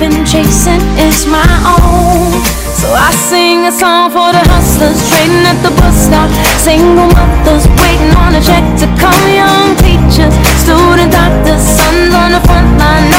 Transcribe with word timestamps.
I've 0.00 0.14
been 0.14 0.24
chasing 0.24 0.78
is 1.02 1.26
my 1.26 1.42
own. 1.66 2.30
So 2.78 2.86
I 2.86 3.10
sing 3.10 3.66
a 3.66 3.72
song 3.72 4.12
for 4.12 4.30
the 4.30 4.38
hustlers 4.46 4.94
trading 5.10 5.42
at 5.42 5.58
the 5.58 5.74
bus 5.74 6.06
stop. 6.06 6.30
Single 6.62 7.10
mothers 7.10 7.66
waiting 7.66 8.14
on 8.14 8.38
a 8.38 8.40
check 8.40 8.62
to 8.78 8.86
come. 8.94 9.26
Young 9.26 9.74
teachers, 9.74 10.30
student 10.62 11.10
doctors, 11.10 11.66
sons 11.66 12.14
on 12.14 12.30
the 12.30 12.40
front 12.46 12.78
line 12.78 13.17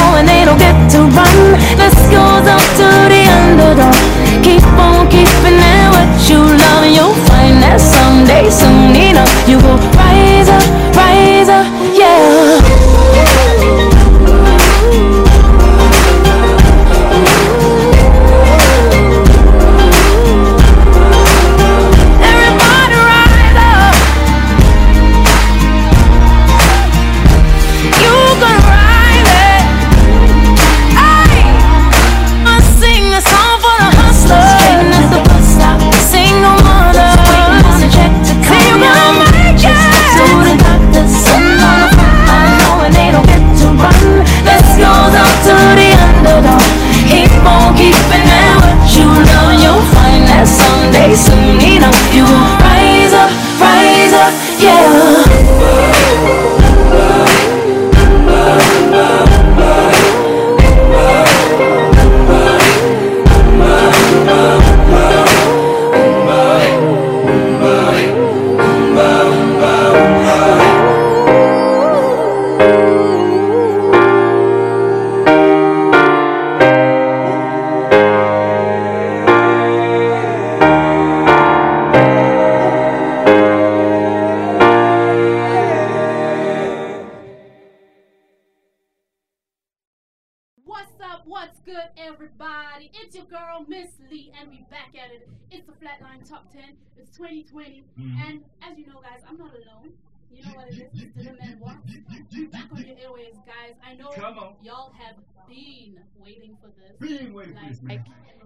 y'all 104.61 104.91
have 104.97 105.15
been 105.47 105.99
waiting 106.17 106.57
for 106.61 106.67
this. 106.67 106.97
Been 106.99 107.33
waiting 107.33 107.55
for 107.55 107.87
this, 107.87 107.99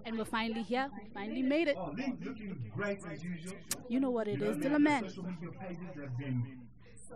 and 0.04 0.18
we're 0.18 0.24
finally 0.24 0.62
here. 0.62 0.90
We 0.96 1.08
finally 1.12 1.42
made 1.42 1.68
it. 1.68 1.76
Oh, 1.78 1.94
looking 2.24 2.70
great 2.74 2.98
as 3.10 3.22
usual. 3.22 3.54
You 3.88 4.00
know 4.00 4.10
what 4.10 4.28
it 4.28 4.42
is, 4.42 4.58
the 4.58 4.68
Dylan 4.68 4.80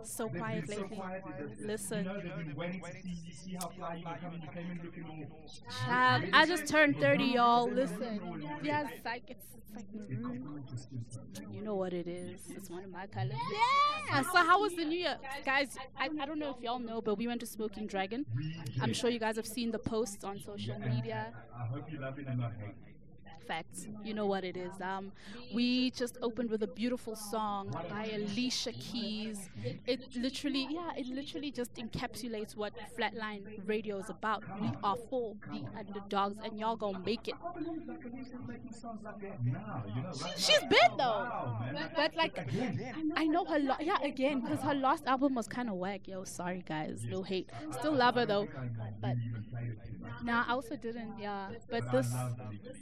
So 0.03 0.27
they've 0.27 0.41
quiet 0.41 0.67
so 0.67 0.73
lately. 0.81 1.65
Listen. 1.65 1.97
You 1.99 2.03
know, 2.05 2.19
they've 2.21 2.35
been 2.47 2.55
waiting 2.55 2.81
to 2.81 2.91
see, 2.91 3.17
you 3.25 3.33
see 3.33 3.53
how 3.53 3.67
fly 3.69 3.95
you 3.95 4.05
were 4.05 4.17
coming. 4.21 4.41
You 4.41 4.49
came 4.49 4.71
in 4.71 4.81
looking 4.83 5.05
all. 5.05 5.49
Child, 5.85 6.25
I 6.33 6.45
just 6.45 6.67
turned 6.67 6.97
30, 6.99 7.23
y'all. 7.23 7.69
Listen. 7.69 8.19
Yeah, 8.63 8.87
it's 8.89 9.05
like, 9.05 9.23
it's, 9.27 9.45
it's 9.57 9.75
like, 9.75 9.85
mm, 9.93 11.53
you 11.53 11.61
know 11.61 11.75
what 11.75 11.93
it 11.93 12.07
is. 12.07 12.39
It's 12.55 12.69
one 12.69 12.83
of 12.83 12.91
my 12.91 13.07
colors. 13.07 13.33
Yeah. 13.51 14.21
So, 14.23 14.37
how 14.37 14.61
was 14.61 14.75
the 14.75 14.85
New 14.85 14.97
Year? 14.97 15.17
Guys, 15.45 15.77
I, 15.97 16.09
I 16.19 16.25
don't 16.25 16.39
know 16.39 16.55
if 16.55 16.63
y'all 16.63 16.79
know, 16.79 17.01
but 17.01 17.15
we 17.15 17.27
went 17.27 17.39
to 17.41 17.45
Smoking 17.45 17.87
Dragon. 17.87 18.25
I'm 18.81 18.93
sure 18.93 19.09
you 19.09 19.19
guys 19.19 19.35
have 19.35 19.47
seen 19.47 19.71
the 19.71 19.79
posts 19.79 20.23
on 20.23 20.39
social 20.39 20.79
media. 20.79 21.33
I 21.55 21.65
hope 21.65 21.91
you 21.91 21.99
love 21.99 22.17
it 22.19 22.27
and 22.27 22.39
not 22.39 22.53
hate 22.59 22.75
Facts. 23.49 23.87
You 24.05 24.13
know 24.13 24.27
what 24.27 24.43
it 24.43 24.55
is. 24.55 24.73
Um, 24.79 25.11
we 25.51 25.89
just 26.01 26.17
opened 26.21 26.51
with 26.51 26.61
a 26.61 26.67
beautiful 26.67 27.15
song 27.15 27.75
by 27.89 28.03
Alicia 28.13 28.73
Keys. 28.73 29.49
It 29.87 30.01
literally, 30.15 30.67
yeah, 30.69 30.91
it 30.95 31.07
literally 31.07 31.49
just 31.49 31.73
encapsulates 31.83 32.55
what 32.55 32.73
Flatline 32.95 33.41
Radio 33.65 33.97
is 33.97 34.09
about. 34.09 34.43
We 34.61 34.69
are 34.83 34.97
for 35.09 35.33
the 35.51 35.63
underdogs, 35.79 36.37
and 36.43 36.59
y'all 36.59 36.75
gonna 36.75 36.99
make 36.99 37.27
it. 37.27 37.33
She's 40.37 40.59
been 40.75 40.91
though, 40.97 41.27
but 41.95 42.15
like, 42.15 42.37
I 43.15 43.25
know 43.25 43.45
her. 43.45 43.59
Lo- 43.59 43.81
yeah, 43.81 43.97
again, 44.03 44.41
because 44.41 44.59
her 44.59 44.75
last 44.75 45.05
album 45.07 45.33
was 45.33 45.47
kind 45.47 45.69
of 45.69 45.75
whack. 45.75 46.07
Yo, 46.07 46.23
sorry 46.23 46.63
guys, 46.67 47.03
no 47.09 47.23
hate. 47.23 47.49
Still 47.79 47.95
love 47.95 48.13
her 48.15 48.27
though, 48.27 48.47
but. 49.01 49.15
Nah, 50.21 50.43
I 50.47 50.51
also 50.51 50.75
didn't, 50.75 51.13
yeah. 51.17 51.47
But 51.69 51.89
this 51.93 52.11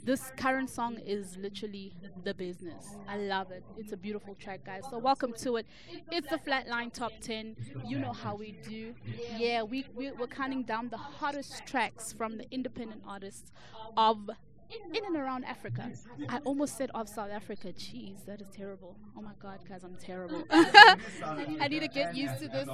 this 0.02 0.32
current 0.36 0.57
song 0.66 0.98
is 0.98 1.36
literally 1.36 1.92
the 2.24 2.34
business. 2.34 2.96
I 3.06 3.16
love 3.18 3.50
it. 3.50 3.64
It's 3.76 3.92
a 3.92 3.96
beautiful 3.96 4.34
track, 4.34 4.64
guys. 4.64 4.82
So 4.90 4.98
welcome 4.98 5.32
to 5.42 5.56
it. 5.56 5.66
It's 6.10 6.28
the 6.28 6.38
Flatline 6.38 6.92
Top 6.92 7.12
10. 7.20 7.56
You 7.84 7.98
know 7.98 8.12
how 8.12 8.34
we 8.34 8.52
do. 8.52 8.94
Yeah, 9.36 9.62
we, 9.62 9.84
we 9.94 10.10
we're 10.12 10.26
counting 10.26 10.64
down 10.64 10.88
the 10.88 10.96
hottest 10.96 11.66
tracks 11.66 12.12
from 12.12 12.38
the 12.38 12.50
independent 12.50 13.02
artists 13.06 13.52
of 13.96 14.30
Mm-hmm. 14.70 14.94
in 14.94 15.04
and 15.06 15.16
around 15.16 15.44
Africa. 15.44 15.90
I 16.28 16.38
almost 16.38 16.76
said 16.76 16.90
of 16.94 17.08
South 17.08 17.30
Africa. 17.30 17.68
Jeez, 17.68 18.24
that 18.26 18.40
is 18.40 18.48
terrible. 18.54 18.96
Oh 19.16 19.22
my 19.22 19.30
God, 19.40 19.60
guys, 19.68 19.82
I'm 19.82 19.96
terrible. 19.96 20.44
I 20.50 21.68
need 21.68 21.80
to 21.80 21.88
get 21.88 22.14
used 22.14 22.38
to 22.40 22.48
this. 22.48 22.68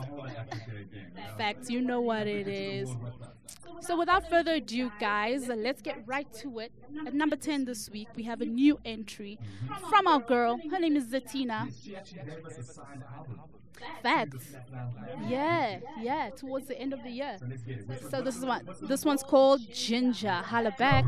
Facts, 1.38 1.70
you 1.70 1.80
know 1.80 2.00
what 2.00 2.26
it 2.26 2.48
is. 2.48 2.90
So 3.80 3.98
without 3.98 4.28
further 4.28 4.54
ado, 4.54 4.90
guys, 4.98 5.46
let's 5.48 5.82
get 5.82 6.02
right 6.06 6.32
to 6.34 6.58
it. 6.60 6.72
At 7.06 7.14
number 7.14 7.36
10 7.36 7.64
this 7.64 7.90
week, 7.90 8.08
we 8.16 8.24
have 8.24 8.40
a 8.40 8.46
new 8.46 8.78
entry 8.84 9.38
from 9.88 10.06
our 10.06 10.20
girl. 10.20 10.58
Her 10.70 10.78
name 10.80 10.96
is 10.96 11.06
Zatina. 11.06 11.70
Facts. 14.02 14.54
Yeah, 15.28 15.80
yeah, 16.00 16.30
towards 16.30 16.66
the 16.66 16.78
end 16.78 16.92
of 16.92 17.02
the 17.02 17.10
year. 17.10 17.36
So 18.10 18.22
this 18.22 18.36
is 18.36 18.44
one. 18.44 18.68
This 18.82 19.04
one's 19.04 19.22
called 19.22 19.60
Ginger. 19.72 20.42
Holla 20.44 20.74
back. 20.78 21.04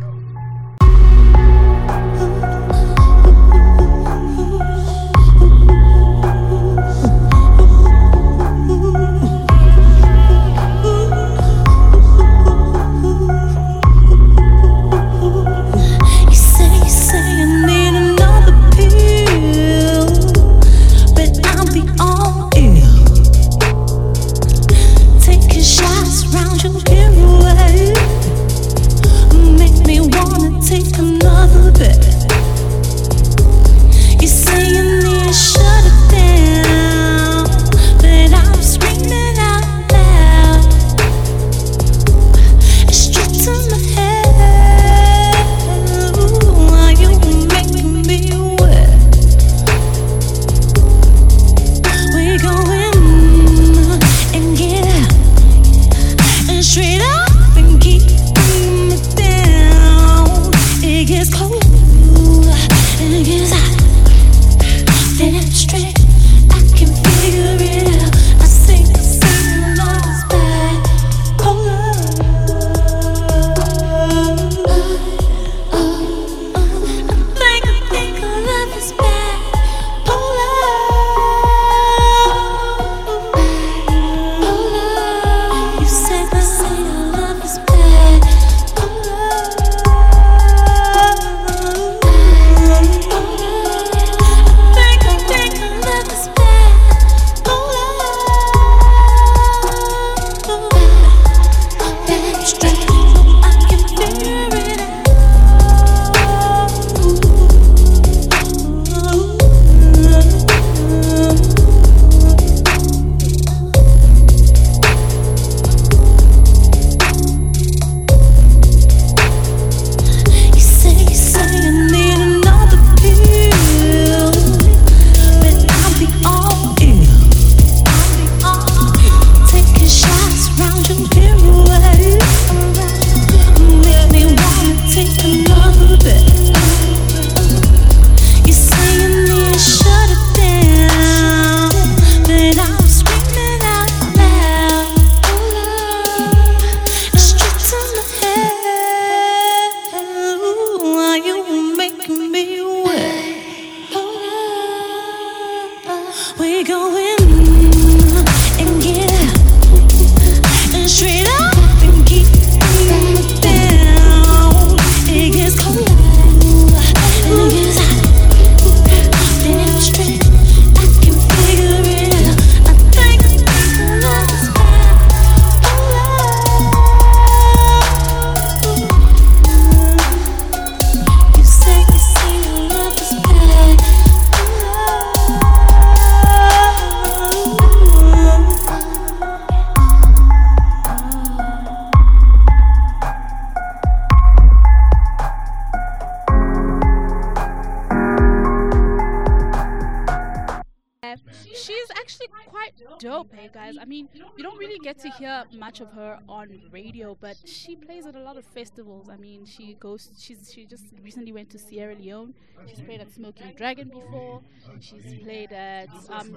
On 206.51 206.71
radio, 206.71 207.17
but 207.21 207.37
she 207.45 207.77
plays 207.77 208.07
at 208.07 208.15
a 208.17 208.21
lot 208.21 208.37
of 208.37 208.45
festivals. 208.45 209.09
I 209.09 209.17
mean, 209.17 209.45
she 209.45 209.75
goes. 209.75 210.11
She's 210.19 210.51
she 210.53 210.67
just 210.67 210.85
recently 211.03 211.33
went 211.33 211.51
to 211.51 211.59
Sierra 211.59 211.95
Leone. 211.95 212.35
She's 212.67 212.81
played 212.81 213.01
at 213.01 213.13
Smoking 213.13 213.53
Dragon 213.57 213.89
before. 213.89 214.43
She's 214.81 215.15
played 215.23 215.53
at 215.53 215.89
um, 216.11 216.37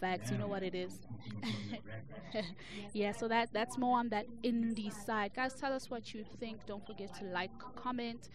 Facts. 0.00 0.30
You 0.30 0.38
know 0.38 0.48
what 0.48 0.62
it 0.62 0.74
is. 0.74 0.98
yeah. 2.92 3.12
So 3.12 3.28
that 3.28 3.52
that's 3.52 3.76
more 3.78 3.98
on 3.98 4.08
that 4.10 4.26
indie 4.42 4.92
side, 4.92 5.32
guys. 5.34 5.54
Tell 5.54 5.72
us 5.72 5.90
what 5.90 6.14
you 6.14 6.24
think. 6.38 6.66
Don't 6.66 6.84
forget 6.86 7.14
to 7.18 7.24
like, 7.26 7.50
comment, 7.76 8.28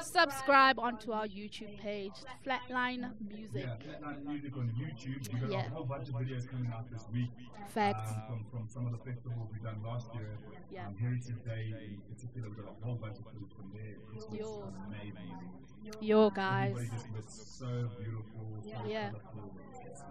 subscribe 0.00 0.78
onto 0.78 1.12
our 1.12 1.26
YouTube 1.26 1.78
page, 1.78 2.12
Flatline 2.44 3.10
Music. 3.28 3.66
Yeah, 3.66 3.76
Flatline 3.76 4.24
Music 4.24 4.56
on 4.56 4.72
YouTube. 4.78 5.32
We've 5.32 5.42
got 5.42 5.50
Yeah. 5.50 5.66
a 5.66 5.70
whole 5.70 5.84
bunch 5.84 6.08
of 6.08 6.14
videos 6.14 6.48
coming 6.50 6.70
out 6.72 6.90
this 6.90 7.04
week. 7.12 7.30
Facts. 7.68 8.10
Um, 8.10 8.22
from, 8.26 8.44
from 8.50 8.68
some 8.68 8.86
of 8.86 8.92
the 8.92 8.98
festivals 8.98 9.48
we've 9.52 9.62
done 9.62 9.82
last 9.84 10.12
year. 10.14 10.36
Yeah. 10.70 10.86
Um, 10.86 10.96
Heritage 10.96 11.42
Day 11.44 11.74
in 11.94 12.00
particular, 12.14 12.48
we've 12.48 12.56
got 12.58 12.72
a 12.80 12.84
whole 12.84 12.96
bunch 12.96 13.18
of 13.18 13.24
footage 13.24 13.52
from 13.54 13.70
there. 13.72 14.38
Yo. 14.38 14.72
amazing. 14.86 16.00
Yo, 16.00 16.30
guys. 16.30 16.70
Everybody 16.72 16.96
just 16.96 17.12
looks 17.14 17.34
so 17.34 17.90
beautiful, 17.98 18.62
so 18.62 18.68
Yeah. 18.86 19.10
colorful. 19.10 19.50
It's, 19.70 20.00
it's, 20.00 20.02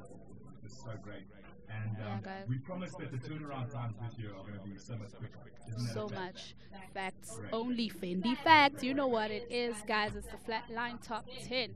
it's 0.66 0.78
so 0.84 0.92
great. 1.02 1.24
And 1.70 1.98
Yeah, 2.00 2.13
um, 2.13 2.22
guys. 2.22 2.46
we 2.48 2.58
promised 2.58 2.98
that 3.00 3.12
the 3.12 3.18
turnaround 3.18 3.72
times 3.72 3.96
this 4.01 4.18
year 4.20 4.32
are 4.32 4.44
going 4.44 4.60
to 4.60 4.65
be 4.65 4.77
so 4.77 4.96
much 4.98 5.13
quicker. 5.13 5.39
So 5.94 6.10
much 6.10 6.56
facts. 6.94 7.39
Only 7.53 7.89
fendi 7.89 8.38
facts. 8.38 8.84
You 8.84 8.94
know 8.94 9.08
what 9.08 9.32
it 9.32 9.48
is 9.50 9.75
guys. 9.88 10.15
It's 10.15 10.27
the 10.27 10.38
flatline 10.38 11.01
top 11.06 11.25
10 11.48 11.74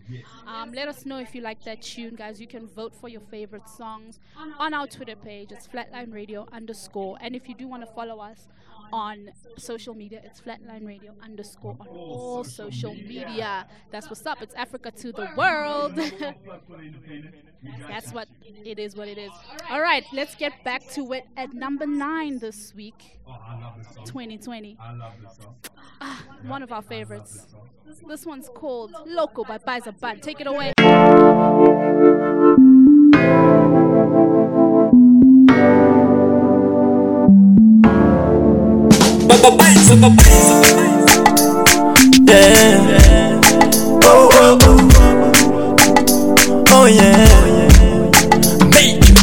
um, 0.48 0.72
let 0.74 0.88
us 0.88 1.06
know 1.06 1.20
if 1.20 1.34
you 1.34 1.42
like 1.42 1.64
that 1.64 1.82
tune 1.82 2.16
guys. 2.16 2.42
You 2.42 2.48
can 2.48 2.68
vote 2.68 2.94
for 2.94 3.08
your 3.08 3.22
favorite 3.22 3.70
songs 3.70 4.20
on 4.60 4.74
our 4.74 4.88
twitter 4.88 5.16
page. 5.16 5.52
It's 5.52 5.68
flatline 5.68 6.14
radio 6.14 6.48
underscore. 6.52 7.18
And 7.22 7.36
if 7.36 7.48
you 7.48 7.56
do 7.56 7.68
want 7.68 7.86
to 7.86 7.92
follow 7.94 8.20
us 8.20 8.48
on 8.92 9.32
social 9.58 9.94
media. 9.94 10.22
It's 10.24 10.42
Flatline 10.42 10.86
Radio 10.86 11.14
underscore 11.24 11.76
on 11.80 11.88
all 11.88 12.44
social 12.44 12.94
media. 12.94 13.66
That's 13.92 14.10
what's 14.10 14.26
up. 14.26 14.42
It's 14.42 14.54
Africa 14.56 14.92
to 14.92 15.12
the 15.12 15.30
world. 15.38 15.96
That's 17.88 18.12
what 18.14 18.28
it 18.64 18.78
is. 18.80 18.96
What 18.96 19.08
it 19.08 19.18
is. 19.18 19.32
All 19.70 19.82
right, 19.82 20.04
let's 20.14 20.36
get 20.36 20.64
back 20.64 20.88
to 20.92 21.14
it. 21.14 21.26
At 21.36 21.54
number 21.54 21.86
nine 21.88 22.40
this 22.40 22.74
week, 22.76 23.20
Oh, 23.28 23.32
I 23.32 23.60
love 23.60 23.78
this 23.78 23.88
song. 23.96 24.06
2020. 24.06 24.78
I 24.80 24.94
love 24.94 25.14
this. 25.22 25.40
Ah, 26.02 26.24
one 26.44 26.62
of 26.62 26.72
our 26.72 26.82
favorites. 26.84 27.48
This 28.08 28.26
one's 28.26 28.50
called 28.54 28.94
Loco 29.08 29.44
by 29.44 29.58
Biza 29.58 30.00
Bun. 30.00 30.20
Take 30.20 30.42
it 30.42 30.48
away. 30.48 30.74
Yeah. 42.26 43.40
Oh, 44.04 44.30
oh, 44.34 44.58
oh. 44.64 44.78
Oh, 46.72 46.86
yeah. 46.88 47.30
Make 48.74 49.06
you. 49.06 49.14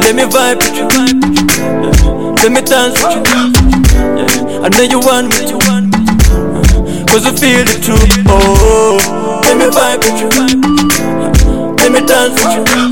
Let 0.00 0.14
me 0.16 0.24
vibe 0.24 0.58
with 0.58 0.74
you. 0.74 0.88
Let 2.42 2.50
me 2.50 2.60
dance 2.60 2.98
with 3.04 3.22
you. 3.30 3.52
I 4.64 4.68
know 4.68 4.82
you 4.82 4.98
want 4.98 5.28
me 5.28 5.46
to. 5.46 5.58
Cause 7.06 7.24
I 7.24 7.32
feel 7.38 7.66
it 7.68 7.80
too. 7.80 7.94
Oh, 8.26 8.98
let 9.44 9.56
me 9.58 9.66
vibe 9.66 10.02
with 10.02 10.18
you. 10.18 10.30
Let 11.76 11.92
me 11.92 12.00
dance 12.04 12.34
with 12.34 12.66
you. 12.74 12.82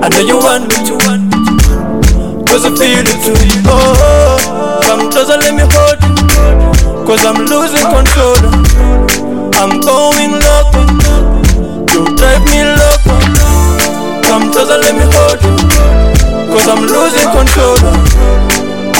I 0.00 0.08
know 0.08 0.20
you 0.20 0.38
want 0.38 0.68
me. 0.68 0.76
Cause 2.48 2.64
I 2.64 2.70
feel 2.70 3.04
it 3.04 3.18
too. 3.22 3.36
Oh, 3.68 4.25
come 4.82 5.10
closer, 5.10 5.38
let 5.38 5.54
me 5.54 5.62
hold 5.64 5.98
you. 6.02 6.14
Cause 7.06 7.24
I'm 7.24 7.44
losing 7.46 7.86
control. 7.86 8.36
I'm 9.54 9.80
going 9.80 10.32
loco. 10.42 10.82
You 11.92 12.04
drive 12.16 12.44
me 12.50 12.60
loco. 12.64 13.14
Come 14.26 14.50
closer, 14.52 14.78
let 14.78 14.94
me 14.94 15.04
hold 15.14 15.40
you. 15.42 15.54
Cause 16.52 16.68
I'm 16.68 16.82
losing 16.82 17.28
control. 17.30 17.78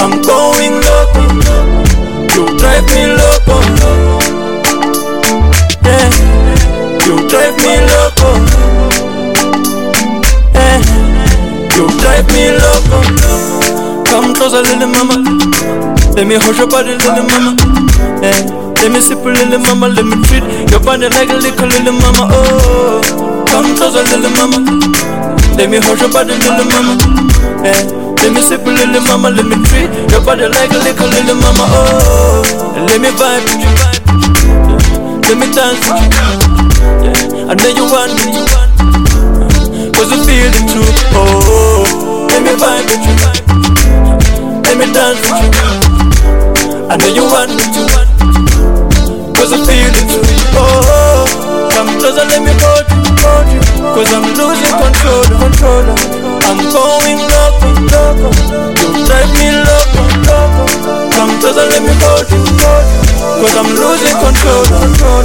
I'm 0.01 0.23
going 0.23 0.75
loco. 0.87 1.23
You 2.35 2.47
drive 2.59 2.87
me 2.95 3.07
loco. 3.19 3.57
Yeah. 5.83 6.11
You 7.07 7.29
drive 7.29 7.57
me 7.59 7.75
loco. 7.91 8.31
Yeah. 10.55 10.81
You 11.77 11.89
drive 12.01 12.27
me 12.33 12.53
loco. 12.53 13.56
Come 14.17 14.33
closer, 14.33 14.65
little 14.65 14.89
mama. 14.89 15.21
Let 16.17 16.25
me 16.25 16.41
hold 16.41 16.57
your 16.57 16.67
body, 16.67 16.97
little 16.97 17.29
mama. 17.29 17.53
Yeah. 18.25 18.49
Let 18.81 18.89
me 18.89 19.05
sip 19.05 19.21
little 19.21 19.61
mama. 19.61 19.93
Let 19.93 20.09
me 20.09 20.17
treat 20.25 20.41
your 20.73 20.81
body 20.81 21.13
like 21.13 21.29
a 21.29 21.37
little 21.37 21.69
little 21.69 21.93
mama. 21.93 22.25
Oh, 22.33 23.45
come 23.53 23.77
closer, 23.77 24.01
little 24.09 24.33
mama. 24.41 24.65
Let 25.61 25.69
me 25.69 25.85
hold 25.85 26.01
your 26.01 26.09
body, 26.09 26.33
little 26.33 26.65
mama. 26.65 26.97
Yeah. 27.61 27.77
Let 28.25 28.33
me 28.33 28.41
sip 28.41 28.65
little 28.65 29.05
mama. 29.05 29.37
Let 29.37 29.45
me 29.53 29.61
treat 29.69 29.93
your 30.09 30.25
body 30.25 30.49
like 30.49 30.73
a 30.73 30.81
little 30.81 31.13
little 31.13 31.37
mama. 31.37 31.69
Oh, 31.69 32.41
let 32.89 32.97
me 32.97 33.13
vibe 33.21 33.45
with 33.45 33.69
you. 33.69 33.73
Let 35.29 35.37
me 35.37 35.45
dance 35.53 35.77
with 35.93 36.01
you. 36.01 36.25
Yeah. 37.05 37.53
I 37.53 37.55
know 37.55 37.69
you 37.69 37.85
want 37.85 38.17
me. 38.17 38.33
Cause 39.93 40.09
I 40.09 40.17
feel 40.25 40.57
it 40.57 40.65
too. 40.73 40.89
Oh, 41.13 42.25
let 42.33 42.41
me 42.41 42.57
vibe 42.57 42.89
with 42.89 43.05
you. 43.05 44.06
Let 44.77 44.89
me 44.89 44.93
dance 44.93 45.17
with 45.25 45.41
you. 45.41 45.73
I 46.93 47.01
know 47.01 47.09
you 47.09 47.25
want 47.33 47.49
me 47.49 47.65
to. 47.65 47.85
Cause 49.33 49.57
I 49.57 49.59
feel 49.65 49.89
it. 49.89 50.05
Oh, 50.53 51.25
come 51.73 51.89
closer, 51.97 52.29
let 52.29 52.45
me 52.45 52.53
hold 52.61 52.85
you. 52.85 53.01
hold 53.25 53.49
you. 53.57 53.65
Cause 53.97 54.13
I'm 54.13 54.29
losing 54.37 54.77
control. 54.77 55.25
control. 55.33 55.81
I'm 56.45 56.61
going 56.69 57.25
loco. 57.25 57.73
loco. 57.89 58.29
You 58.77 59.01
drive 59.09 59.33
me 59.33 59.49
loco. 59.65 60.03
loco. 60.29 60.69
Come 61.09 61.33
closer, 61.41 61.65
let 61.73 61.81
me 61.81 61.97
hold 61.97 62.29
you. 62.29 62.45
hold 62.61 62.85
you. 62.85 63.49
Cause 63.49 63.57
I'm 63.57 63.73
losing 63.81 64.13
control. 64.21 64.61
control. 64.77 65.25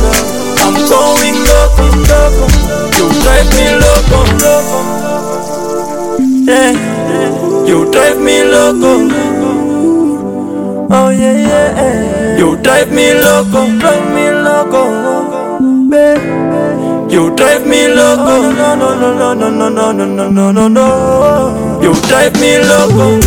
I'm 0.63 0.79
going 0.87 1.35
loco. 1.43 1.91
loco. 2.07 2.47
You 2.95 3.05
drive 3.19 3.51
me 3.51 3.67
loco. 3.83 4.19
loco. 4.39 4.79
Yeah, 6.47 6.71
you 7.67 7.91
drive 7.91 8.17
me 8.17 8.43
loco. 8.45 9.10
Oh 10.93 11.09
yeah, 11.09 11.31
yeah, 11.31 11.75
yeah. 11.75 12.37
You 12.37 12.57
drive 12.61 12.91
me 12.91 13.13
loco, 13.13 13.65
drive 13.79 14.07
me 14.13 14.27
loco, 14.31 14.83
babe. 15.89 16.19
You 17.11 17.33
drive 17.35 17.65
me 17.65 17.87
loco, 17.87 18.51
no, 18.51 18.75
no, 18.75 18.95
no, 18.99 19.13
no, 19.13 19.33
no, 19.33 19.69
no, 19.69 19.69
no, 19.69 20.05
no, 20.05 20.29
no, 20.29 20.51
no, 20.51 20.67
no. 20.67 21.79
You 21.81 21.93
drive 22.07 22.35
me 22.39 22.59
loco. 22.59 23.19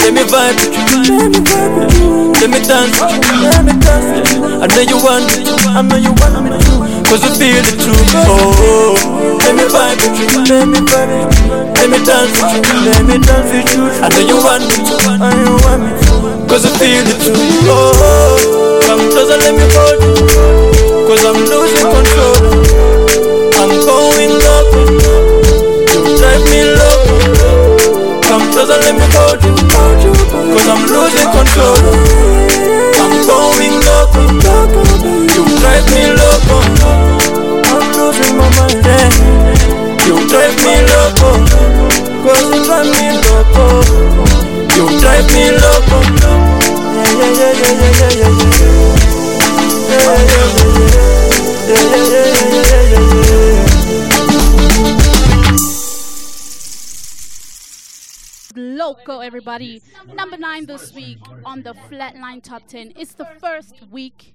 Let 0.00 0.14
me 0.14 0.22
vibe 0.24 0.56
with 0.56 0.72
you, 0.72 1.16
let 1.16 1.30
me 1.30 1.40
vibe 1.44 1.74
with 1.76 1.94
you. 2.00 2.32
Let 2.40 2.48
me 2.50 2.60
dance 2.66 2.96
with 2.98 3.24
you, 3.28 3.36
let 3.44 3.64
me 3.64 3.72
dance 3.78 4.08
with 4.16 4.32
you. 4.32 4.40
I 4.60 4.66
know 4.66 4.80
you 4.80 4.96
want 5.04 5.28
me 5.28 5.44
I 5.76 5.82
know 5.82 5.96
you 5.96 6.12
want 6.16 6.44
me 6.44 6.56
to. 6.56 6.72
Cause 7.10 7.22
I 7.24 7.30
feel 7.36 7.60
it 7.60 7.76
too. 7.76 7.92
Oh, 8.24 9.36
let 9.44 9.54
me 9.54 9.64
vibe 9.68 10.00
with 10.00 10.16
you, 10.16 10.40
let 10.48 10.66
me 10.68 10.80
vibe 10.80 11.12
with 11.28 11.40
you. 11.44 11.50
Let 11.76 11.90
me 11.92 11.98
dance 12.04 12.32
with 12.40 12.64
you, 12.64 12.76
let 12.88 13.04
me 13.04 13.16
dance 13.20 13.50
with 13.52 13.68
you. 13.76 13.84
I 14.00 14.08
know 14.08 14.24
you 14.24 14.36
want 14.42 14.64
me 14.64 14.76
I 15.04 15.16
know 15.20 15.32
you 15.44 15.56
want 15.66 15.82
me. 15.84 16.09
Cause 16.50 16.66
I 16.66 16.70
feel 16.82 17.06
it 17.06 17.22
too. 17.22 17.30
Oh, 17.70 18.82
come 18.82 19.06
closer, 19.14 19.38
let 19.38 19.54
me 19.54 19.62
hold 19.70 20.02
you. 20.02 20.18
Cause 21.06 21.22
I'm 21.22 21.38
losing 21.46 21.86
control. 21.86 22.42
I'm 23.54 23.70
going 23.86 24.34
loco. 24.34 24.82
You 25.94 26.02
drive 26.18 26.42
me 26.50 26.66
loco. 26.74 27.14
Come 28.26 28.50
closer, 28.50 28.82
let 28.82 28.98
me 28.98 29.06
hold 29.14 29.38
you. 29.46 29.54
Cause 30.50 30.66
I'm 30.66 30.82
losing 30.90 31.30
control. 31.30 31.78
I'm 32.98 33.14
going 33.30 33.78
loco. 33.86 34.26
You 35.30 35.46
drive 35.62 35.86
me 35.94 36.02
loco. 36.18 36.66
I'm 37.62 37.86
losing 37.94 38.34
my 38.34 38.50
mind. 38.58 39.14
You 40.02 40.18
drive 40.26 40.58
me 40.66 40.82
loco. 40.82 41.30
Cause 42.26 42.42
you 42.50 42.64
drive 42.66 42.90
me 42.90 43.06
loco. 43.22 44.29
You 44.80 44.86
drive 44.98 45.26
me 45.26 45.44
yeah. 45.44 45.60
Oh, 45.92 46.70
Loco, 58.56 59.20
everybody. 59.20 59.82
Number 60.14 60.38
nine 60.38 60.64
this 60.64 60.94
week 60.94 61.18
on 61.44 61.62
the 61.62 61.74
Flatline 61.74 62.42
Top 62.42 62.66
10. 62.66 62.94
It's 62.96 63.12
the 63.12 63.26
first 63.38 63.74
week 63.90 64.34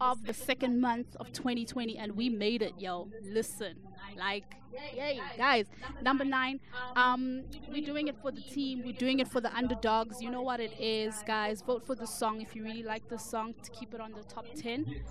of 0.00 0.24
the 0.24 0.34
second 0.34 0.80
month 0.80 1.16
of 1.16 1.32
2020, 1.32 1.96
and 1.96 2.12
we 2.16 2.28
made 2.28 2.62
it, 2.62 2.74
yo. 2.78 3.08
Listen, 3.22 3.76
like, 4.16 4.56
yay, 4.94 5.20
guys. 5.36 5.66
Number 6.02 6.24
nine, 6.24 6.60
um, 6.96 7.44
we're 7.70 7.84
doing 7.84 8.08
it 8.08 8.16
for 8.20 8.30
the 8.30 8.40
team, 8.40 8.82
we're 8.84 8.92
doing 8.92 9.20
it 9.20 9.28
for 9.28 9.40
the 9.40 9.54
underdogs. 9.54 10.20
You 10.20 10.30
know 10.30 10.42
what 10.42 10.60
it 10.60 10.72
is, 10.80 11.22
guys. 11.26 11.62
Vote 11.62 11.84
for 11.86 11.94
the 11.94 12.06
song 12.06 12.40
if 12.40 12.54
you 12.54 12.64
really 12.64 12.82
like 12.82 13.08
the 13.08 13.18
song 13.18 13.54
to 13.62 13.70
keep 13.70 13.94
it 13.94 14.00
on 14.00 14.12
the 14.12 14.22
top 14.24 14.46
10. 14.56 15.02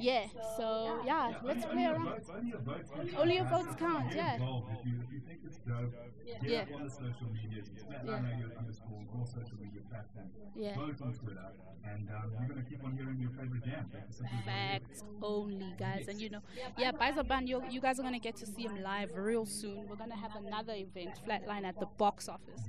Yeah, 0.00 0.26
so 0.56 1.00
yeah, 1.04 1.32
let's 1.42 1.64
play 1.64 1.84
around. 1.84 2.20
Only 2.30 2.48
your 2.50 2.58
votes 2.60 2.90
count. 2.94 3.14
Only 3.18 3.34
your 3.36 3.44
votes 3.44 3.74
count, 3.78 4.14
yeah. 4.14 4.34
If 4.34 4.40
you, 4.86 4.94
if 5.04 5.12
you 5.12 5.20
think 5.26 5.40
it's 5.44 5.58
dope, 5.58 5.92
get 6.24 6.42
Yeah. 6.42 6.60
up 6.62 6.74
on 6.74 6.84
the 6.84 6.90
social 6.90 7.28
media. 7.32 7.62
Let 7.90 8.04
Yeah. 8.06 8.38
Your 8.38 8.50
underscore, 8.58 9.02
all 9.14 9.26
social 9.26 9.56
media 9.60 9.80
platforms. 9.90 10.32
Yeah. 10.54 10.74
Vote 10.74 11.00
on 11.02 11.12
Twitter. 11.14 11.46
And 11.84 12.08
um, 12.10 12.32
you're 12.40 12.48
going 12.48 12.64
to 12.64 12.68
keep 12.68 12.82
on 12.84 12.96
hearing 12.96 13.20
your 13.20 13.30
favorite 13.30 13.64
jam. 13.64 13.88
That's 13.92 14.16
simply 14.16 14.36
what 14.44 14.48
it 14.48 14.82
is. 14.92 14.98
Facts 14.98 15.04
only, 15.22 15.72
guys. 15.78 16.08
And 16.08 16.20
you 16.20 16.30
know, 16.30 16.40
yeah, 16.76 16.90
Bizaban, 16.90 17.46
you, 17.46 17.62
you 17.70 17.80
guys 17.80 18.00
are 18.00 18.02
gonna 18.02 18.18
get 18.18 18.34
to 18.36 18.46
see 18.46 18.62
him 18.62 18.82
live 18.82 19.10
real 19.14 19.46
soon. 19.46 19.86
We're 19.88 19.94
gonna 19.96 20.16
have 20.16 20.34
another 20.34 20.74
event, 20.74 21.20
Flatline, 21.26 21.64
at 21.64 21.78
the 21.78 21.86
box 21.86 22.28
office. 22.28 22.60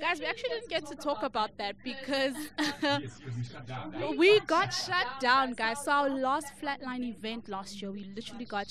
Guys, 0.00 0.18
we 0.18 0.26
actually 0.26 0.48
didn't 0.50 0.68
get 0.70 0.86
to 0.86 0.96
talk 0.96 1.22
about 1.22 1.56
that 1.58 1.76
because 1.84 2.34
Yes, 2.82 3.20
we 3.36 3.44
shut 3.44 3.66
down. 3.66 4.16
we 4.18 4.40
got 4.40 4.72
shut 4.74 5.06
down, 5.20 5.52
guys. 5.52 5.84
So 5.84 5.92
our 5.92 6.08
last 6.10 6.53
Flatline 6.60 7.04
event 7.04 7.48
last 7.48 7.82
year, 7.82 7.90
we 7.90 8.04
literally 8.14 8.44
got 8.44 8.68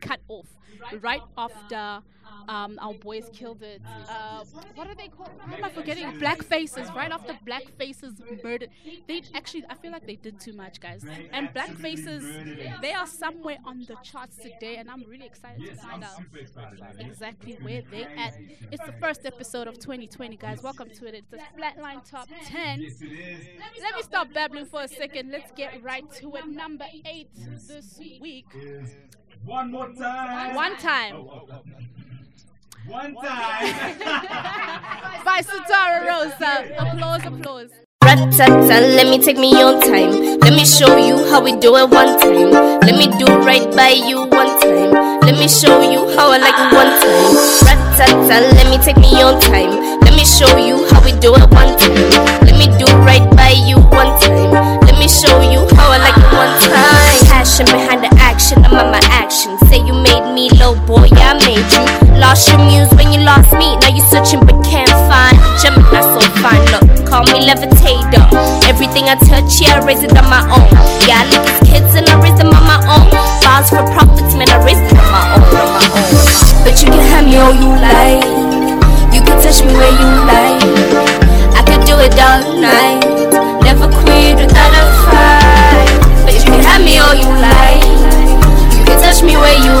cut 0.00 0.20
off 0.28 0.46
right 1.00 1.22
after 1.36 2.02
Um, 2.48 2.78
our 2.80 2.94
boys 2.94 3.30
killed 3.32 3.62
it. 3.62 3.80
Uh, 4.08 4.44
what 4.74 4.86
are 4.86 4.94
they 4.94 5.08
called? 5.08 5.30
Am 5.52 5.64
I 5.64 5.68
forgetting? 5.70 6.18
Black 6.18 6.42
Faces. 6.42 6.88
Right 6.94 7.10
after 7.10 7.38
Black 7.44 7.64
Faces 7.78 8.14
murdered, 8.42 8.70
they 9.06 9.22
actually. 9.34 9.64
I 9.70 9.74
feel 9.74 9.92
like 9.92 10.06
they 10.06 10.16
did 10.16 10.40
too 10.40 10.52
much, 10.52 10.80
guys. 10.80 11.04
And 11.32 11.52
Black 11.54 11.70
Faces, 11.76 12.22
they 12.82 12.92
are 12.92 13.06
somewhere 13.06 13.58
on 13.64 13.80
the 13.88 13.96
charts 14.02 14.36
today, 14.36 14.76
and 14.76 14.90
I'm 14.90 15.04
really 15.04 15.26
excited 15.26 15.64
to 15.64 15.74
find 15.76 16.04
out 16.04 16.20
exactly 16.98 17.56
where 17.62 17.82
they 17.90 18.04
at. 18.04 18.34
It's 18.72 18.84
the 18.84 18.92
first 19.00 19.24
episode 19.24 19.66
of 19.66 19.78
2020, 19.78 20.36
guys. 20.36 20.62
Welcome 20.62 20.90
to 20.98 21.06
it. 21.06 21.14
It's 21.14 21.28
the 21.30 21.38
Flatline 21.56 22.08
Top 22.08 22.28
10. 22.46 22.80
Yes, 22.82 23.00
it 23.00 23.12
is. 23.12 23.48
Let 23.80 23.94
me 23.96 24.02
stop 24.02 24.32
babbling 24.34 24.66
for 24.66 24.82
a 24.82 24.88
second. 24.88 25.30
Let's 25.30 25.52
get 25.52 25.82
right 25.82 26.10
to 26.20 26.36
it. 26.36 26.46
Number 26.46 26.86
eight 27.06 27.28
this 27.68 27.98
week. 28.20 28.46
Is 29.34 29.46
one 29.46 29.70
more 29.70 29.88
time. 29.92 30.54
One 30.54 30.76
time. 30.76 31.14
Oh, 31.16 31.30
oh, 31.34 31.48
oh. 31.50 31.62
One 32.86 33.14
time. 33.16 33.98
By 35.24 35.40
Satara 35.40 36.06
Rosa. 36.06 36.74
Applause, 36.78 37.24
applause. 37.24 37.70
Rat-tat-tat, 38.04 38.82
let 38.94 39.08
me 39.08 39.18
take 39.18 39.38
me 39.38 39.50
on 39.62 39.80
time. 39.80 40.38
Let 40.40 40.52
me 40.52 40.64
show 40.66 40.96
you 40.98 41.16
how 41.30 41.42
we 41.42 41.56
do 41.56 41.74
it 41.76 41.88
one 41.88 42.18
time. 42.20 42.50
Let 42.84 42.94
me 43.00 43.08
do 43.18 43.26
right 43.40 43.64
by 43.74 43.96
you 43.96 44.26
one 44.28 44.60
time. 44.60 44.92
Let 45.24 45.34
me 45.40 45.48
show 45.48 45.80
you 45.80 46.12
how 46.14 46.30
I 46.30 46.36
like 46.38 46.54
it 46.54 46.70
one 46.76 46.92
time. 47.00 47.32
Rat-tat-tat, 47.64 48.44
let 48.54 48.66
me 48.68 48.76
take 48.84 48.98
me 48.98 49.22
on 49.22 49.40
time. 49.40 50.00
Let 50.04 50.12
me 50.14 50.24
show 50.24 50.58
you 50.58 50.84
how 50.92 51.02
we 51.02 51.12
do 51.18 51.34
it 51.34 51.48
one 51.50 51.72
time. 51.80 51.96
Let 52.44 52.56
me 52.60 52.68
do 52.76 52.84
right 53.08 53.24
by 53.34 53.56
you 53.56 53.80
one 53.88 54.12
time. 54.20 54.52
Let 54.84 54.98
me 55.00 55.08
show 55.08 55.40
you 55.40 55.64
how 55.74 55.88
I 55.90 55.98
like 56.04 56.16
it 56.20 56.28
one 56.28 56.52
time. 56.60 57.24
Passion 57.32 57.64
behind 57.66 58.04
the 58.04 58.12
action, 58.34 58.58
I'm 58.66 58.74
on 58.74 58.90
my 58.90 59.02
action. 59.14 59.54
Say 59.70 59.78
you 59.78 59.94
made 59.94 60.26
me 60.34 60.50
low 60.58 60.74
boy, 60.90 61.06
I 61.22 61.38
made 61.46 61.70
you. 61.70 61.86
Lost 62.18 62.50
your 62.50 62.58
muse 62.66 62.90
when 62.98 63.14
you 63.14 63.22
lost 63.22 63.54
me. 63.54 63.78
Now 63.78 63.94
you 63.94 64.02
searching 64.10 64.42
but 64.42 64.58
can't 64.66 64.90
find. 65.06 65.38
Gemini 65.62 66.02
so 66.02 66.18
fine, 66.42 66.58
look, 66.74 66.82
call 67.06 67.22
me 67.30 67.46
levitator. 67.46 68.26
Everything 68.66 69.06
I 69.06 69.14
touch, 69.30 69.62
yeah, 69.62 69.78
I 69.78 69.86
raise 69.86 70.02
it 70.02 70.10
on 70.18 70.26
my 70.26 70.42
own. 70.50 70.66
Yeah, 71.06 71.22
I 71.22 71.30
look 71.30 71.46
as 71.46 71.58
kids 71.62 71.94
and 71.94 72.10
I 72.10 72.18
raise 72.18 72.34
them 72.34 72.50
on 72.50 72.64
my 72.66 72.82
own. 72.90 73.06
Bars 73.46 73.70
for 73.70 73.86
profits, 73.94 74.34
man, 74.34 74.50
I 74.50 74.58
raise 74.66 74.82
them 74.82 74.98
on 74.98 75.08
my 75.14 75.24
own, 75.38 75.46
on 75.54 75.70
my 75.78 75.86
own. 75.94 76.26
But 76.66 76.74
you 76.82 76.90
can 76.90 77.06
have 77.14 77.24
me 77.30 77.38
all 77.38 77.54
you 77.54 77.70
like. 77.78 78.26
You 79.14 79.22
can 79.22 79.38
touch 79.38 79.62
me 79.62 79.70
where 79.78 79.94
you 79.94 80.10
like. 80.26 80.58
I 81.54 81.62
could 81.62 81.86
do 81.86 81.94
it 82.02 82.18
all 82.18 82.42
night. 82.58 82.98
Never 83.62 83.86
quit 84.02 84.42
without 84.42 84.74
a 84.74 84.84
fight. 85.06 85.86
But 86.26 86.34
you 86.34 86.50
can 86.50 86.62
have 86.66 86.82
me 86.82 86.98
all 86.98 87.14
you 87.14 87.30
like. 87.38 87.63
Me 89.24 89.36
where 89.36 89.56
you. 89.56 89.74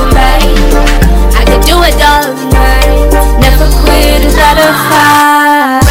I 1.36 1.44
could 1.44 1.62
do 1.68 1.76
it 1.84 2.00
all 2.00 2.32
night. 2.48 3.12
Never 3.40 3.68
quit 3.84 4.24
a 4.24 4.72
fight. 4.88 5.84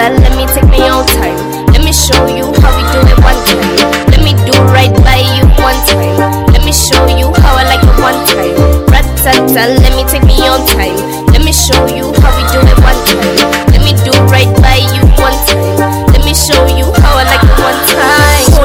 Let 0.00 0.32
me 0.34 0.46
take 0.50 0.66
my 0.66 0.88
own 0.90 1.06
time. 1.06 1.38
Let 1.70 1.84
me 1.84 1.92
show 1.92 2.26
you 2.26 2.50
how 2.58 2.72
we 2.74 2.82
do 2.90 2.98
it 3.06 3.18
one 3.22 3.38
time. 3.46 3.78
Let 4.10 4.20
me 4.26 4.32
do 4.42 4.54
right 4.74 4.90
by 5.06 5.22
you 5.36 5.46
one 5.62 5.78
time. 5.86 6.18
Let 6.50 6.64
me 6.64 6.72
show 6.72 7.06
you 7.06 7.30
how 7.42 7.54
I 7.54 7.64
like 7.70 7.84
it 7.84 7.94
one 8.00 8.18
time. 8.26 8.56
Let 9.54 9.92
me 9.94 10.02
take 10.10 10.24
me 10.24 10.40
own 10.48 10.66
time. 10.66 10.96
Let 11.30 11.44
me 11.44 11.52
show 11.52 11.86
you 11.86 12.10
how 12.22 12.39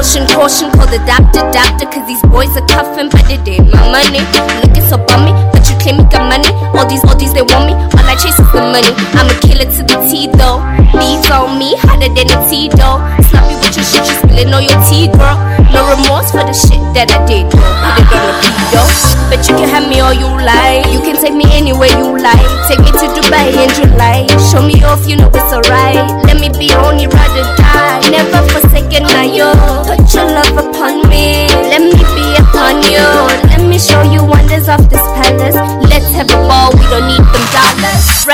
Caution, 0.06 0.22
caution, 0.30 0.70
call 0.70 0.86
the 0.86 1.02
doctor, 1.02 1.42
doctor, 1.50 1.82
cause 1.90 2.06
these 2.06 2.22
boys 2.30 2.54
are 2.54 2.62
cuffing 2.70 3.10
by 3.10 3.18
the 3.26 3.42
day. 3.42 3.58
My 3.58 3.90
money, 3.90 4.22
looking 4.62 4.86
so 4.86 5.02
bummy, 5.02 5.34
but 5.50 5.66
you 5.66 5.74
claim 5.82 5.98
you 5.98 6.06
got 6.06 6.30
money. 6.30 6.46
All 6.78 6.86
these, 6.86 7.02
all 7.10 7.18
these, 7.18 7.34
they 7.34 7.42
want 7.42 7.66
me. 7.66 7.74
All 7.74 8.06
I 8.06 8.14
chase 8.14 8.38
is 8.38 8.46
the 8.54 8.62
money. 8.62 8.86
I'm 9.18 9.26
a 9.26 9.34
killer 9.42 9.66
to 9.66 9.82
the 9.82 9.98
T 10.06 10.30
though. 10.38 10.62
These 10.94 11.26
on 11.26 11.58
me, 11.58 11.74
hotter 11.82 12.06
than 12.06 12.30
a 12.30 12.38
T 12.46 12.70
though. 12.78 13.02
Sloppy 13.34 13.58
with 13.58 13.74
your 13.74 13.82
shit, 13.82 14.06
you 14.06 14.14
spilling 14.22 14.54
all 14.54 14.62
your 14.62 14.78
tea, 14.86 15.10
girl. 15.10 15.42
No 15.74 15.82
remorse 15.90 16.30
for 16.30 16.46
the 16.46 16.54
shit 16.54 16.78
that 16.94 17.10
I 17.10 17.18
did, 17.26 17.50
girl. 17.50 17.66
Put 17.66 17.98
it 17.98 18.14
on 18.14 18.22
the 18.30 18.34
beat, 18.46 18.62
though. 18.70 18.90
But 19.26 19.42
you 19.50 19.58
can 19.58 19.66
have 19.74 19.90
me 19.90 19.98
all 19.98 20.14
you 20.14 20.30
like. 20.38 20.86
You 20.86 21.02
can 21.02 21.18
take 21.18 21.34
me 21.34 21.50
anywhere 21.50 21.90
you 21.98 22.14
like. 22.14 22.46
Take 22.70 22.78
me 22.78 22.94
to 22.94 23.10
Dubai 23.10 23.50
in 23.50 23.74
July. 23.74 24.22
Show 24.54 24.62
me 24.62 24.78
off, 24.86 25.02
you 25.10 25.18
know 25.18 25.34
it's 25.34 25.50
alright. 25.50 25.98
Let 26.30 26.38
me 26.38 26.46
be 26.54 26.70
on 26.78 27.02
your 27.02 27.10
ride 27.10 27.34
or 27.34 27.46
die. 27.58 28.06
Never 28.06 28.46
forsaken, 28.54 29.02
now 29.02 29.26
yo. 29.26 29.50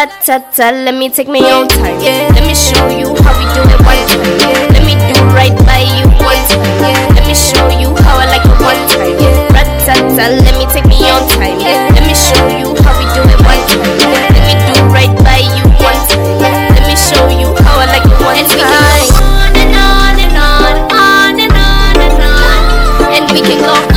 Dollars. 0.06 0.28
Rat-tat-tat, 0.28 0.74
let 0.84 0.94
me 0.94 1.08
take 1.08 1.28
my 1.28 1.38
own 1.38 1.68
time. 1.68 1.98
Let 2.34 2.42
me 2.42 2.54
show 2.54 2.88
you 2.90 3.14
how 3.22 3.38
we 3.38 3.46
do 3.54 3.62
it 3.62 3.78
one 3.86 4.02
time. 4.10 4.72
Let 4.74 4.82
me 4.82 4.94
do 4.98 5.14
right 5.30 5.54
by 5.62 5.86
you 5.86 6.06
one 6.18 6.42
time. 6.50 7.14
Let 7.14 7.26
me 7.26 7.34
show 7.34 7.68
you 7.70 7.94
how 8.02 8.18
I 8.18 8.26
like 8.26 8.42
it 8.42 8.58
one 8.58 8.82
time. 8.90 9.14
Rat-tat-tat, 9.54 10.42
let 10.42 10.54
me 10.58 10.66
take 10.74 10.86
me 10.86 10.98
own 11.06 11.28
time. 11.30 11.58
Let 11.94 12.02
me 12.02 12.14
show 12.14 12.42
you 12.50 12.74
how 12.82 12.98
we 12.98 13.06
do 13.14 13.22
it 13.22 13.38
one 13.46 13.62
time. 13.70 13.94
Let 14.34 14.42
me 14.42 14.54
do 14.66 14.74
right 14.90 15.14
by 15.22 15.46
you 15.54 15.64
one 15.78 16.02
time. 16.10 16.42
Let 16.74 16.82
me 16.82 16.96
show 16.98 17.28
you 17.30 17.54
how 17.62 17.78
I 17.78 17.86
like 17.86 18.02
it 18.02 18.18
one 18.18 18.34
time. 18.34 18.42
And 18.42 18.50
we 18.50 18.58
can 18.58 18.74
go 18.74 19.22
On 19.22 19.54
and 19.54 19.70
on 19.78 20.18
and 20.18 20.34
on 20.34 21.38
and 21.38 21.54
on 21.54 21.94
and 22.02 22.18
on, 22.26 22.58
and 23.14 23.24
we 23.30 23.40
can 23.40 23.58
go 23.62 23.91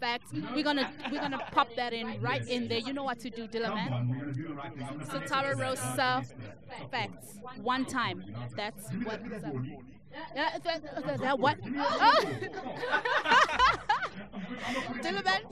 Fact, 0.00 0.24
we're 0.54 0.62
gonna 0.62 0.90
we're 1.10 1.20
gonna 1.20 1.38
pop 1.52 1.68
that 1.76 1.92
in 1.92 2.20
right 2.20 2.46
in 2.48 2.68
there. 2.68 2.78
You 2.78 2.92
know 2.92 3.04
what 3.04 3.18
to 3.20 3.30
do, 3.30 3.46
Dylan 3.48 3.66
Come 3.66 3.74
man. 3.74 3.92
on, 3.92 4.08
we're 4.08 4.18
gonna 4.20 4.32
do 4.32 4.48
the 4.48 4.54
right 4.54 4.74
thing. 4.74 4.86
I'm 4.88 4.98
gonna 4.98 5.10
say 5.10 5.18
Satara 5.18 5.52
it. 5.52 5.58
Rosa, 5.58 6.24
facts. 6.90 7.38
One 7.62 7.84
time. 7.84 8.24
That's 8.56 8.88
what. 9.04 9.20
Yeah, 10.34 10.58
that, 10.58 11.04
that, 11.06 11.20
that 11.20 11.38
what? 11.38 11.58
Oh. 11.76 12.24
Dylan 15.02 15.24
man, 15.24 15.42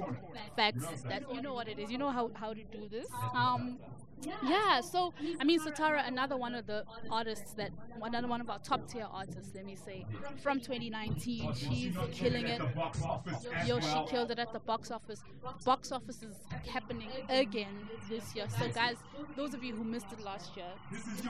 facts. 0.57 0.87
That 1.09 1.23
you 1.35 1.43
know 1.43 1.55
what 1.55 1.69
it 1.69 1.79
is. 1.79 1.91
You 1.91 1.99
know 1.99 2.11
how 2.11 2.31
how 2.35 2.53
to 2.53 2.63
do 2.65 2.89
this. 2.91 3.07
Um. 3.35 3.79
Yeah, 4.23 4.81
so 4.81 5.13
I 5.41 5.45
mean, 5.45 5.61
Satara, 5.61 6.07
another 6.07 6.37
one 6.37 6.55
of 6.55 6.67
the 6.67 6.85
artists 7.11 7.53
that, 7.55 7.71
another 8.03 8.29
one 8.29 8.41
of 8.41 8.51
our 8.51 8.59
top 8.59 8.89
tier 8.89 9.07
artists, 9.11 9.55
let 9.55 9.65
me 9.65 9.77
say, 9.77 10.07
from 10.43 10.61
2019. 10.61 11.55
She's 11.55 11.97
killing 12.13 12.47
it. 12.47 12.59
The 12.59 12.67
box 12.67 13.03
office 13.03 13.47
Yo, 13.67 13.81
she 13.81 14.05
killed 14.09 14.31
it 14.31 14.39
at 14.39 14.53
the 14.53 14.61
box 14.61 14.91
office. 14.91 15.23
Box 15.65 15.93
office 15.93 16.23
is 16.23 16.37
happening 16.73 17.09
again 17.29 17.89
this 18.09 18.35
year. 18.35 18.47
So, 18.59 18.69
guys, 18.69 18.97
those 19.37 19.55
of 19.55 19.63
you 19.65 19.75
who 19.75 19.85
missed 19.85 20.13
it 20.13 20.21
last 20.21 20.57
year, 20.57 20.67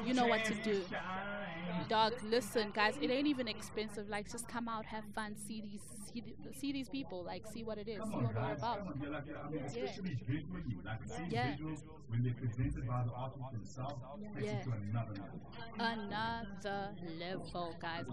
you 0.07 0.15
know 0.15 0.27
what 0.27 0.45
to 0.47 0.55
do. 0.55 0.85
Dog, 1.89 2.13
listen, 2.25 2.71
guys, 2.75 2.95
it 3.01 3.11
ain't 3.11 3.27
even 3.27 3.49
expensive. 3.49 4.09
Like, 4.09 4.31
just 4.31 4.49
come 4.49 4.69
out, 4.69 4.85
have 4.87 5.05
fun, 5.15 5.37
see 5.37 5.61
these, 5.61 5.83
see, 6.13 6.21
the- 6.21 6.55
see 6.55 6.73
these 6.73 6.89
people, 6.89 7.23
like, 7.25 7.47
see 7.47 7.63
what 7.63 7.79
it 7.79 7.89
is, 7.89 8.03
see 8.05 8.11
what 8.11 8.35
we're 8.35 8.53
about. 8.53 8.79
Yeah, 9.03 9.09
like, 9.09 9.25
I 9.45 9.51
mean, 9.51 9.63
especially 9.65 10.15
visually, 10.27 10.79
like 10.85 11.01
seeing 11.07 11.31
Yeah. 11.31 11.57
when 12.09 12.23
they're 12.25 12.35
presented 12.35 12.87
by 12.87 13.03
the 13.05 13.13
artist 13.13 13.45
themselves, 13.53 14.03
Yeah. 14.41 14.63
another 14.91 15.13
level. 15.13 15.41
another 15.79 16.89
level, 17.19 17.75
guys. 17.81 18.05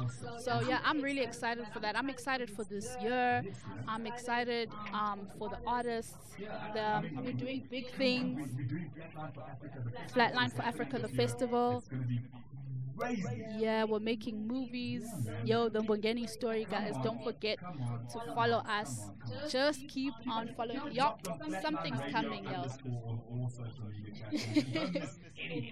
So 0.43 0.61
yeah, 0.61 0.79
I'm 0.83 1.01
really 1.01 1.21
excited 1.21 1.65
for 1.73 1.79
that. 1.79 1.97
I'm 1.97 2.09
excited 2.09 2.49
for 2.49 2.63
this 2.63 2.95
year. 3.01 3.43
I'm 3.87 4.05
excited 4.05 4.69
um, 4.93 5.27
for 5.37 5.49
the 5.49 5.59
artists. 5.65 6.15
The, 6.73 7.03
we're 7.23 7.33
doing 7.33 7.67
big 7.69 7.91
things. 7.93 8.49
Flatline 8.51 9.33
for 9.33 9.41
Africa, 9.41 9.83
the 9.83 10.13
Flatline 10.13 10.51
for 10.53 10.61
Africa, 10.61 10.99
the 10.99 11.09
festival. 11.09 11.83
Yeah, 13.57 13.83
we're 13.83 13.99
making 13.99 14.47
movies. 14.47 15.03
Yo, 15.45 15.69
the 15.69 15.81
Bongeni 15.81 16.29
story, 16.29 16.65
guys. 16.69 16.93
Don't 17.03 17.23
forget 17.23 17.59
to 17.59 18.19
follow 18.33 18.57
us. 18.67 19.09
Just 19.49 19.87
keep 19.87 20.13
on 20.29 20.49
following. 20.55 20.91
Yo, 20.91 21.15
something's 21.61 22.01
coming, 22.11 22.43
yo. 22.45 22.65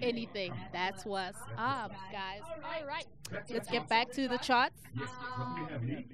Anything. 0.02 0.52
That's 0.72 1.04
what's 1.04 1.38
up, 1.58 1.92
guys. 2.12 2.42
All 2.42 2.86
right, 2.86 3.06
let's 3.50 3.68
get 3.68 3.88
back 3.88 4.12
to 4.12 4.28
the 4.28 4.38
charts. 4.38 4.80
Um, 5.36 6.04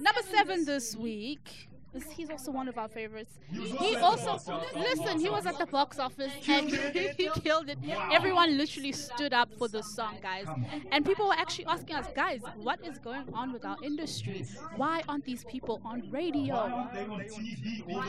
number 0.00 0.22
seven 0.30 0.64
this 0.64 0.96
week. 0.96 1.68
He's 2.16 2.30
also 2.30 2.50
one 2.50 2.68
of 2.68 2.78
our 2.78 2.88
favorites. 2.88 3.38
He 3.50 3.96
also, 3.96 4.38
listen, 4.74 5.20
he 5.20 5.28
was 5.30 5.46
at 5.46 5.58
the 5.58 5.66
box 5.66 5.98
office 5.98 6.32
and 6.48 6.68
he 6.70 7.28
killed 7.42 7.68
it. 7.68 7.78
Everyone 8.12 8.56
literally 8.56 8.92
stood 8.92 9.32
up 9.32 9.48
for 9.58 9.68
the 9.68 9.82
song, 9.82 10.16
guys. 10.22 10.46
And 10.90 11.04
people 11.04 11.28
were 11.28 11.34
actually 11.34 11.66
asking 11.66 11.96
us, 11.96 12.06
guys, 12.14 12.40
what 12.56 12.84
is 12.84 12.98
going 12.98 13.32
on 13.32 13.52
with 13.52 13.64
our 13.64 13.76
industry? 13.82 14.44
Why 14.76 15.02
aren't 15.08 15.24
these 15.24 15.44
people 15.44 15.80
on 15.84 16.10
radio? 16.10 16.54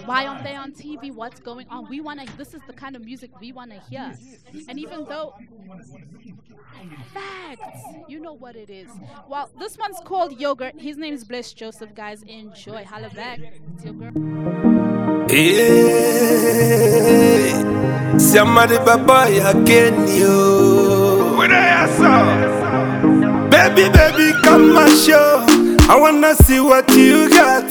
Why 0.05 0.25
aren't 0.25 0.43
they 0.43 0.55
on 0.55 0.71
TV? 0.71 1.13
What's 1.13 1.39
going 1.39 1.67
on? 1.69 1.89
We 1.89 2.01
want 2.01 2.25
to, 2.25 2.37
this 2.37 2.53
is 2.53 2.61
the 2.67 2.73
kind 2.73 2.95
of 2.95 3.03
music 3.05 3.31
we 3.39 3.51
want 3.51 3.71
to 3.71 3.79
hear. 3.89 4.13
And 4.67 4.79
even 4.79 5.05
though 5.05 5.35
Facts. 7.13 7.81
You 8.07 8.19
know 8.19 8.33
what 8.33 8.55
it 8.55 8.69
is. 8.69 8.89
Well, 9.27 9.49
this 9.57 9.77
one's 9.77 9.99
called 10.03 10.39
Yogurt. 10.39 10.79
His 10.79 10.97
name 10.97 11.13
is 11.13 11.23
Bless 11.23 11.53
Joseph, 11.53 11.95
guys. 11.95 12.23
Enjoy. 12.23 12.83
Holla 12.83 13.09
back. 13.09 13.39
It's 13.75 13.83
your 13.83 13.93
girl. 13.93 15.27
Hey, 15.29 16.39
somebody 18.17 18.77
baba 18.77 19.27
again 19.27 20.07
you. 20.07 21.35
When 21.37 21.51
I 21.51 21.87
saw, 21.97 22.23
baby, 23.49 23.89
baby, 23.89 24.31
come 24.43 24.77
and 24.77 24.91
show. 24.97 25.43
I 25.89 25.95
wanna 25.99 26.35
see 26.35 26.61
what 26.61 26.89
you 26.91 27.29
got. 27.29 27.65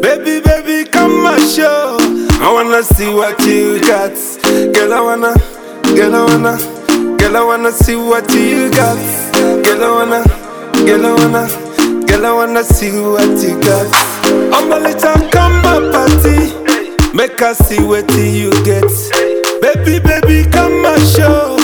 Baby, 0.00 0.40
baby, 0.40 0.88
come 0.90 1.26
and 1.26 1.42
show. 1.50 1.98
I 2.40 2.50
wanna 2.50 2.82
see 2.82 3.12
what 3.12 3.38
you 3.44 3.78
got. 3.80 4.12
Girl, 4.74 4.94
I 4.94 5.00
wanna, 5.00 5.34
girl, 5.94 6.14
I 6.14 6.24
wanna, 6.24 6.56
girl, 7.18 7.36
I 7.36 7.44
wanna 7.44 7.72
see 7.72 7.96
what 7.96 8.32
you 8.32 8.70
got. 8.70 8.96
Girl, 9.34 9.84
I 9.84 9.90
wanna, 9.90 10.24
girl, 10.86 11.04
I 11.06 11.12
wanna, 11.12 11.65
girl, 12.06 12.26
I 12.26 12.32
wanna 12.32 12.64
see 12.64 12.90
what 13.00 13.38
you 13.42 13.58
got. 13.60 13.86
I'm 14.54 14.70
a 14.72 14.78
little 14.78 15.28
come 15.30 15.62
my 15.62 15.78
party. 15.92 16.52
Make 17.16 17.40
us 17.42 17.58
see 17.58 17.82
what 17.82 18.10
you 18.12 18.50
get. 18.64 18.84
Baby, 19.60 19.98
baby, 19.98 20.48
come 20.50 20.84
and 20.84 21.02
show. 21.08 21.56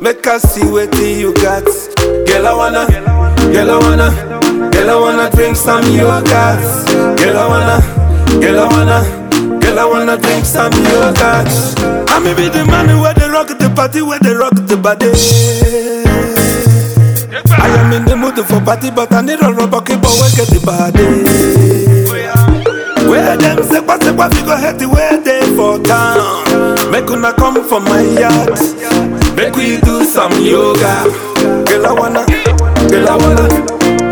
Make 0.00 0.26
us 0.26 0.42
see 0.42 0.64
what 0.64 0.94
you 0.96 1.34
got. 1.34 1.64
Girl, 2.26 2.46
I 2.46 2.54
wanna, 2.54 2.86
girl, 3.52 3.70
I 3.70 3.78
wanna, 3.78 4.70
girl, 4.70 4.90
I 4.90 4.96
wanna 4.96 5.30
drink 5.30 5.56
some 5.56 5.84
yogurt. 5.92 6.62
Girl, 7.18 7.36
I 7.36 7.46
wanna, 7.48 8.40
girl, 8.40 8.60
I 8.60 8.66
wanna, 8.68 9.60
girl, 9.60 9.78
I 9.78 9.84
wanna 9.84 10.16
drink 10.18 10.44
some 10.44 10.72
yogurt. 10.72 11.48
I 12.10 12.18
may 12.20 12.34
be 12.34 12.48
the 12.48 12.64
man 12.66 13.00
where 13.00 13.14
they 13.14 13.28
rock 13.28 13.48
the 13.48 13.72
party, 13.74 14.02
where 14.02 14.18
they 14.20 14.32
rock 14.32 14.54
the 14.54 14.76
body. 14.76 15.10
I 17.48 17.68
am 17.80 17.92
in 17.92 18.04
the 18.04 18.16
mood 18.16 18.36
for 18.46 18.60
party, 18.60 18.90
but 18.90 19.12
I 19.12 19.22
need 19.22 19.40
a 19.42 19.52
rubber 19.52 19.80
keep 19.80 20.02
away 20.04 20.30
get 20.36 20.48
the 20.52 20.60
body. 20.64 21.06
Where 23.08 23.36
them 23.36 23.60
what 24.20 24.34
we 24.34 24.42
go 24.42 24.54
head 24.56 24.78
the 24.78 24.86
way 24.86 25.16
they 25.24 25.40
for 25.56 25.80
town. 25.80 26.92
Make 26.92 27.08
una 27.10 27.32
come 27.32 27.64
for 27.64 27.80
my 27.80 28.02
yard. 28.20 28.52
Make 29.34 29.56
we 29.56 29.80
do 29.80 30.04
some 30.04 30.32
yoga. 30.44 31.08
Girl 31.64 31.86
I 31.86 31.92
wanna, 31.96 32.22
girl 32.92 33.08
I 33.08 33.16
wanna, 33.16 33.48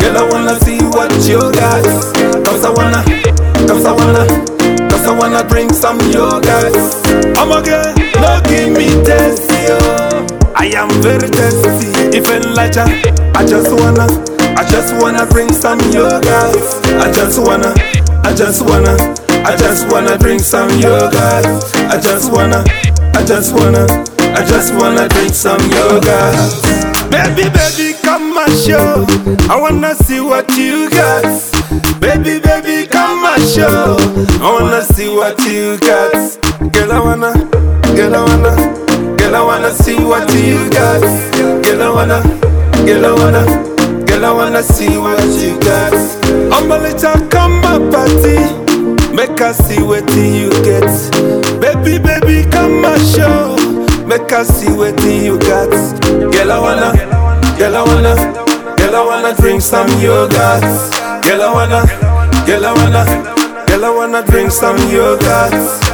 girl 0.01 0.17
I 0.17 0.23
wanna 0.33 0.59
see 0.65 0.81
what 0.89 1.13
you 1.29 1.39
got. 1.53 1.85
Cause 2.43 2.65
I 2.65 2.71
wanna, 2.73 3.05
cause 3.69 3.85
I 3.85 3.93
wanna, 3.93 4.25
cause 4.89 5.05
I 5.05 5.13
wanna 5.13 5.47
drink 5.47 5.71
some 5.71 5.99
yoga. 6.09 6.73
I'm 7.37 7.51
again, 7.53 7.93
no 8.17 8.41
give 8.49 8.73
me 8.73 8.89
test 9.05 9.45
yo. 9.69 10.18
I 10.59 10.65
am 10.75 10.89
very 11.01 11.29
thirsty. 11.29 12.17
If 12.17 12.27
Elijah, 12.27 12.83
I 13.33 13.45
just 13.45 13.71
wanna, 13.71 14.07
I 14.59 14.65
just 14.67 14.93
wanna 15.01 15.25
drink 15.31 15.51
some 15.51 15.79
yoga. 15.91 16.51
I 16.99 17.11
just 17.11 17.39
wanna, 17.39 17.73
I 18.23 18.33
just 18.35 18.61
wanna, 18.65 18.95
I 19.47 19.55
just 19.55 19.87
wanna 19.91 20.17
drink 20.17 20.41
some 20.41 20.69
yoga. 20.79 21.41
I 21.87 21.97
just 22.01 22.31
wanna, 22.31 22.63
I 23.15 23.23
just 23.23 23.53
wanna, 23.55 23.85
I 24.35 24.43
just 24.45 24.73
wanna 24.75 25.07
drink 25.07 25.33
some 25.33 25.61
yoga. 25.71 26.35
Baby, 27.09 27.47
baby, 27.49 27.97
come 28.03 28.37
and 28.37 28.53
show. 28.59 29.05
I 29.49 29.55
wanna 29.59 29.95
see 29.95 30.19
what 30.19 30.49
you 30.57 30.89
got. 30.89 31.23
Baby, 32.01 32.39
baby, 32.39 32.85
come 32.85 33.23
and 33.25 33.43
show. 33.47 33.95
I 34.43 34.59
wanna 34.59 34.81
see 34.83 35.07
what 35.07 35.39
you 35.47 35.77
got. 35.79 36.11
Girl, 36.73 36.91
I 36.91 36.99
wanna, 36.99 37.33
girl, 37.95 38.15
I 38.15 38.25
wanna. 38.27 38.88
Girl, 39.29 39.43
I 39.43 39.45
wanna 39.45 39.69
see 39.69 40.03
what 40.03 40.27
you 40.33 40.67
got. 40.71 41.01
Girl, 41.63 41.83
I 41.83 41.89
wanna, 41.93 42.23
girl, 42.83 43.05
I 43.05 43.11
wanna, 43.13 44.05
girl, 44.07 44.25
I 44.25 44.31
wanna 44.31 44.63
see 44.63 44.97
what 44.97 45.23
you 45.37 45.53
got. 45.59 45.93
I'm 46.51 46.71
a 46.71 46.79
little 46.79 47.27
come 47.29 47.61
my 47.61 47.77
party, 47.93 48.41
make 49.13 49.39
us 49.39 49.59
see 49.67 49.83
what 49.83 50.09
you 50.15 50.49
get. 50.65 50.89
Baby, 51.61 51.99
baby, 51.99 52.49
come 52.49 52.83
and 52.83 53.01
show, 53.05 53.53
make 54.07 54.31
us 54.33 54.47
see 54.47 54.71
what 54.73 54.99
you 55.03 55.37
got. 55.37 55.69
Girl, 56.33 56.51
I 56.51 56.59
wanna, 56.59 57.55
girl, 57.55 57.75
I 57.75 57.83
wanna, 57.83 58.15
girl, 58.77 58.95
I 58.95 59.05
wanna 59.05 59.35
drink 59.35 59.61
some 59.61 59.89
yogurt. 60.01 60.63
Girl, 61.21 61.43
I 61.43 61.53
wanna, 61.53 61.85
girl, 62.47 62.65
I 62.65 62.73
wanna, 62.73 63.65
girl, 63.67 63.85
I 63.85 63.89
wanna 63.91 64.25
drink 64.25 64.49
some 64.49 64.79
yogurt. 64.89 65.88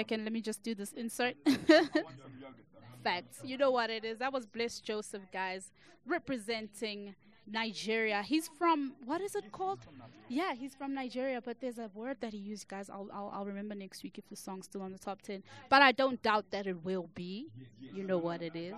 Second, 0.00 0.24
let 0.24 0.32
me 0.32 0.40
just 0.40 0.62
do 0.62 0.74
this 0.74 0.92
insert. 0.92 1.34
Facts. 3.04 3.40
You 3.44 3.58
know 3.58 3.70
what 3.70 3.90
it 3.90 4.02
is. 4.02 4.16
That 4.16 4.32
was 4.32 4.46
Bless 4.46 4.80
Joseph, 4.80 5.26
guys, 5.30 5.72
representing 6.06 7.14
Nigeria. 7.46 8.22
He's 8.22 8.48
from, 8.48 8.94
what 9.04 9.20
is 9.20 9.34
it 9.34 9.52
called? 9.52 9.80
Yeah, 10.26 10.54
he's 10.54 10.74
from 10.74 10.94
Nigeria, 10.94 11.42
but 11.42 11.60
there's 11.60 11.78
a 11.78 11.90
word 11.92 12.16
that 12.20 12.32
he 12.32 12.38
used, 12.38 12.66
guys. 12.66 12.88
I'll, 12.88 13.10
I'll, 13.12 13.30
I'll 13.34 13.44
remember 13.44 13.74
next 13.74 14.02
week 14.02 14.16
if 14.16 14.26
the 14.30 14.36
song's 14.36 14.64
still 14.64 14.80
on 14.80 14.92
the 14.92 14.98
top 14.98 15.20
10. 15.20 15.42
But 15.68 15.82
I 15.82 15.92
don't 15.92 16.22
doubt 16.22 16.46
that 16.50 16.66
it 16.66 16.82
will 16.82 17.10
be. 17.14 17.48
You 17.92 18.04
know 18.04 18.16
what 18.16 18.40
it 18.40 18.56
is. 18.56 18.74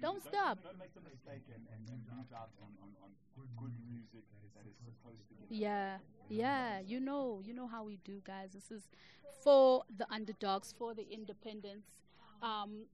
Don't 0.00 0.22
stop. 0.22 0.58
Yeah, 5.48 5.96
yeah, 6.30 6.80
you 6.86 7.00
know, 7.00 7.42
you 7.44 7.52
know 7.52 7.66
how 7.66 7.84
we 7.84 7.98
do, 8.04 8.22
guys. 8.24 8.50
This 8.54 8.70
is 8.70 8.84
for 9.42 9.82
the 9.96 10.06
underdogs, 10.12 10.72
for 10.78 10.94
the 10.94 11.06
independents. 11.10 11.88
Um, 12.42 12.84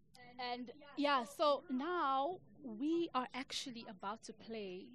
and 0.53 0.71
yeah, 0.97 1.25
so 1.25 1.63
now 1.71 2.39
we 2.65 3.11
are 3.15 3.29
actually 3.35 3.85
about 3.89 4.23
to 4.25 4.33
play 4.33 4.87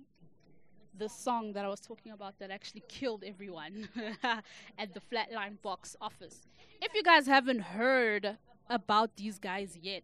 the 0.97 1.07
song 1.07 1.53
that 1.53 1.63
I 1.63 1.67
was 1.67 1.79
talking 1.79 2.11
about 2.11 2.37
that 2.39 2.51
actually 2.51 2.83
killed 2.89 3.23
everyone 3.25 3.87
at 4.23 4.93
the 4.93 4.99
Flatline 4.99 5.61
box 5.61 5.95
office. 6.01 6.47
If 6.81 6.93
you 6.93 7.03
guys 7.03 7.27
haven't 7.27 7.61
heard 7.61 8.37
about 8.69 9.15
these 9.15 9.39
guys 9.39 9.77
yet, 9.81 10.03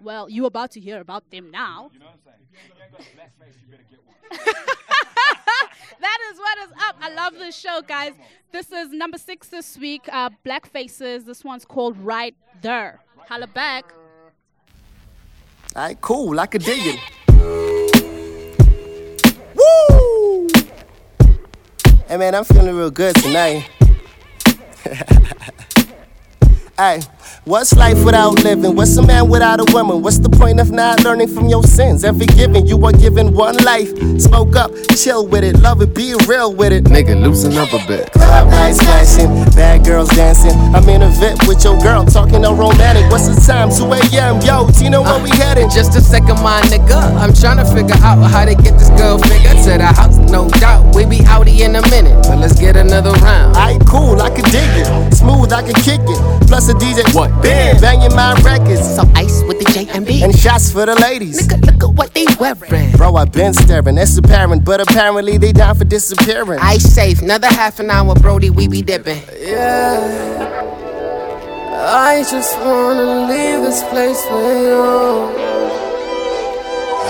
well, 0.00 0.28
you're 0.30 0.46
about 0.46 0.70
to 0.72 0.80
hear 0.80 1.00
about 1.00 1.30
them 1.30 1.50
now. 1.50 1.90
that 6.00 6.18
is 6.32 6.38
what 6.38 6.58
is 6.58 6.70
up. 6.88 6.96
I 7.00 7.14
love 7.14 7.34
this 7.34 7.56
show, 7.58 7.80
guys. 7.86 8.12
This 8.52 8.72
is 8.72 8.90
number 8.90 9.18
six 9.18 9.48
this 9.48 9.78
week. 9.78 10.08
Uh, 10.12 10.30
Black 10.44 10.66
Faces. 10.66 11.24
This 11.24 11.44
one's 11.44 11.64
called 11.64 11.96
Right 11.98 12.34
There. 12.62 13.00
Holla 13.28 13.46
back. 13.46 13.92
Alright, 15.76 16.00
cool. 16.00 16.38
I 16.40 16.46
could 16.46 16.64
dig 16.64 16.80
it. 16.82 17.00
Woo! 19.54 20.48
Hey 22.08 22.16
man, 22.16 22.34
I'm 22.34 22.44
feeling 22.44 22.76
real 22.76 22.90
good 22.90 23.14
tonight. 23.16 23.68
Hey, 26.80 27.00
what's 27.50 27.74
life 27.74 28.04
without 28.04 28.44
living? 28.44 28.76
What's 28.76 28.96
a 28.96 29.02
man 29.02 29.28
without 29.28 29.58
a 29.58 29.66
woman? 29.74 30.02
What's 30.02 30.18
the 30.18 30.28
point 30.28 30.60
of 30.60 30.70
not 30.70 31.02
learning 31.02 31.26
from 31.34 31.48
your 31.48 31.64
sins? 31.64 32.04
Every 32.04 32.26
given, 32.26 32.64
you 32.64 32.78
are 32.86 32.92
given 32.92 33.34
one 33.34 33.56
life. 33.64 33.90
Smoke 34.20 34.54
up, 34.54 34.70
chill 34.96 35.26
with 35.26 35.42
it, 35.42 35.58
love 35.58 35.82
it, 35.82 35.92
be 35.92 36.14
real 36.28 36.54
with 36.54 36.72
it. 36.72 36.84
Nigga, 36.84 37.20
loosen 37.20 37.58
up 37.58 37.72
a 37.72 37.84
bit. 37.88 38.12
Club 38.12 38.48
nights 38.48 38.80
flashing, 38.80 39.28
bad 39.56 39.84
girls 39.84 40.08
dancing. 40.10 40.54
I'm 40.74 40.88
in 40.88 41.02
a 41.02 41.10
VIP 41.18 41.48
with 41.48 41.64
your 41.64 41.76
girl, 41.78 42.04
talking 42.04 42.42
no 42.42 42.54
romantic. 42.54 43.10
What's 43.10 43.26
the 43.26 43.34
time? 43.34 43.68
2 43.68 43.82
a.m. 43.98 44.40
Yo, 44.46 44.70
Tina, 44.70 45.02
where 45.02 45.20
we 45.20 45.30
heading? 45.30 45.66
Uh, 45.66 45.74
just 45.74 45.96
a 45.96 46.00
second, 46.00 46.40
my 46.42 46.60
nigga. 46.70 47.02
I'm 47.18 47.34
trying 47.34 47.58
to 47.58 47.66
figure 47.66 47.98
out 48.06 48.22
how 48.30 48.44
to 48.44 48.54
get 48.54 48.78
this 48.78 48.90
girl 48.90 49.18
figure 49.18 49.50
to 49.66 49.74
the 49.76 49.90
house, 49.90 50.16
no 50.30 50.48
doubt. 50.62 50.94
We 50.94 51.04
be 51.04 51.18
outie 51.26 51.60
in 51.60 51.74
a 51.74 51.82
minute, 51.90 52.14
but 52.30 52.38
let's 52.38 52.58
get 52.58 52.76
another 52.76 53.10
round. 53.26 53.56
Aight, 53.56 53.84
cool, 53.88 54.22
I 54.22 54.30
can 54.30 54.44
dig 54.54 54.70
it. 54.78 54.86
Smooth, 55.14 55.52
I 55.52 55.62
can 55.62 55.74
kick 55.82 56.00
it. 56.06 56.46
Plus 56.46 56.68
a 56.68 56.74
DJ. 56.74 57.02
What? 57.14 57.39
Bam, 57.42 57.80
banging 57.80 58.14
my 58.14 58.34
records. 58.42 58.96
So 58.96 59.02
ice 59.14 59.42
with 59.44 59.58
the 59.58 59.70
J 59.72 59.88
and 59.90 60.06
B. 60.06 60.22
And 60.22 60.36
shots 60.36 60.70
for 60.72 60.86
the 60.86 60.94
ladies. 61.00 61.46
Nigga, 61.46 61.64
look 61.64 61.82
at 61.84 61.94
what 61.96 62.14
they 62.14 62.26
wearing. 62.38 62.92
Bro, 62.96 63.16
I've 63.16 63.32
been 63.32 63.54
staring, 63.54 63.94
that's 63.96 64.16
apparent, 64.18 64.64
but 64.64 64.80
apparently 64.80 65.38
they 65.38 65.52
down 65.52 65.74
for 65.76 65.84
disappearing. 65.84 66.58
Ice 66.60 66.84
safe, 66.84 67.22
another 67.22 67.48
half 67.48 67.80
an 67.80 67.90
hour, 67.90 68.14
Brody, 68.14 68.50
we 68.50 68.68
be 68.68 68.82
dipping. 68.82 69.22
Yeah. 69.40 70.78
I 71.82 72.24
just 72.30 72.58
wanna 72.58 73.26
leave 73.26 73.62
this 73.62 73.82
place 73.84 74.22
with 74.30 74.62
you. 74.62 75.59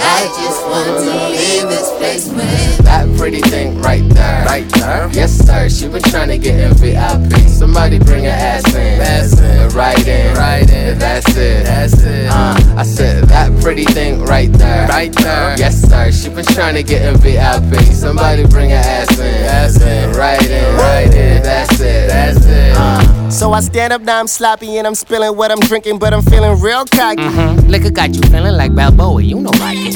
I 0.03 0.27
just 0.39 0.67
wanna 0.67 1.31
leave 1.31 1.69
this 1.69 1.91
place 1.99 2.29
with 2.29 2.79
that 2.85 3.07
pretty 3.17 3.41
thing 3.41 3.81
right 3.83 4.07
there. 4.09 4.45
Right 4.47 4.69
there? 4.71 5.09
Yes, 5.13 5.33
sir. 5.33 5.69
She 5.69 5.89
been 5.89 6.03
trying 6.03 6.29
to 6.29 6.39
get 6.39 6.59
in 6.59 6.75
VIP. 6.75 7.49
Somebody 7.49 7.99
bring 7.99 8.25
her 8.25 8.31
ass 8.31 8.67
in. 8.75 8.99
That's 8.99 9.39
it. 9.39 9.75
Right 9.75 10.07
in. 10.07 10.35
Right 10.37 10.71
in. 10.71 10.99
That's 10.99 11.29
it. 11.37 11.65
That's 11.65 12.03
it. 12.03 12.31
Uh, 12.31 12.57
I 12.77 12.83
said 12.83 13.25
that 13.25 13.53
pretty 13.63 13.85
thing 13.85 14.25
right 14.25 14.53
there. 14.53 14.89
Right 14.89 15.13
there. 15.13 15.57
Yes, 15.59 15.81
sir. 15.81 16.11
She 16.11 16.29
been 16.31 16.45
trying 16.45 16.75
to 16.75 16.83
get 16.83 17.03
in 17.03 17.21
VIP. 17.21 17.81
Somebody 17.93 18.47
bring 18.47 18.71
her 18.71 18.77
ass 18.77 19.11
in. 19.19 19.43
That's 19.43 19.81
it. 19.81 20.17
Right 20.17 20.51
in. 20.51 20.77
Right 20.77 21.15
in. 21.15 21.43
That's 21.43 21.81
it. 21.81 22.09
That's 22.09 22.45
it. 22.47 22.77
Uh, 22.77 23.20
So 23.31 23.53
I 23.53 23.61
stand 23.61 23.93
up, 23.93 24.03
now 24.03 24.21
I'm 24.21 24.27
sloppy 24.27 24.77
and 24.79 24.87
I'm 24.87 24.95
spilling 24.95 25.37
what 25.37 25.51
I'm 25.51 25.61
drinking, 25.61 25.99
but 25.99 26.13
I'm 26.13 26.23
feeling 26.23 26.61
real 26.61 26.85
cocky. 26.85 27.23
Liquor 27.69 27.91
got 27.91 28.15
you 28.15 28.21
feeling 28.23 28.55
like 28.57 28.75
Balboa, 28.75 29.23
you 29.23 29.41
know 29.41 29.51
I 29.55 29.75
get 29.77 29.95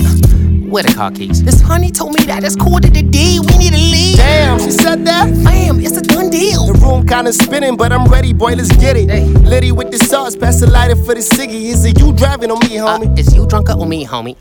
Where 0.70 0.83
the 0.83 0.92
car 0.94 1.11
keys? 1.11 1.42
This 1.42 1.61
honey 1.61 1.90
told 1.90 2.14
me 2.18 2.25
that 2.27 2.42
it's 2.44 2.57
quarter 2.57 2.88
to 2.88 2.94
the 2.94 3.03
D, 3.03 3.40
we 3.40 3.59
need 3.59 3.73
to 3.73 3.79
leave. 3.79 4.16
Damn, 4.16 4.59
she 4.61 4.70
said 4.70 5.05
that? 5.07 5.27
Bam, 5.44 5.81
it's 5.81 5.97
a 5.97 6.01
done 6.03 6.31
deal. 6.31 6.66
The 6.66 6.73
room 6.75 7.07
kinda 7.07 7.33
spinning, 7.33 7.77
but 7.77 7.92
I'm 7.92 8.07
ready, 8.07 8.33
boy, 8.33 8.55
let's 8.55 8.75
get 8.77 8.97
it. 8.97 9.11
Hey. 9.11 9.25
Liddy 9.25 9.73
with 9.73 9.90
the 9.90 9.99
sauce, 9.99 10.37
pass 10.37 10.61
the 10.61 10.70
lighter 10.70 10.97
for 10.97 11.14
the 11.14 11.20
ciggy. 11.20 11.70
Is 11.73 11.85
it 11.85 11.99
you 12.01 12.12
driving 12.12 12.51
on 12.51 12.61
me, 12.61 12.79
Uh, 12.79 12.99
homie? 12.99 13.18
is 13.18 13.35
you 13.35 13.47
drunk 13.47 13.68
on 13.68 13.88
me, 13.88 14.07
homie? 14.07 14.37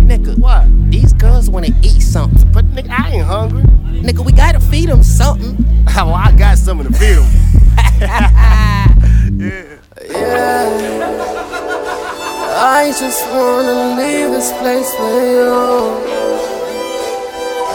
Nigga, 0.00 0.38
what? 0.38 0.64
these 0.90 1.12
girls 1.12 1.50
wanna 1.50 1.68
eat 1.82 2.00
something. 2.00 2.50
But 2.50 2.64
nigga, 2.74 2.90
I 2.90 3.10
ain't 3.10 3.26
hungry. 3.26 3.62
Nigga, 4.02 4.24
we 4.24 4.32
gotta 4.32 4.58
feed 4.58 4.88
them 4.88 5.02
something. 5.02 5.54
well, 5.86 6.14
I 6.26 6.32
got 6.32 6.56
something 6.56 6.90
to 6.90 6.98
feed 6.98 7.16
'em. 8.02 8.08
I 12.60 12.92
just 12.98 13.24
wanna 13.30 13.96
leave 13.96 14.30
this 14.30 14.50
place 14.58 14.92
with 14.98 15.22
you. 15.22 16.17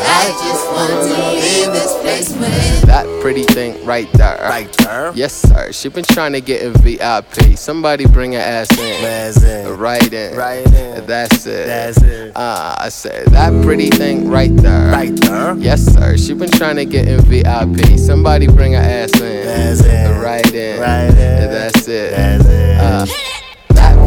I 0.06 0.28
just 0.44 0.72
wanna 0.72 1.34
leave 1.34 1.72
this 1.72 1.98
place 2.02 2.30
with 2.34 2.82
that 2.84 3.06
pretty 3.22 3.44
thing 3.44 3.86
right 3.86 4.12
there. 4.14 4.38
Right 4.42 4.72
there. 4.74 5.12
Yes, 5.16 5.34
sir. 5.34 5.72
She 5.72 5.90
been 5.90 6.04
trying 6.04 6.34
to 6.34 6.42
get 6.42 6.62
in 6.62 6.74
VIP. 6.74 7.58
Somebody 7.58 8.06
bring 8.06 8.34
her 8.34 8.40
ass 8.40 8.70
in. 8.78 9.06
Ass 9.06 9.44
in. 9.44 9.78
Right 9.78 10.12
in. 10.12 10.36
Right 10.36 10.66
in. 10.66 11.06
That's 11.06 11.46
it. 11.46 11.68
That's 11.68 12.02
it. 12.02 12.36
Uh, 12.36 12.76
I 12.78 12.90
said 12.90 13.28
that 13.28 13.64
pretty 13.64 13.90
thing 13.90 14.30
right 14.30 14.56
there. 14.58 14.92
Right 14.92 15.16
there. 15.22 15.56
Yes, 15.58 15.82
sir. 15.82 16.18
She 16.18 16.34
been 16.34 16.52
trying 16.52 16.76
to 16.78 16.86
get 16.86 17.08
in 17.08 17.22
VIP. 17.22 17.98
Somebody 17.98 18.48
bring 18.48 18.74
her 18.74 18.80
ass 18.80 19.20
in. 19.20 19.48
Ass 19.48 19.86
in. 19.86 20.22
Right 20.22 20.54
in. 20.54 20.80
Right 20.80 21.10
in. 21.10 21.50
That's 21.50 21.88
it. 21.88 22.12
That's 22.12 22.46
it. 22.46 22.78
Uh, 22.78 23.06
that 23.06 23.43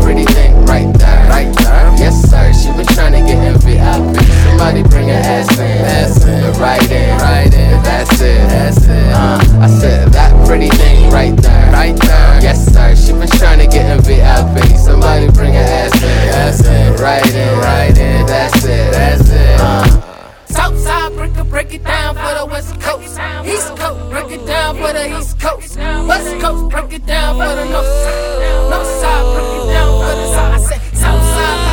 pretty 0.07 0.25
thing 0.35 0.55
right 0.67 0.87
there. 0.99 1.29
Right 1.29 1.53
there. 1.57 1.91
Yes, 1.99 2.15
sir. 2.31 2.53
She 2.55 2.71
been 2.79 2.87
trying 2.95 3.11
to 3.19 3.23
get 3.27 3.43
in 3.43 3.59
VIP. 3.59 4.15
Somebody 4.47 4.85
bring 4.85 5.09
her 5.09 5.19
ass 5.19 5.51
in. 5.59 5.85
Ass 5.85 6.25
in. 6.25 6.63
Right 6.63 6.91
in. 6.93 7.19
Right 7.19 7.53
in. 7.53 7.83
That's 7.83 8.21
it. 8.21 8.49
That's 8.49 8.87
it. 8.87 9.13
Uh, 9.13 9.43
I 9.61 9.67
said 9.67 10.13
that 10.13 10.31
pretty 10.47 10.69
thing 10.69 11.11
right 11.11 11.37
there. 11.37 11.73
Right 11.73 11.99
there. 11.99 12.41
Yes, 12.41 12.73
sir. 12.73 12.95
She 12.95 13.13
been 13.19 13.27
trying 13.27 13.59
to 13.59 13.67
get 13.67 13.91
in 13.91 14.01
VIP. 14.03 14.79
Somebody 14.79 15.29
bring 15.33 15.55
her 15.55 15.67
ass 15.83 16.01
in. 16.01 16.29
Ass 16.39 16.65
in. 16.65 17.03
Right 17.03 17.35
in. 17.35 17.59
Right 17.59 17.99
in. 17.99 18.27
That's 18.27 18.65
it. 18.65 18.93
That's 18.93 19.29
it. 19.29 19.61
Uh, 19.61 20.16
Southside, 20.57 21.13
break 21.17 21.37
it, 21.37 21.51
break 21.51 21.75
it 21.75 21.85
down 21.85 22.15
for 22.15 22.33
the 22.39 22.47
West 22.47 22.81
Coast. 22.81 23.19
East 23.45 23.77
Coast, 23.77 24.11
break 24.11 24.31
it 24.33 24.47
down 24.47 24.77
for 24.77 24.93
the 24.93 25.19
East 25.19 25.39
Coast. 25.39 25.77
West 25.79 26.41
Coast, 26.41 26.71
break 26.71 26.93
it 26.93 27.07
down 27.07 27.37
for 27.37 27.55
the 27.55 27.65
North 27.71 27.87
Side. 27.87 28.71
North 28.71 28.87
Side, 29.01 29.25
break 29.35 29.51
it 29.61 29.67
down 29.73 29.93
for 30.03 30.15
the 30.21 30.27
South. 30.35 30.55
I 30.55 30.59
said 30.59 30.81
Southside, 30.97 31.66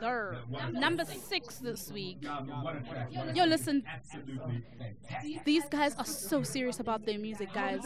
There. 0.00 0.36
Number 0.72 1.04
six 1.04 1.56
this 1.58 1.90
week. 1.90 2.18
Yo, 3.34 3.44
listen. 3.44 3.82
These 5.44 5.64
guys 5.70 5.94
are 5.96 6.04
so 6.04 6.42
serious 6.42 6.80
about 6.80 7.06
their 7.06 7.18
music, 7.18 7.52
guys. 7.52 7.80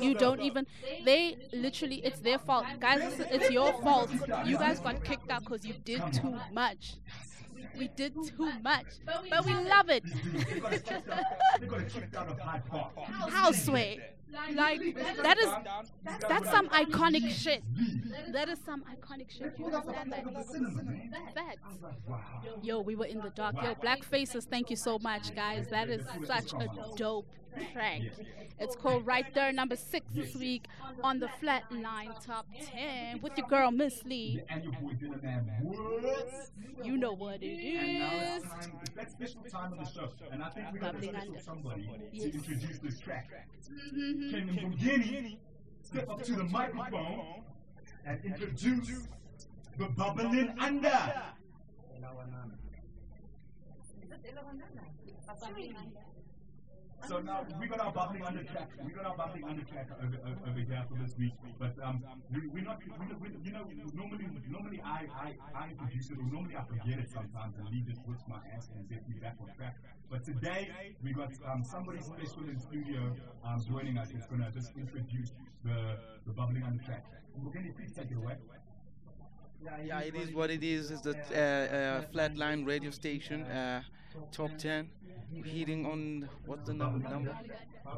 You 0.00 0.14
don't 0.14 0.40
even. 0.40 0.66
They 1.04 1.36
literally, 1.52 1.96
it's 2.04 2.20
their 2.20 2.38
fault. 2.38 2.66
Guys, 2.80 3.00
it's, 3.02 3.20
it's 3.30 3.50
your 3.50 3.72
fault. 3.82 4.10
You 4.44 4.58
guys 4.58 4.80
got 4.80 5.04
kicked 5.04 5.30
out 5.30 5.44
because 5.44 5.64
you 5.64 5.74
did 5.84 6.02
too 6.12 6.34
much. 6.52 6.94
We 7.78 7.88
did 7.88 8.14
too 8.14 8.50
much. 8.62 8.86
But 9.04 9.44
we 9.44 9.54
love 9.54 9.90
it. 9.90 10.04
Houseway. 13.30 14.00
Like 14.32 14.96
that 15.22 15.38
is 15.38 15.50
that's 16.28 16.50
some 16.50 16.68
iconic 16.68 17.30
shit. 17.30 17.62
That 18.32 18.48
is 18.48 18.58
some 18.64 18.82
iconic 18.84 19.30
shit. 19.30 19.54
You 19.58 19.66
understand 19.66 20.12
that? 20.12 21.34
Facts. 21.34 21.78
Yo, 22.62 22.80
we 22.80 22.96
were 22.96 23.06
in 23.06 23.18
the 23.18 23.30
dark. 23.30 23.56
Yo, 23.62 23.74
Black 23.74 24.02
Faces, 24.02 24.44
thank 24.44 24.70
you 24.70 24.76
so 24.76 24.98
much, 24.98 25.34
guys. 25.34 25.68
That 25.68 25.88
is 25.88 26.02
such 26.26 26.52
a 26.54 26.68
dope 26.96 27.26
track. 27.72 28.02
It's 28.58 28.74
called 28.74 29.06
Right 29.06 29.26
There, 29.34 29.52
number 29.52 29.76
six 29.76 30.06
this 30.14 30.34
week 30.34 30.66
on 31.02 31.18
the 31.18 31.28
Flatline 31.42 32.24
Top 32.24 32.46
10 32.72 33.20
with 33.20 33.36
your 33.36 33.46
girl 33.46 33.70
Miss 33.70 34.02
Lee. 34.04 34.42
And 34.48 34.64
your 34.64 34.72
boy 34.72 34.92
Dylan 34.92 35.22
Man 35.22 35.60
Woods. 35.62 36.52
You 36.82 36.96
know 36.96 37.12
what 37.12 37.42
it 37.42 37.46
is. 37.46 38.42
That's 38.94 39.12
special 39.12 39.42
time 39.50 39.72
of 39.72 39.78
the 39.78 39.84
show. 39.84 40.08
And 40.30 40.42
I 40.42 40.48
think 40.50 40.72
we 40.72 40.78
got 40.78 40.92
to 40.92 41.06
Bubbling 41.06 41.14
special 41.16 41.40
somebody 41.40 41.90
to 42.18 42.24
introduce 42.24 42.78
this 42.78 42.98
track. 42.98 43.28
Mm-hmm. 43.70 44.15
Mhm. 44.16 44.30
Came 44.30 44.48
in 44.48 44.58
from 44.60 44.70
Guinea. 44.76 45.38
Step 45.82 46.08
up 46.08 46.22
to 46.22 46.32
the 46.32 46.44
microphone 46.44 47.42
and 48.04 48.24
introduce 48.24 49.08
the 49.78 49.86
bubbling 49.86 50.54
under. 50.58 51.34
So 57.08 57.20
now 57.20 57.46
we 57.60 57.66
got 57.66 57.80
our 57.80 57.92
bubbling 57.92 58.22
under 58.24 58.42
track. 58.42 58.70
We 58.84 58.90
got 58.90 59.04
our 59.04 59.16
bubbling 59.16 59.44
under 59.44 59.62
track 59.62 59.88
over, 60.02 60.18
over, 60.48 60.58
here 60.58 60.84
for 60.88 60.98
this 60.98 61.16
week. 61.16 61.32
But 61.58 61.74
um, 61.82 62.02
we, 62.32 62.48
we're 62.48 62.64
not. 62.64 62.80
We, 62.82 63.06
we, 63.20 63.28
you 63.44 63.52
know, 63.52 63.68
normally, 63.94 64.26
normally 64.48 64.80
I, 64.84 65.06
I, 65.14 65.34
I 65.54 65.68
introduce 65.70 66.10
it, 66.10 66.18
or 66.18 66.24
normally 66.32 66.56
I 66.56 66.64
forget 66.64 66.98
it 66.98 67.08
sometimes 67.08 67.54
and 67.58 67.68
leave 67.70 67.88
it 67.88 67.98
with 68.08 68.18
my 68.28 68.38
ass 68.56 68.68
and 68.74 68.88
get 68.88 69.06
me 69.08 69.16
back 69.20 69.36
on 69.40 69.54
track. 69.56 69.76
But 70.10 70.24
today 70.24 70.96
we 71.02 71.12
got 71.12 71.30
um, 71.46 71.62
somebody 71.62 72.00
special 72.00 72.42
in 72.48 72.54
the 72.54 72.60
studio 72.60 73.14
um, 73.44 73.62
joining 73.68 73.98
us. 73.98 74.10
It's 74.10 74.26
gonna 74.26 74.50
just 74.50 74.72
introduce 74.76 75.32
the 75.64 75.98
the 76.26 76.32
bubbling 76.32 76.64
under 76.64 76.82
track. 76.82 77.04
You 77.42 77.50
please 77.76 77.92
take 77.92 78.10
it 78.10 78.16
away? 78.16 78.36
Yeah, 79.84 80.00
it 80.00 80.14
is 80.14 80.32
what 80.32 80.50
it 80.50 80.62
is. 80.62 80.90
It's 80.90 81.02
the 81.02 81.16
uh, 81.16 81.76
uh, 81.76 82.04
Flatline 82.12 82.66
radio 82.66 82.90
station, 82.90 83.42
uh, 83.42 83.82
top 84.32 84.56
10. 84.58 84.88
Heating 85.32 85.86
on, 85.86 86.28
what's 86.46 86.66
the 86.66 86.74
num- 86.74 87.02
number? 87.02 87.36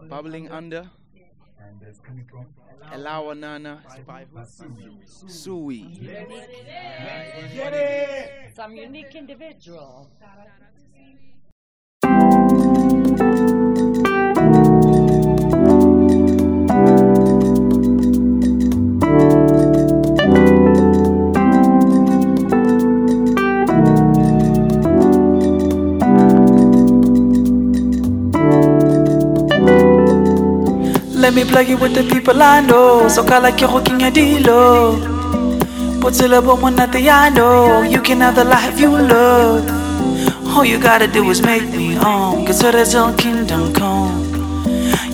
Bubbling 0.08 0.50
Under. 0.50 0.90
And 1.60 1.82
it's 1.82 1.98
coming 2.00 2.24
from 2.30 2.46
Alawa 2.92 3.38
Nana. 3.38 3.82
Sui. 5.26 5.78
Get 7.54 7.72
it! 7.74 8.54
Some 8.54 8.74
unique 8.76 9.14
individual. 9.14 10.10
Me 31.38 31.44
plug 31.44 31.80
with 31.80 31.94
the 31.94 32.02
people 32.02 32.42
I 32.42 32.60
know. 32.60 33.08
So 33.08 33.24
call 33.24 33.42
like 33.42 33.60
you're 33.60 33.70
hooking 33.70 34.02
a 34.02 34.10
dealo. 34.10 34.98
Put 36.00 36.20
a 36.20 36.26
little 36.28 36.56
monate 36.56 37.08
I 37.08 37.28
know. 37.28 37.82
You 37.82 38.00
can 38.02 38.20
have 38.20 38.34
the 38.34 38.44
life 38.44 38.80
you 38.80 38.90
love. 38.90 39.64
All 40.48 40.64
you 40.64 40.78
gotta 40.80 41.06
do 41.06 41.22
is 41.30 41.40
make 41.42 41.68
me 41.70 41.94
home. 41.94 42.44
Cause 42.46 42.58
so 42.60 42.72
there's 42.72 42.92
your 42.92 43.14
kingdom 43.14 43.72
come. 43.72 44.24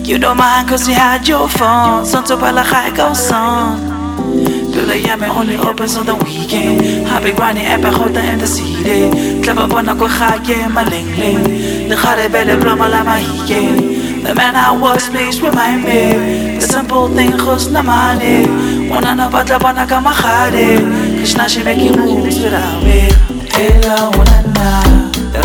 You 0.03 0.17
don't 0.17 0.37
mind 0.37 0.69
cause 0.69 0.87
you 0.87 0.95
had 0.95 1.27
your 1.27 1.47
phone. 1.47 2.05
Son 2.05 2.23
to 2.25 2.37
pala 2.37 2.63
go 2.95 3.13
son. 3.13 3.93
Dula 4.73 4.95
ya 4.95 5.15
me 5.17 5.27
only 5.27 5.57
opens 5.57 5.95
on 5.95 6.05
the 6.07 6.15
weekend. 6.15 6.81
I 7.05 7.09
Happy 7.09 7.33
grinding 7.33 7.65
epic 7.65 7.93
hota 7.93 8.21
in 8.31 8.39
the 8.39 8.47
city. 8.47 9.43
Clever 9.43 9.67
bona 9.67 9.93
ko 9.95 10.07
khage 10.07 10.57
malengle. 10.73 11.89
Le 11.89 11.95
khare 11.95 12.31
bele 12.31 12.57
bloma 12.57 12.89
la 12.89 13.03
mahike. 13.03 13.94
The 14.25 14.33
man 14.33 14.55
I 14.55 14.71
was, 14.75 15.07
please 15.09 15.39
remind 15.39 15.83
me. 15.83 16.57
The 16.57 16.61
simple 16.61 17.07
thing, 17.09 17.31
khus 17.33 17.71
na 17.71 17.83
mane. 17.83 18.89
Wanna 18.89 19.13
na 19.13 19.29
batla 19.29 19.59
bana 19.59 19.85
ka 19.85 20.01
mahare. 20.01 20.81
Krishna 21.17 21.47
she 21.47 21.63
making 21.63 21.95
moves 21.99 22.41
without 22.41 22.81
me. 22.81 23.09
Ella 23.53 24.09
wanna 24.17 24.39
na. 24.57 24.81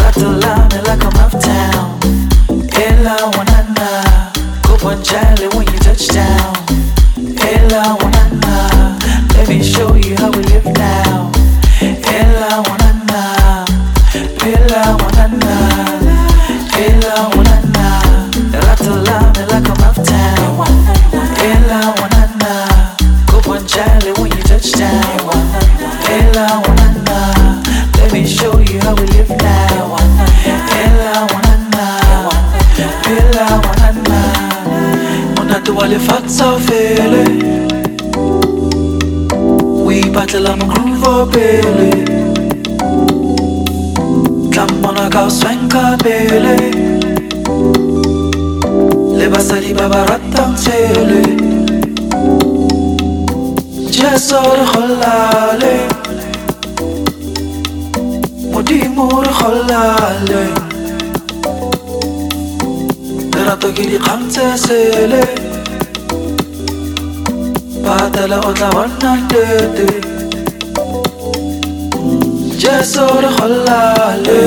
Ratula 0.00 0.54
me 0.72 0.80
like 0.88 1.04
I'm 1.04 1.20
off 1.20 1.36
town. 1.44 2.00
Ella 2.72 3.30
wanna 3.36 3.60
na. 3.76 3.90
Charlie 5.04 5.48
when 5.54 5.66
you 5.66 5.78
touch 5.80 6.08
down. 6.08 6.56
Ella 7.36 7.98
wanna 8.00 8.24
na. 8.40 8.96
Let 9.36 9.46
me 9.48 9.62
show 9.62 9.89
Oale 35.80 35.98
faty 35.98 36.28
sao 36.28 36.58
fele 36.66 37.24
Ho 39.84 39.90
ipatlela 39.90 40.52
migroove 40.56 40.96
vapele 41.02 41.90
Tlamo 44.52 44.76
manakao 44.82 45.30
swing 45.30 45.64
kapele 45.72 46.56
Le 49.18 49.26
basadi 49.32 49.72
ba 49.72 49.88
ba 49.88 50.04
ratang 50.08 50.54
tsele 50.54 51.22
Jeso 53.94 54.40
re 54.58 54.66
golale 54.72 55.74
Modimo 58.52 59.08
re 59.24 59.32
golale 59.40 60.42
Lerato 63.32 63.72
ke 63.72 63.84
dikgang 63.90 64.28
tse 64.28 64.44
sele 64.66 65.49
Patala 68.20 68.38
otla 68.40 68.68
wanna 68.74 69.16
dede. 69.30 69.86
Jesor 72.62 73.24
holale. 73.38 74.40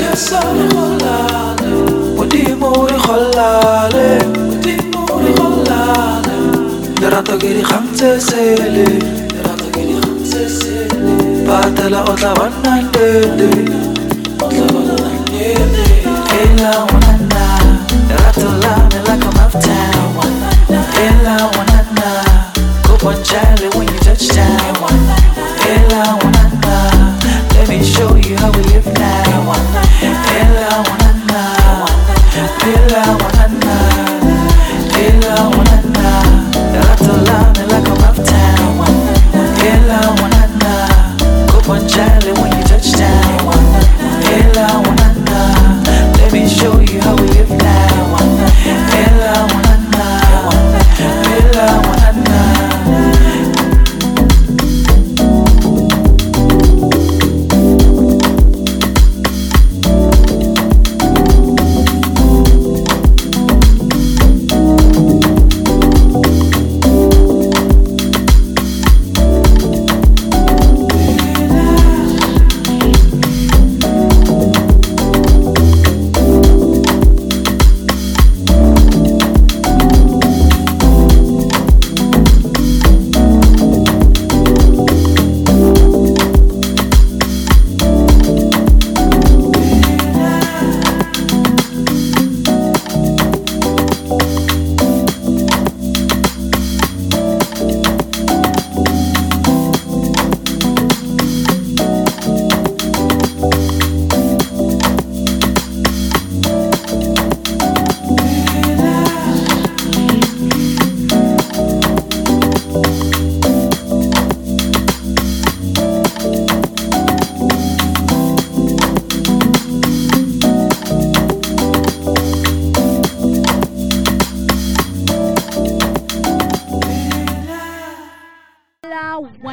Jesor 0.00 0.56
holale. 0.72 1.70
Modimur 2.16 2.90
holale. 3.04 4.08
Modimur 4.48 5.24
holale. 5.38 6.38
Rato 7.12 7.36
giri 7.36 7.62
khamse 7.62 8.18
sele. 8.28 8.88
Rato 9.44 9.66
giri 9.74 10.00
khamse 10.00 10.48
sele. 10.48 11.44
Patala 11.46 12.00
otla 12.10 12.32
wanna 12.38 12.74
dede. 12.94 13.50
Otla 14.44 14.66
wanna 14.74 14.96
dede. 15.30 15.84
Ella 16.40 16.72
wanna 16.88 17.14
na. 17.32 17.44
Rato 18.22 18.48
la 18.62 18.72
me 18.88 18.98
like 19.08 19.26
I'm 19.28 19.40
off 19.44 19.54
town. 19.60 20.32
Ella 21.04 21.36
wanna 21.54 21.80
Coupon 23.00 23.22
Charlie 23.24 23.68
when 23.78 23.88
you 23.88 23.98
touch 24.00 24.28
down. 24.28 24.76
Ella 25.64 26.18
wanna. 26.20 26.44
Let 27.54 27.66
me 27.66 27.82
show 27.82 28.14
you 28.14 28.36
how 28.36 28.50
we 28.52 28.62
live 28.64 28.86
now. 28.92 29.54
Ella 30.36 30.84
wanna. 30.84 31.10
Ella 32.60 33.02
wanna. 33.20 33.74
Ella 35.00 35.32
wanna 35.48 35.76
na. 35.96 36.08
Rato 36.76 37.14
la 37.24 37.38
me 37.56 37.64
like 37.72 37.88
I'm 37.88 38.04
off 38.04 38.20
town. 38.22 38.84
Ella 39.64 40.00
wanna 40.20 40.44
na. 40.60 40.72
Coupon 41.48 41.88
Charlie 41.88 42.29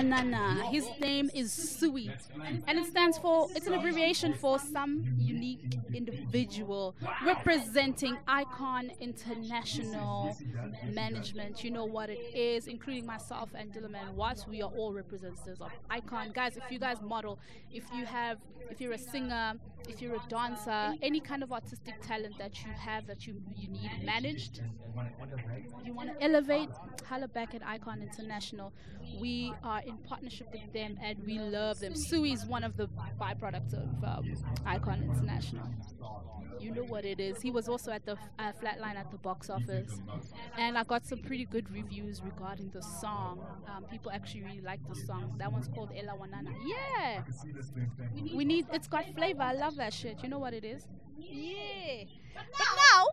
La 0.09 0.17
Wanana. 0.17 0.63
His 0.71 0.87
name 0.99 1.29
is 1.33 1.51
Sui, 1.51 2.11
and 2.67 2.79
it 2.79 2.85
stands 2.85 3.17
for. 3.17 3.47
It's 3.55 3.67
an 3.67 3.73
abbreviation 3.73 4.33
for 4.33 4.59
some 4.59 5.03
unique 5.17 5.77
individual 5.93 6.95
representing 7.25 8.17
Icon 8.27 8.91
International 8.99 10.37
Management. 10.93 11.63
You 11.63 11.71
know 11.71 11.85
what 11.85 12.09
it 12.09 12.19
is, 12.33 12.67
including 12.67 13.05
myself 13.05 13.49
and 13.53 13.73
Dylan 13.73 13.91
Man 13.91 14.15
Watts. 14.15 14.47
We 14.47 14.61
are 14.61 14.71
all 14.71 14.93
representatives 14.93 15.61
of 15.61 15.71
Icon, 15.89 16.31
guys. 16.33 16.57
If 16.57 16.71
you 16.71 16.79
guys 16.79 17.01
model, 17.01 17.39
if 17.71 17.83
you 17.95 18.05
have, 18.05 18.37
if 18.69 18.79
you're 18.79 18.93
a 18.93 18.97
singer, 18.97 19.55
if 19.87 20.01
you're 20.01 20.15
a 20.15 20.21
dancer, 20.27 20.93
any 21.01 21.19
kind 21.19 21.43
of 21.43 21.51
artistic 21.51 22.01
talent 22.01 22.37
that 22.37 22.63
you 22.63 22.71
have 22.77 23.07
that 23.07 23.25
you 23.27 23.41
you 23.55 23.67
need 23.69 23.91
managed, 24.03 24.61
you 25.85 25.93
want 25.93 26.09
to 26.09 26.23
elevate, 26.23 26.69
holla 27.07 27.27
back 27.27 27.55
at 27.55 27.65
Icon 27.65 28.01
International. 28.01 28.73
We 29.21 29.53
are 29.63 29.81
in 29.81 29.97
partnership 29.97 30.47
with 30.51 30.71
them 30.73 30.97
and 31.01 31.17
we 31.25 31.39
love 31.39 31.79
them. 31.79 31.95
Sui 31.95 32.33
is 32.33 32.45
one 32.45 32.63
of 32.63 32.75
the 32.77 32.87
byproducts 33.19 33.73
of 33.73 34.03
um, 34.03 34.33
Icon 34.65 35.03
International. 35.03 35.67
You 36.59 36.71
know 36.71 36.83
what 36.83 37.05
it 37.05 37.19
is. 37.19 37.39
He 37.41 37.51
was 37.51 37.69
also 37.69 37.91
at 37.91 38.05
the 38.05 38.13
uh, 38.39 38.51
Flatline 38.61 38.95
at 38.95 39.11
the 39.11 39.17
box 39.17 39.49
office, 39.49 40.01
and 40.57 40.75
I 40.77 40.83
got 40.83 41.05
some 41.05 41.19
pretty 41.19 41.45
good 41.45 41.69
reviews 41.71 42.21
regarding 42.23 42.71
the 42.71 42.81
song. 42.81 43.45
Um, 43.67 43.83
people 43.83 44.11
actually 44.11 44.41
really 44.43 44.61
like 44.61 44.79
the 44.87 44.95
song. 44.95 45.35
That 45.37 45.51
one's 45.51 45.67
called 45.67 45.91
Ella 45.95 46.17
Wanana. 46.17 46.51
Yeah, 46.65 47.21
we 48.35 48.43
need. 48.43 48.65
It's 48.73 48.87
got 48.87 49.05
flavor. 49.15 49.43
I 49.43 49.53
love 49.53 49.76
that 49.77 49.93
shit. 49.93 50.17
You 50.23 50.29
know 50.29 50.39
what 50.39 50.53
it 50.53 50.63
is? 50.65 50.85
Yeah. 51.17 52.03
But 52.35 52.45
now 52.93 53.07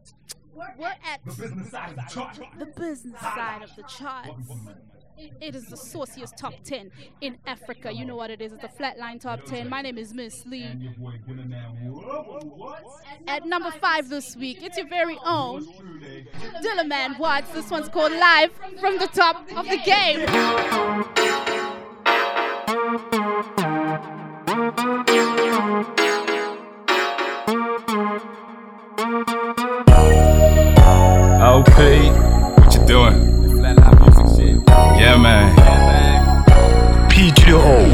We're 0.79 0.87
at 0.87 1.25
the 1.25 1.33
business 1.33 1.71
side 1.71 1.91
of 1.91 1.97
the 1.97 2.03
chart. 2.11 2.39
the 2.59 2.67
business 2.67 3.21
side 3.21 3.63
of 3.63 3.75
the 3.77 3.83
charts. 3.85 4.31
It 5.41 5.55
is 5.55 5.67
the 5.67 5.77
sauciest 5.77 6.37
top 6.37 6.55
10 6.65 6.91
in 7.21 7.39
Africa. 7.47 7.93
You 7.93 8.05
know 8.05 8.17
what 8.17 8.31
it 8.31 8.41
is. 8.43 8.53
It's 8.53 8.63
the 8.63 8.69
Flatline 8.69 9.21
Top 9.21 9.45
10. 9.45 9.69
My 9.69 9.81
name 9.81 9.97
is 9.97 10.13
Miss 10.13 10.45
Lee. 10.45 10.65
And 10.65 10.83
your 10.83 10.93
boy 10.95 11.13
Dylan 11.29 11.49
Man. 11.51 11.71
Whoa, 11.93 12.41
what? 12.57 12.85
At 13.29 13.47
number 13.47 13.71
five 13.71 14.09
this 14.09 14.35
week, 14.35 14.59
it's 14.61 14.77
your 14.77 14.89
very 14.89 15.17
own 15.25 15.65
Dylan 16.63 16.89
Man 16.89 17.17
Watts. 17.17 17.53
This 17.53 17.71
one's 17.71 17.89
called 17.89 18.11
Live 18.13 18.51
from 18.81 18.99
the 18.99 19.07
Top 19.07 19.49
of 19.57 19.69
the 19.69 19.79
Game. 19.85 20.27
OP, 27.47 27.57
what 32.57 32.75
you 32.75 32.87
doing? 32.87 33.61
Yeah, 34.97 35.19
man. 35.21 35.55
PGO. 37.11 37.87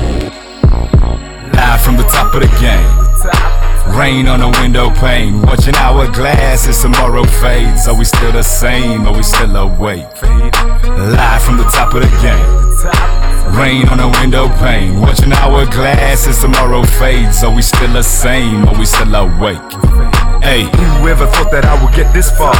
Live 1.53 1.81
from 1.83 1.97
the 1.97 2.05
top 2.05 2.33
of 2.35 2.43
the 2.43 2.49
game. 2.61 3.99
Rain 3.99 4.29
on 4.29 4.39
the 4.39 4.57
window 4.61 4.91
pane. 4.91 5.43
Watching 5.43 5.75
hourglass 5.75 6.69
as 6.69 6.81
tomorrow 6.81 7.25
fades. 7.25 7.89
Are 7.89 7.99
we 7.99 8.05
still 8.05 8.31
the 8.31 8.45
same? 8.45 9.05
Are 9.09 9.17
we 9.17 9.25
still 9.25 9.57
awake? 9.57 10.07
Live 10.23 11.43
from 11.43 11.57
the 11.57 11.65
top 11.65 11.95
of 11.95 12.03
the 12.03 12.09
game. 12.23 12.70
Rain 13.57 13.89
on 13.89 13.99
the 13.99 14.09
window 14.21 14.49
pane. 14.59 15.01
Watching 15.01 15.33
hourglass 15.33 16.27
as 16.27 16.41
tomorrow 16.41 16.83
fades. 16.83 17.43
Are 17.43 17.55
we 17.55 17.63
still 17.63 17.93
the 17.93 18.03
same? 18.03 18.67
Are 18.67 18.79
we 18.79 18.87
still 18.87 19.15
awake? 19.15 19.61
Hey, 20.43 20.65
who 20.65 21.09
ever 21.09 21.27
thought 21.27 21.51
that 21.51 21.65
I 21.65 21.83
would 21.83 21.95
get 21.95 22.13
this 22.15 22.31
far? 22.31 22.55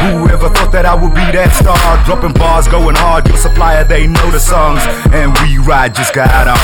Whoever 0.00 0.48
thought 0.48 0.72
that 0.72 0.86
I 0.86 0.94
would 0.94 1.14
be 1.14 1.26
that 1.36 1.52
star? 1.54 1.76
Dropping 2.04 2.32
bars, 2.34 2.66
going 2.66 2.96
hard. 2.96 3.26
Your 3.28 3.36
supplier, 3.36 3.84
they 3.84 4.06
know 4.06 4.30
the 4.30 4.40
songs. 4.40 4.80
And 5.12 5.36
we 5.42 5.58
ride 5.58 5.94
just 5.94 6.14
got 6.14 6.48
on. 6.48 6.58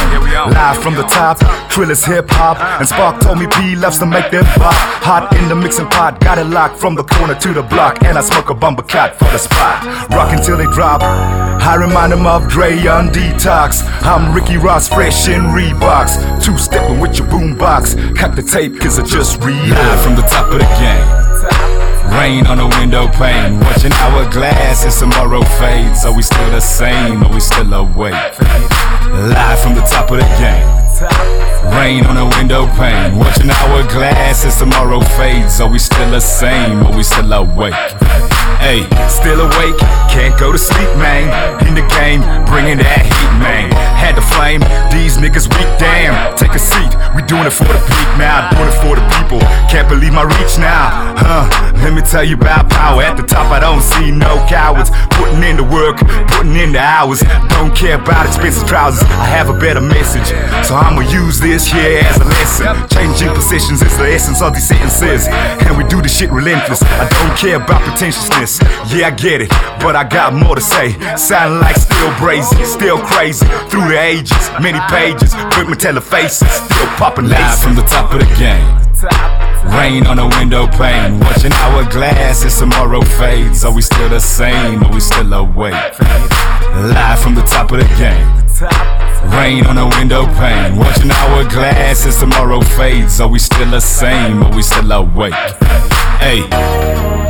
Live 0.52 0.78
from 0.82 0.94
the 0.94 1.04
top, 1.04 1.38
Trillers 1.70 2.04
hip 2.04 2.28
hop. 2.30 2.58
And 2.80 2.88
Spark 2.88 3.20
told 3.20 3.38
me 3.38 3.46
P 3.46 3.76
loves 3.76 3.98
to 3.98 4.06
make 4.06 4.30
them 4.30 4.44
pop. 4.56 4.74
Hot 5.04 5.34
in 5.36 5.48
the 5.48 5.54
mixing 5.54 5.86
pot, 5.88 6.20
got 6.20 6.38
it 6.38 6.46
locked 6.46 6.78
from 6.78 6.94
the 6.94 7.04
corner 7.04 7.34
to 7.34 7.52
the 7.52 7.62
block. 7.62 8.02
And 8.04 8.18
I 8.18 8.22
smoke 8.22 8.50
a 8.50 8.54
bumper 8.54 8.82
cat 8.82 9.18
for 9.18 9.30
the 9.30 9.38
spot. 9.38 9.84
Rock 10.10 10.32
until 10.32 10.56
they 10.56 10.66
drop. 10.66 11.02
I 11.02 11.74
remind 11.74 12.12
them 12.12 12.26
of 12.26 12.48
Dre 12.48 12.74
on 12.86 13.08
detox. 13.08 13.82
I'm 14.02 14.34
Ricky 14.34 14.56
Ross, 14.56 14.88
fresh 14.88 15.28
in 15.28 15.42
Reeboks. 15.52 16.42
Two 16.42 16.56
stepping 16.56 16.98
with 16.98 17.18
your 17.18 17.28
boombox. 17.28 18.16
Cut 18.16 18.36
the 18.36 18.42
tape, 18.42 18.80
cause 18.80 18.98
I 18.98 19.04
just 19.04 19.40
read. 19.42 19.68
Live 19.68 20.02
from 20.02 20.16
the 20.16 20.22
top 20.22 20.46
of 20.52 20.58
the 20.58 20.68
game. 20.80 21.67
Rain 22.16 22.46
on 22.46 22.58
the 22.58 22.66
window 22.78 23.08
pane. 23.08 23.60
Watching 23.60 23.92
hourglass 23.92 24.84
as 24.84 24.98
tomorrow 24.98 25.42
fades. 25.58 26.04
Are 26.04 26.14
we 26.14 26.22
still 26.22 26.50
the 26.50 26.60
same? 26.60 27.22
Are 27.22 27.32
we 27.32 27.40
still 27.40 27.72
awake? 27.72 28.12
Live 28.12 29.60
from 29.60 29.74
the 29.74 29.82
top 29.82 30.10
of 30.10 30.18
the 30.18 30.28
game. 30.38 30.68
Rain 31.76 32.04
on 32.06 32.16
the 32.16 32.36
window 32.36 32.66
pane. 32.76 33.16
Watching 33.16 33.50
hourglass 33.50 34.44
as 34.44 34.56
tomorrow 34.58 35.00
fades. 35.16 35.60
Are 35.60 35.70
we 35.70 35.78
still 35.78 36.10
the 36.10 36.20
same? 36.20 36.82
Are 36.86 36.96
we 36.96 37.02
still 37.02 37.32
awake? 37.32 37.74
Hey, 38.68 38.98
Still 39.08 39.40
awake, 39.40 39.76
can't 40.12 40.38
go 40.38 40.52
to 40.52 40.58
sleep, 40.58 40.88
man. 41.00 41.26
In 41.66 41.74
the 41.74 41.82
game, 41.96 42.20
bringing 42.44 42.76
that 42.76 43.02
heat, 43.02 43.32
man. 43.40 43.72
Had 43.96 44.14
to 44.14 44.22
flame, 44.22 44.60
these 44.92 45.16
niggas 45.16 45.48
weak, 45.48 45.66
damn. 45.80 46.14
Take 46.36 46.52
a 46.52 46.60
seat, 46.60 46.92
we 47.16 47.24
doing 47.24 47.48
it 47.48 47.56
for 47.56 47.64
the 47.64 47.80
peak 47.88 48.08
now, 48.20 48.52
doing 48.52 48.68
it 48.68 48.78
for 48.84 48.94
the 48.94 49.04
people. 49.16 49.40
Can't 49.72 49.88
believe 49.88 50.12
my 50.12 50.22
reach 50.22 50.60
now, 50.60 51.16
huh? 51.16 51.48
Let 51.80 51.96
me 51.96 52.02
tell 52.02 52.22
you 52.22 52.36
about 52.36 52.68
power. 52.68 53.02
At 53.02 53.16
the 53.16 53.24
top, 53.24 53.50
I 53.50 53.58
don't 53.58 53.80
see 53.80 54.12
no 54.12 54.44
cowards. 54.46 54.92
Putting 55.16 55.42
in 55.42 55.56
the 55.56 55.64
work, 55.64 55.98
putting 56.36 56.54
in 56.54 56.70
the 56.76 56.80
hours. 56.84 57.24
Don't 57.56 57.74
care 57.74 57.96
about 57.96 58.28
expensive 58.28 58.68
trousers. 58.68 59.02
I 59.18 59.26
have 59.26 59.48
a 59.48 59.56
better 59.58 59.80
message, 59.80 60.30
so 60.62 60.76
I'ma 60.76 61.02
use 61.08 61.40
this 61.40 61.66
here 61.66 62.04
as 62.04 62.20
a 62.20 62.28
lesson. 62.28 62.76
Changing 62.92 63.32
positions 63.34 63.82
is 63.82 63.96
the 63.96 64.12
essence 64.12 64.42
of 64.42 64.54
these 64.54 64.68
sentences, 64.68 65.26
and 65.66 65.76
we 65.76 65.82
do 65.88 66.00
the 66.00 66.08
shit 66.08 66.30
relentless. 66.30 66.82
I 66.84 67.08
don't 67.08 67.34
care 67.34 67.56
about 67.56 67.82
pretentiousness. 67.82 68.57
Yeah, 68.94 69.08
I 69.08 69.10
get 69.10 69.40
it, 69.42 69.50
but 69.80 69.96
I 69.96 70.04
got 70.04 70.32
more 70.32 70.54
to 70.54 70.60
say. 70.60 70.92
Sound 71.16 71.60
like 71.60 71.76
still 71.76 72.12
brazen, 72.18 72.64
still 72.64 72.98
crazy. 72.98 73.46
Through 73.68 73.88
the 73.88 73.98
ages, 73.98 74.50
many 74.60 74.80
pages, 74.88 75.34
quick 75.52 75.68
metallic 75.68 76.04
faces, 76.04 76.48
still 76.48 76.86
popping 76.96 77.28
live 77.28 77.58
from 77.58 77.74
the 77.74 77.82
top 77.82 78.12
of 78.12 78.20
the 78.20 78.30
game. 78.36 78.88
Rain 79.76 80.06
on 80.06 80.16
the 80.16 80.26
window 80.38 80.66
pane. 80.66 81.20
Watching 81.20 81.52
hourglass 81.52 82.44
as 82.44 82.58
tomorrow 82.58 83.02
fades. 83.02 83.64
Are 83.64 83.72
we 83.72 83.82
still 83.82 84.08
the 84.08 84.18
same? 84.18 84.82
Are 84.82 84.92
we 84.92 85.00
still 85.00 85.32
awake? 85.32 85.74
Live 86.74 87.20
from 87.20 87.34
the 87.34 87.42
top 87.42 87.70
of 87.72 87.78
the 87.78 87.88
game. 87.96 88.26
Rain 89.30 89.66
on 89.66 89.76
the 89.76 89.86
window 89.98 90.26
pane. 90.34 90.76
Watching 90.76 91.10
hourglass 91.10 92.06
as 92.06 92.18
tomorrow 92.18 92.60
fades. 92.60 93.20
Are 93.20 93.28
we 93.28 93.38
still 93.38 93.70
the 93.70 93.80
same? 93.80 94.42
Are 94.42 94.54
we 94.54 94.62
still 94.62 94.90
awake? 94.90 95.34
Hey. 96.18 97.27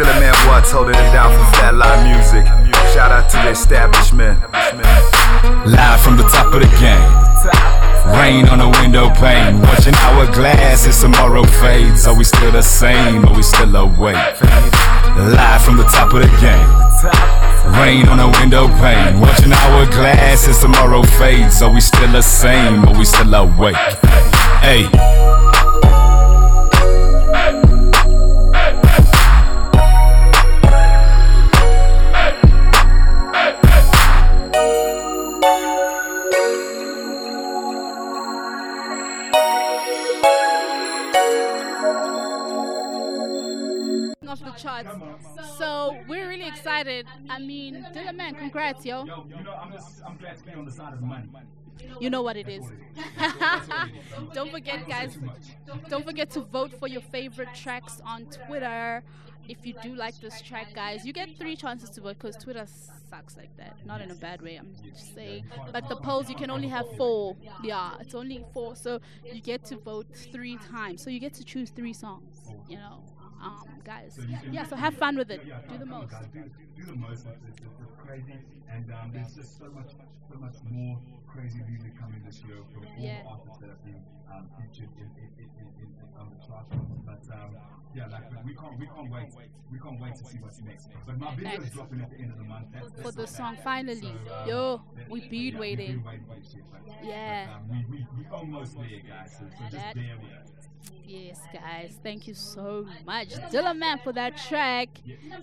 Dog 0.00 0.08
Dylan 0.08 0.20
Man 0.20 0.48
Watts 0.48 0.70
holding 0.70 0.94
it 0.94 1.12
down 1.12 1.30
for 1.32 1.44
Flatline 1.56 2.08
Music. 2.08 2.46
Shout 2.94 3.12
out 3.12 3.28
to 3.30 3.36
the 3.36 3.50
establishment. 3.50 4.40
Live 5.66 6.00
from 6.00 6.16
the 6.16 6.24
top 6.24 6.54
of 6.54 6.60
the 6.60 6.72
game. 6.80 7.04
Rain 8.16 8.48
on 8.48 8.58
the 8.58 8.68
window 8.80 9.10
pane. 9.10 9.60
Watching 9.60 9.94
hourglass 9.94 10.86
as 10.86 11.00
tomorrow 11.00 11.44
fades. 11.44 12.06
Are 12.06 12.16
we 12.16 12.24
still 12.24 12.50
the 12.50 12.62
same? 12.62 13.26
Are 13.26 13.34
we 13.34 13.42
still 13.42 13.76
awake? 13.76 14.16
Live 14.16 15.62
from 15.62 15.76
the 15.76 15.84
top 15.84 16.14
of 16.14 16.22
the 16.22 16.32
game. 16.40 16.70
Rain 17.76 18.08
on 18.08 18.16
the 18.16 18.38
window 18.40 18.68
pane. 18.80 19.20
Watching 19.20 19.52
hourglass 19.52 20.48
as 20.48 20.60
tomorrow 20.60 21.02
fades. 21.02 21.60
Are 21.60 21.72
we 21.72 21.80
still 21.80 22.10
the 22.10 22.22
same? 22.22 22.86
Are 22.86 22.98
we 22.98 23.04
still 23.04 23.34
awake? 23.34 23.76
Hey. 24.64 25.39
So 45.58 45.96
we're 46.08 46.28
really 46.28 46.46
excited. 46.48 47.06
I 47.28 47.38
mean, 47.38 47.86
Dylan 47.94 48.16
Man, 48.16 48.34
congrats, 48.34 48.84
yo. 48.84 49.04
Yo, 49.04 49.26
you 49.28 49.42
know, 49.42 49.54
I'm 49.54 49.72
just, 49.72 50.02
I'm 50.04 50.16
glad 50.16 50.36
to 50.38 50.44
be 50.44 50.52
on 50.52 50.64
the 50.64 50.72
side 50.72 50.92
of 50.92 51.00
money. 51.00 51.28
You 52.00 52.10
know 52.10 52.22
what 52.22 52.36
it 52.36 52.48
is. 52.48 52.64
don't 54.34 54.50
forget, 54.50 54.86
guys. 54.88 55.18
Don't 55.88 56.04
forget 56.04 56.30
to 56.30 56.40
vote 56.40 56.72
for 56.78 56.88
your 56.88 57.00
favorite 57.00 57.54
tracks 57.54 58.00
on 58.04 58.26
Twitter. 58.26 59.02
If 59.48 59.66
you 59.66 59.74
do 59.82 59.94
like 59.94 60.20
this 60.20 60.40
track, 60.42 60.74
guys, 60.74 61.04
you 61.04 61.12
get 61.12 61.36
three 61.36 61.56
chances 61.56 61.90
to 61.90 62.00
vote 62.00 62.18
because 62.20 62.36
Twitter 62.36 62.66
sucks 63.08 63.36
like 63.36 63.56
that. 63.56 63.74
Not 63.84 64.00
in 64.00 64.10
a 64.10 64.14
bad 64.14 64.40
way, 64.42 64.56
I'm 64.56 64.74
just 64.84 65.14
saying. 65.14 65.44
But 65.72 65.88
the 65.88 65.96
polls, 65.96 66.28
you 66.28 66.36
can 66.36 66.50
only 66.50 66.68
have 66.68 66.86
four. 66.96 67.36
Yeah, 67.62 67.94
it's 68.00 68.14
only 68.14 68.44
four. 68.52 68.76
So 68.76 69.00
you 69.24 69.40
get 69.40 69.64
to 69.66 69.76
vote 69.76 70.06
three 70.32 70.56
times. 70.70 71.02
So 71.02 71.10
you 71.10 71.18
get 71.18 71.34
to 71.34 71.44
choose 71.44 71.70
three 71.70 71.92
songs, 71.92 72.36
you 72.68 72.76
know. 72.76 73.02
Um, 73.42 73.80
guys, 73.84 74.18
yeah. 74.50 74.64
So 74.64 74.76
have 74.76 74.94
fun 74.94 75.16
with 75.16 75.30
it. 75.30 75.40
Do 75.68 75.78
the 75.78 75.86
most. 75.86 76.10
Do, 76.32 76.44
do 76.76 76.84
the 76.84 76.94
most. 76.94 77.26
It's, 77.48 77.58
it's, 77.60 77.72
it's 77.80 77.94
crazy, 78.04 78.36
and 78.68 78.92
um, 78.92 79.10
there's 79.14 79.34
just 79.34 79.58
so 79.58 79.70
much, 79.70 79.92
so 80.30 80.36
much 80.38 80.56
more 80.68 80.98
crazy 81.26 81.60
music 81.68 81.98
coming 81.98 82.20
this 82.26 82.42
year 82.44 82.58
from 82.74 82.84
all 82.86 82.92
Yeah. 82.98 83.22
the 83.22 83.28
artists 83.28 83.58
that 83.60 83.70
have 83.70 83.84
been 83.84 84.02
um, 84.30 84.44
featured 84.58 84.90
in, 84.98 85.08
in, 85.16 85.28
in, 85.40 85.48
in, 85.56 85.66
in, 85.80 85.88
in 85.88 86.08
on 86.20 86.28
the 86.36 86.46
chart. 86.46 86.66
But 87.06 87.22
um, 87.32 87.56
yeah, 87.94 88.06
like 88.08 88.44
we 88.44 88.54
can't, 88.54 88.78
we 88.78 88.86
can't 88.86 89.10
wait. 89.10 89.26
We 89.72 89.78
can't 89.78 90.00
wait 90.00 90.14
to 90.16 90.24
see 90.24 90.38
what's 90.38 90.60
next. 90.62 90.88
But 91.06 91.18
my 91.18 91.34
video 91.34 91.60
is 91.60 91.70
dropping 91.70 92.00
at 92.00 92.10
the 92.10 92.16
end 92.18 92.32
of 92.32 92.38
the 92.38 92.44
month. 92.44 92.66
That's, 92.72 92.90
that's 92.90 93.02
For 93.02 93.12
the 93.12 93.26
song, 93.26 93.54
bad. 93.54 93.64
finally. 93.64 94.00
So, 94.26 94.34
um, 94.34 94.48
Yo, 94.48 94.82
that- 94.96 95.08
we 95.10 95.20
been 95.20 95.30
yeah, 95.32 95.38
we've 95.52 95.58
waiting. 95.60 95.96
been 95.96 96.04
waiting 96.04 96.24
for 96.28 96.34
this 96.40 96.50
shit, 96.52 96.62
but- 96.72 97.04
Yeah. 97.04 97.46
But, 97.46 97.54
um, 97.74 97.86
we, 97.90 97.96
we, 97.98 98.06
we 98.18 98.24
almost 98.32 98.76
there, 98.76 98.86
guys. 99.08 99.32
So, 99.38 99.44
so 99.50 99.56
just 99.62 99.72
That- 99.72 99.94
bear 99.94 100.16
with 100.22 100.32
us. 100.32 100.48
Yes, 101.04 101.40
guys. 101.52 101.98
Thank 102.04 102.28
you 102.28 102.34
so 102.34 102.86
much, 103.04 103.30
Dylan 103.50 103.78
Man, 103.78 103.98
for 103.98 104.12
that 104.12 104.36
track. 104.36 104.88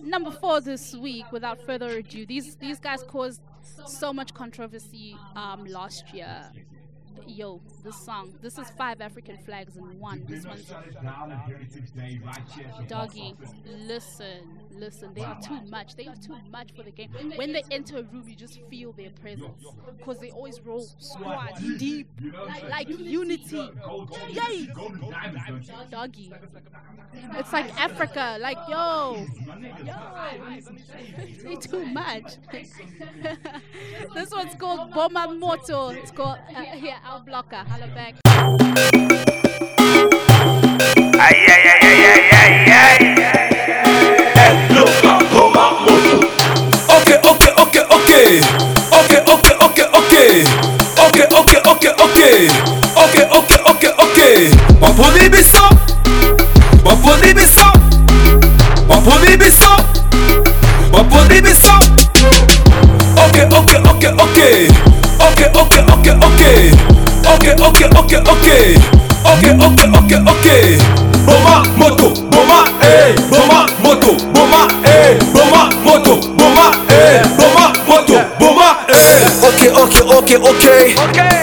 Number 0.02 0.30
four 0.30 0.60
this 0.62 0.94
week. 0.94 1.30
Without 1.30 1.60
further 1.66 1.88
ado, 1.98 2.24
these 2.24 2.56
these 2.56 2.80
guys 2.80 3.02
caused 3.02 3.42
so 3.86 4.12
much 4.14 4.32
controversy 4.32 5.14
um, 5.36 5.66
last 5.66 6.12
year. 6.14 6.50
Yo, 7.26 7.60
this 7.84 7.96
song. 7.96 8.34
This 8.40 8.58
is 8.58 8.70
five 8.70 9.00
African 9.00 9.38
flags 9.38 9.76
in 9.76 9.98
one. 9.98 10.24
This 10.26 10.42
Did 10.42 10.50
one's 10.50 10.66
shut 10.66 10.86
it 10.86 10.94
down 11.02 11.32
on 11.32 11.38
Heritage 11.38 11.92
Day 11.94 12.20
right 12.24 12.40
here 12.54 12.66
at 12.66 12.88
the 12.88 12.94
box 12.94 13.14
doggy. 13.14 13.36
Listen, 13.86 14.60
listen, 14.78 15.12
they 15.14 15.22
are 15.22 15.40
too 15.40 15.60
much. 15.68 15.96
They 15.96 16.06
are 16.06 16.16
too 16.16 16.36
much 16.50 16.72
for 16.76 16.82
the 16.82 16.90
game. 16.90 17.10
When 17.36 17.52
they 17.52 17.62
enter 17.70 17.98
a 17.98 18.02
room, 18.02 18.24
you 18.26 18.34
just 18.34 18.60
feel 18.70 18.92
their 18.92 19.10
presence 19.10 19.64
because 19.96 20.18
they 20.18 20.30
always 20.30 20.60
roll 20.60 20.86
squad 20.98 21.54
deep, 21.78 22.08
like 22.68 22.88
unity. 22.88 23.70
Yay! 24.30 24.68
Doggy. 25.90 26.32
It's 27.34 27.52
like 27.52 27.80
Africa. 27.80 28.38
Like 28.40 28.58
yo, 28.68 29.26
they 31.44 31.56
too 31.56 31.86
much. 31.86 32.36
this 34.14 34.30
one's 34.30 34.54
called 34.54 34.92
Boma 34.92 35.34
Moto. 35.34 35.88
It's 35.90 36.10
called 36.10 36.38
uh, 36.54 36.62
here 36.62 36.96
Al 37.04 37.20
Blocker. 37.20 37.56
Holla 37.56 37.88
back. 37.88 38.14
Ay, 41.20 41.34
ay, 41.34 41.62
ay, 41.66 41.78
ay, 41.82 42.04
ay, 42.04 42.30
ay, 42.30 42.37
okay, 50.28 50.44
okay. 50.44 50.68
Okay, 50.98 51.24
okay, 51.32 51.60
okay, 51.64 51.92
okay. 52.04 52.48
Okay, 52.98 53.24
okay, 53.32 53.60
okay, 53.64 53.92
okay. 53.96 54.36
Waponi 54.80 55.28
biso. 55.30 55.64
Waponi 56.84 57.32
biso. 57.32 57.64
Waponi 58.88 59.36
biso. 59.40 59.72
Waponi 60.92 61.40
biso. 61.40 61.72
Okay, 63.16 63.46
okay, 63.48 63.78
okay, 63.80 64.12
okay. 64.12 64.68
Okay, 65.16 65.48
okay, 65.48 65.82
okay, 65.96 66.14
okay. 66.20 66.72
Okay, 67.24 67.54
okay, 67.56 67.88
okay, 67.88 68.20
okay. 68.20 68.76
Okay, 69.24 69.52
okay, 69.56 69.88
okay, 69.88 70.20
okay. 70.28 70.78
Boma 71.24 71.62
moto, 71.76 72.12
boma, 72.28 72.64
eh. 72.84 73.14
Boma 73.32 73.64
moto, 73.80 74.12
Okay, 79.48 79.72
okay, 79.72 80.04
okay, 80.04 80.36
okay. 80.36 80.82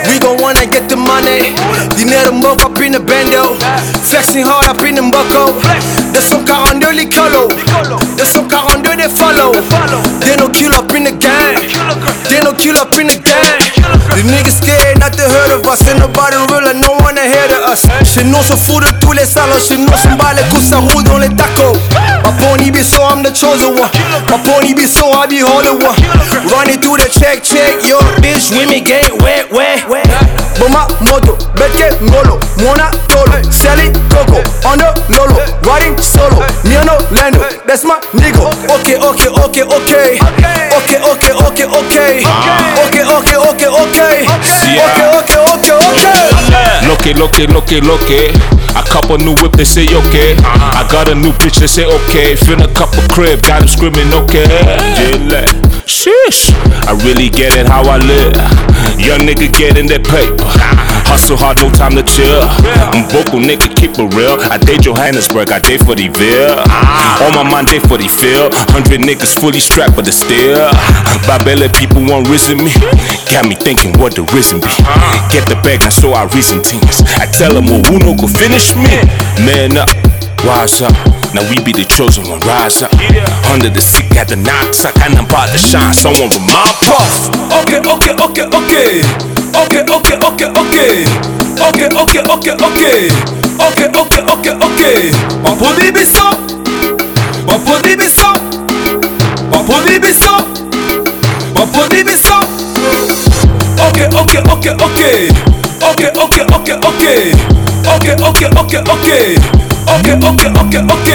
We 0.06 0.20
gon' 0.22 0.38
wanna 0.38 0.66
get 0.70 0.86
the 0.88 0.96
money. 0.96 1.58
Dinero 1.98 2.32
moke 2.32 2.62
up 2.62 2.78
in 2.78 2.94
the 2.94 3.00
bando. 3.00 3.58
Flexing 4.06 4.46
hard 4.46 4.70
up 4.70 4.82
in 4.86 4.96
the 4.96 5.02
bucko. 5.02 5.58
There's 6.14 6.30
some 6.30 6.46
42 6.46 6.86
les 6.94 7.10
colo. 7.10 7.50
There's 8.14 8.30
some 8.30 8.46
42 8.46 9.02
they 9.02 9.10
follow. 9.10 9.58
They 10.22 10.38
no 10.38 10.50
kill 10.54 10.78
up 10.78 10.94
in 10.94 11.10
the 11.10 11.18
gang. 11.18 11.58
They 12.30 12.46
no 12.46 12.54
kill 12.54 12.78
up 12.78 12.94
in 13.02 13.10
the 13.10 13.18
gang. 13.18 13.58
The 14.14 14.22
niggas 14.22 14.62
scared 14.62 15.00
not 15.02 15.14
to 15.18 15.26
heard 15.26 15.58
of 15.58 15.66
us. 15.66 15.82
Ain't 15.90 15.98
nobody 15.98 16.38
real 16.54 16.70
and 16.70 16.82
no 16.86 16.94
one 17.02 17.18
ahead 17.18 17.52
of 17.58 17.66
us. 17.74 17.90
Chez 18.06 18.24
nous, 18.24 18.38
on 18.38 18.44
se 18.44 18.54
fout 18.54 18.86
de 18.86 18.92
tous 19.02 19.14
les 19.14 19.26
salons. 19.26 19.58
Chez 19.58 19.78
nous, 19.78 19.90
on 19.90 20.16
bat 20.16 20.34
les 20.38 20.46
coups, 20.54 20.70
ça 20.70 20.78
roule 20.78 21.04
tacos. 21.34 21.74
Chosen 23.36 23.76
one. 23.76 23.92
My 24.32 24.40
pony 24.40 24.74
be 24.74 24.88
so 24.88 25.12
I 25.12 25.28
be 25.28 25.44
holding 25.44 25.84
one. 25.84 26.00
Running 26.48 26.80
through 26.80 27.04
the 27.04 27.12
check, 27.12 27.44
check. 27.44 27.84
Yo, 27.84 28.00
bitch, 28.24 28.56
with 28.56 28.72
me 28.72 28.80
get 28.80 29.12
wet, 29.22 29.52
wet. 29.52 29.84
Boma 30.56 30.88
moto, 31.04 31.36
beke 31.60 31.92
ngolo, 32.08 32.40
mona 32.64 32.88
tolo, 33.12 33.44
selling 33.52 33.92
coco, 34.08 34.40
on 34.64 34.80
the 34.80 34.88
lolo, 35.12 35.36
riding 35.68 36.00
solo, 36.00 36.40
miano 36.64 36.96
lando, 37.12 37.44
that's 37.68 37.84
my 37.84 38.00
nigga. 38.16 38.40
Okay, 38.80 38.96
okay, 38.96 39.28
okay, 39.28 39.64
okay, 39.64 40.16
okay, 40.16 40.16
okay, 40.72 41.00
okay, 41.12 41.34
okay, 41.36 41.36
okay, 41.36 41.66
okay, 41.66 41.68
okay, 41.68 41.76
okay, 41.76 43.04
okay, 43.66 44.22
okay, 45.12 45.40
okay, 45.52 45.76
okay. 45.76 46.55
Look 46.88 47.08
it, 47.08 47.18
look 47.18 47.40
it, 47.40 47.50
look 47.50 47.72
it, 47.72 47.84
look 47.84 48.10
it. 48.10 48.36
A 48.76 48.84
couple 48.84 49.18
new 49.18 49.34
whip, 49.42 49.54
they 49.54 49.64
say 49.64 49.86
okay. 49.86 50.36
I 50.44 50.88
got 50.92 51.10
a 51.10 51.16
new 51.16 51.32
bitch, 51.32 51.60
they 51.60 51.68
say 51.68 51.86
okay. 51.86 52.36
Finna 52.36 52.74
couple 52.74 53.02
crib, 53.14 53.42
got 53.42 53.62
him 53.62 53.68
screaming 53.68 54.14
okay. 54.14 55.65
Sheesh, 55.86 56.50
I 56.90 56.98
really 57.06 57.30
get 57.30 57.56
it 57.56 57.68
how 57.68 57.86
I 57.86 57.98
live. 57.98 58.34
Young 58.98 59.22
nigga 59.22 59.54
getting 59.54 59.86
that 59.94 60.02
paper. 60.02 60.50
Hustle 61.06 61.38
hard, 61.38 61.62
no 61.62 61.70
time 61.70 61.94
to 61.94 62.02
chill. 62.02 62.42
I'm 62.90 63.06
vocal, 63.14 63.38
nigga, 63.38 63.70
keep 63.70 63.94
it 63.94 64.10
real. 64.18 64.42
I 64.50 64.58
date 64.58 64.82
Johannesburg, 64.82 65.54
I 65.54 65.60
date 65.62 65.86
for 65.86 65.94
the 65.94 66.10
Ville. 66.10 66.58
On 67.22 67.32
my 67.38 67.46
mind, 67.46 67.70
date 67.70 67.86
for 67.86 68.02
the 68.02 68.10
feel. 68.10 68.50
Hundred 68.74 69.06
niggas 69.06 69.38
fully 69.38 69.62
strapped, 69.62 69.96
but 69.96 70.10
it's 70.10 70.18
still. 70.18 70.58
Babele 71.30 71.70
people 71.78 72.02
want 72.02 72.28
risen 72.34 72.58
me. 72.58 72.74
Got 73.30 73.46
me 73.46 73.54
thinking 73.54 73.94
what 74.02 74.18
the 74.18 74.26
risen 74.34 74.58
be. 74.58 74.74
Get 75.30 75.46
the 75.46 75.58
bag, 75.62 75.86
now 75.86 75.94
so 75.94 76.18
I 76.18 76.26
reason 76.34 76.66
things. 76.66 77.06
I 77.22 77.30
tell 77.30 77.54
them, 77.54 77.70
well, 77.70 77.86
who 77.86 78.02
no 78.02 78.18
go 78.18 78.26
finish 78.26 78.74
me? 78.74 78.90
Man 79.46 79.78
up. 79.78 79.90
Wise 80.46 80.82
up, 80.82 80.94
now 81.34 81.42
we 81.50 81.58
be 81.66 81.74
the 81.74 81.84
chosen 81.90 82.30
one, 82.30 82.40
rise 82.46 82.84
up. 82.86 82.94
Under 83.50 83.68
the 83.68 83.82
seat, 83.82 84.14
got 84.14 84.30
the 84.30 84.38
knocks, 84.38 84.86
I 84.86 84.94
got 84.94 85.10
about 85.18 85.50
to 85.50 85.58
shine, 85.58 85.92
someone 85.92 86.30
with 86.30 86.46
my 86.46 86.62
puff. 86.86 87.34
Okay, 87.66 87.82
okay, 87.82 88.14
okay, 88.14 88.46
okay. 88.46 89.02
Okay, 89.58 89.82
okay, 89.82 90.16
okay, 90.22 90.50
okay. 90.54 90.94
Okay, 91.58 91.90
okay, 91.90 92.22
okay, 92.30 92.54
okay. 92.62 93.10
Okay, 93.58 93.88
okay, 93.90 94.22
okay, 94.22 94.54
okay. 94.54 94.98
Waponi 95.42 95.90
biso. 95.90 96.30
Waponi 97.50 97.98
biso. 97.98 98.30
Waponi 99.50 99.98
biso. 99.98 100.34
Waponi 101.58 102.06
biso. 102.06 102.38
Okay, 103.82 104.06
okay, 104.14 104.42
okay, 104.46 104.74
okay. 104.78 105.18
Okay, 105.82 106.10
okay, 106.14 106.46
okay, 106.54 106.78
okay. 106.78 107.34
Okay, 107.86 108.14
okay, 108.14 108.50
okay, 108.54 108.82
okay. 108.86 109.75
ok, 109.88 110.08
ok, 110.22 110.42
ok, 110.62 110.76
ok. 110.90 111.10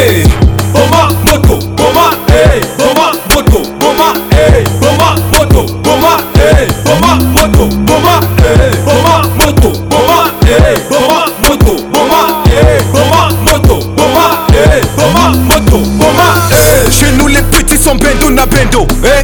Boma, 0.72 1.08
moto, 1.26 1.58
boma, 1.76 2.10
hey, 2.28 2.60
boma, 2.78 3.12
moto, 3.34 3.60
boma, 3.80 4.12
hey, 4.30 4.64
boma, 4.80 5.14
moto, 5.32 5.66
boma, 5.82 6.16
hey, 6.36 6.66
boma, 6.84 7.18
moto, 7.34 7.66
boma, 7.86 8.20
hey, 8.38 8.70
boma, 8.84 9.22
moto, 9.36 9.70
boma, 9.90 10.30
hey, 10.46 10.76
boma, 10.88 11.26
moto, 11.42 11.74
boma, 11.90 12.42
hey, 12.46 12.78
boma, 12.92 13.28
moto, 13.44 13.80
boma, 13.96 14.46
hey, 14.52 14.80
boma, 14.96 15.30
moto, 15.48 15.78
boma, 15.98 16.34
hey. 16.50 16.90
Chez 16.90 17.10
nous 17.18 17.26
les 17.28 17.42
petits 17.42 17.76
sont 17.76 17.96
bendo 17.96 18.30
na 18.30 18.46
bendo, 18.46 18.86
hey. 19.02 19.22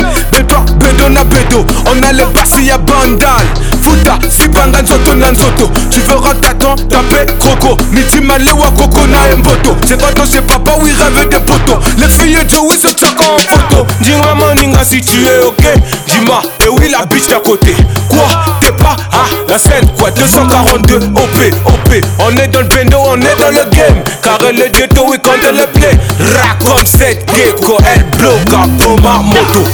Bendo 1.06 1.10
na 1.10 1.24
bendo 1.24 1.64
On 1.86 2.02
a 2.02 2.12
les 2.12 2.24
bassi 2.26 2.70
à 2.70 2.78
bandal. 2.78 3.46
Futa 3.82 4.18
sipanga 4.28 4.82
nzoto 4.82 5.14
na 5.14 5.30
nzoto. 5.30 5.70
Tu 5.90 6.00
veux 6.00 6.16
rentrer 6.16 6.54
ton 6.58 6.74
tapé 6.74 7.26
croco 7.38 7.76
Midi 7.92 8.20
malewa 8.20 8.70
coco 8.76 9.06
na 9.06 9.36
mboto. 9.36 9.76
C'est 9.86 10.00
quand 10.00 10.18
on 10.20 10.24
chez 10.24 10.40
papa 10.40 10.72
oui 10.80 10.90
rêve 10.92 11.28
des 11.28 11.38
potos. 11.38 11.78
Les 11.98 12.08
filles 12.08 12.44
de 12.44 12.56
oui 12.58 12.76
se 12.76 12.88
tchaka 12.88 13.24
en 13.24 13.38
photo. 13.38 13.86
Dis-moi 14.00 14.34
moninga 14.34 14.84
si 14.84 15.00
tu 15.00 15.24
es 15.24 15.44
ok. 15.44 15.64
Dis-moi 16.08 16.42
et 16.64 16.68
oui 16.68 16.88
la 16.90 17.06
bitch 17.06 17.28
d'à 17.28 17.38
côté. 17.38 17.76
Quoi? 18.08 18.26
T'es 18.60 18.72
pas 18.72 18.96
à 19.12 19.26
la 19.48 19.58
scène 19.58 19.88
quoi? 19.98 20.10
242 20.10 20.96
OP 20.96 21.54
OP 21.66 22.04
On 22.18 22.36
est 22.36 22.48
dans 22.48 22.60
le 22.60 22.66
bendo 22.66 22.98
on 23.06 23.20
est 23.20 23.36
dans 23.38 23.50
le 23.50 23.70
game. 23.70 24.02
Car 24.22 24.38
elle 24.48 24.60
est 24.60 24.74
ghetto 24.74 25.04
oui 25.08 25.18
quand 25.22 25.32
elle 25.48 25.60
est 25.60 25.66
play 25.68 25.96
Raconte 26.18 26.88
cette 26.88 27.30
gecko. 27.30 27.76
Elle 27.94 28.04
bloque 28.18 28.52
à 28.52 28.66
Boma 28.66 29.22
moto 29.22 29.64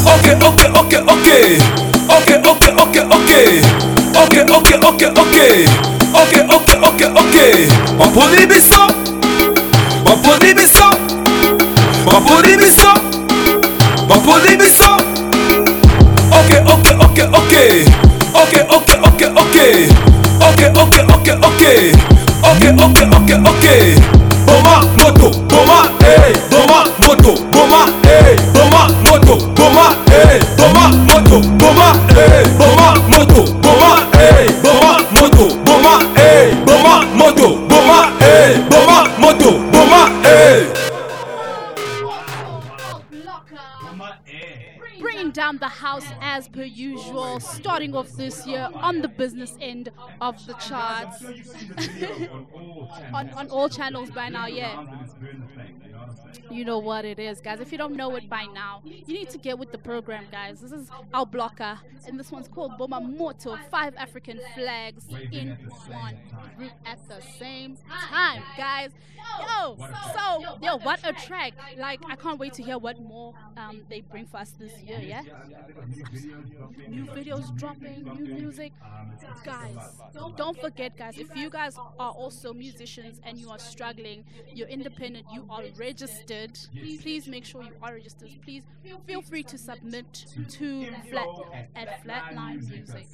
Okay, 0.00 0.34
okay, 0.40 0.68
okay, 0.72 1.00
okay. 1.04 1.44
Okay, 2.08 2.38
okay, 2.40 2.72
okay, 2.72 3.04
okay. 3.04 3.46
Okay, 4.16 4.42
okay, 4.44 4.76
okay, 4.80 5.10
okay. 5.12 5.52
Okay, 6.10 6.42
okay, 6.48 6.76
okay, 6.80 7.08
okay. 7.12 7.52
Waponi 8.00 8.46
biso. 8.48 8.82
Waponi 10.04 10.50
biso. 10.56 10.88
Waponi 12.08 12.56
biso. 12.56 12.90
Waponi 14.08 14.52
biso. 14.56 14.90
Okay, 16.32 16.60
okay, 16.64 16.94
okay, 17.04 17.26
okay. 17.28 17.70
Okay, 18.34 18.62
okay, 18.66 18.96
okay, 19.04 19.28
okay. 19.30 19.72
Okay, 20.40 20.68
okay, 20.72 21.02
okay, 21.04 21.36
okay. 21.36 21.78
Okay, 22.40 22.70
okay, 22.72 23.04
okay, 23.04 23.38
okay. 23.38 23.82
Boma 24.48 24.80
moto, 24.98 25.28
boma, 25.46 25.92
eh. 26.02 26.32
Boma 26.50 26.88
moto, 27.04 27.36
boma, 27.52 27.86
eh. 28.08 28.34
Goma 30.60 30.90
moto, 30.90 31.40
goma, 31.56 31.94
eh. 32.18 32.59
Down 45.50 45.58
the 45.58 45.68
house 45.68 46.06
as 46.20 46.48
per 46.48 46.62
usual, 46.62 47.40
starting 47.40 47.94
off 47.94 48.08
this 48.10 48.46
year 48.46 48.68
on 48.74 49.02
the 49.02 49.08
business 49.08 49.56
end 49.60 49.90
of 50.20 50.46
the 50.46 50.54
charts. 50.54 51.24
on, 53.14 53.30
on 53.30 53.48
all 53.48 53.68
channels 53.68 54.10
by 54.10 54.28
now, 54.28 54.46
yeah. 54.46 54.86
You 56.50 56.64
know 56.64 56.78
what 56.78 57.04
it 57.04 57.18
is, 57.18 57.40
guys. 57.40 57.60
If 57.60 57.72
you 57.72 57.78
don't 57.78 57.96
know 57.96 58.14
it 58.16 58.28
by 58.28 58.46
now, 58.52 58.82
you 58.84 59.14
need 59.14 59.30
to 59.30 59.38
get 59.38 59.58
with 59.58 59.72
the 59.72 59.78
program, 59.78 60.24
guys. 60.30 60.60
This 60.60 60.72
is 60.72 60.88
our 61.14 61.26
blocker, 61.26 61.78
and 62.06 62.18
this 62.18 62.30
one's 62.30 62.48
called 62.48 62.76
Boma 62.76 63.00
Moto 63.00 63.56
Five 63.70 63.94
African 63.96 64.40
Flags 64.54 65.06
in 65.30 65.56
one 65.88 66.16
group 66.56 66.72
at 66.86 66.98
the 67.08 67.20
same 67.38 67.76
time, 67.88 68.42
guys. 68.56 68.90
Yo, 69.40 69.76
so, 70.14 70.58
yo, 70.62 70.78
what 70.78 71.00
a 71.04 71.12
track. 71.12 71.52
Like, 71.78 72.00
I 72.08 72.16
can't 72.16 72.38
wait 72.38 72.54
to 72.54 72.62
hear 72.62 72.78
what 72.78 73.00
more 73.00 73.34
um, 73.56 73.82
they 73.88 74.00
bring 74.00 74.26
for 74.26 74.38
us 74.38 74.50
this 74.58 74.72
year, 74.80 74.98
yeah? 75.00 75.22
New 76.88 77.04
videos 77.06 77.56
dropping, 77.56 78.04
new 78.04 78.26
music. 78.34 78.72
Guys, 79.44 79.76
don't 80.36 80.58
forget, 80.60 80.96
guys, 80.96 81.18
if 81.18 81.34
you 81.36 81.50
guys 81.50 81.76
are 81.76 82.10
also 82.10 82.52
musicians 82.52 83.20
and 83.24 83.38
you 83.38 83.50
are 83.50 83.58
struggling, 83.58 84.24
you're 84.52 84.68
independent, 84.68 85.26
you 85.32 85.46
are 85.50 85.62
registered, 85.76 86.58
please 86.72 87.26
make 87.28 87.44
sure 87.44 87.62
you 87.62 87.72
are 87.82 87.94
registered. 87.94 88.30
Please 88.42 88.64
feel 89.06 89.22
free 89.22 89.42
to 89.44 89.58
submit 89.58 90.26
to 90.48 90.86
flat 91.10 91.28
at 91.76 92.02
Flatline 92.04 92.68
Music. 92.68 93.06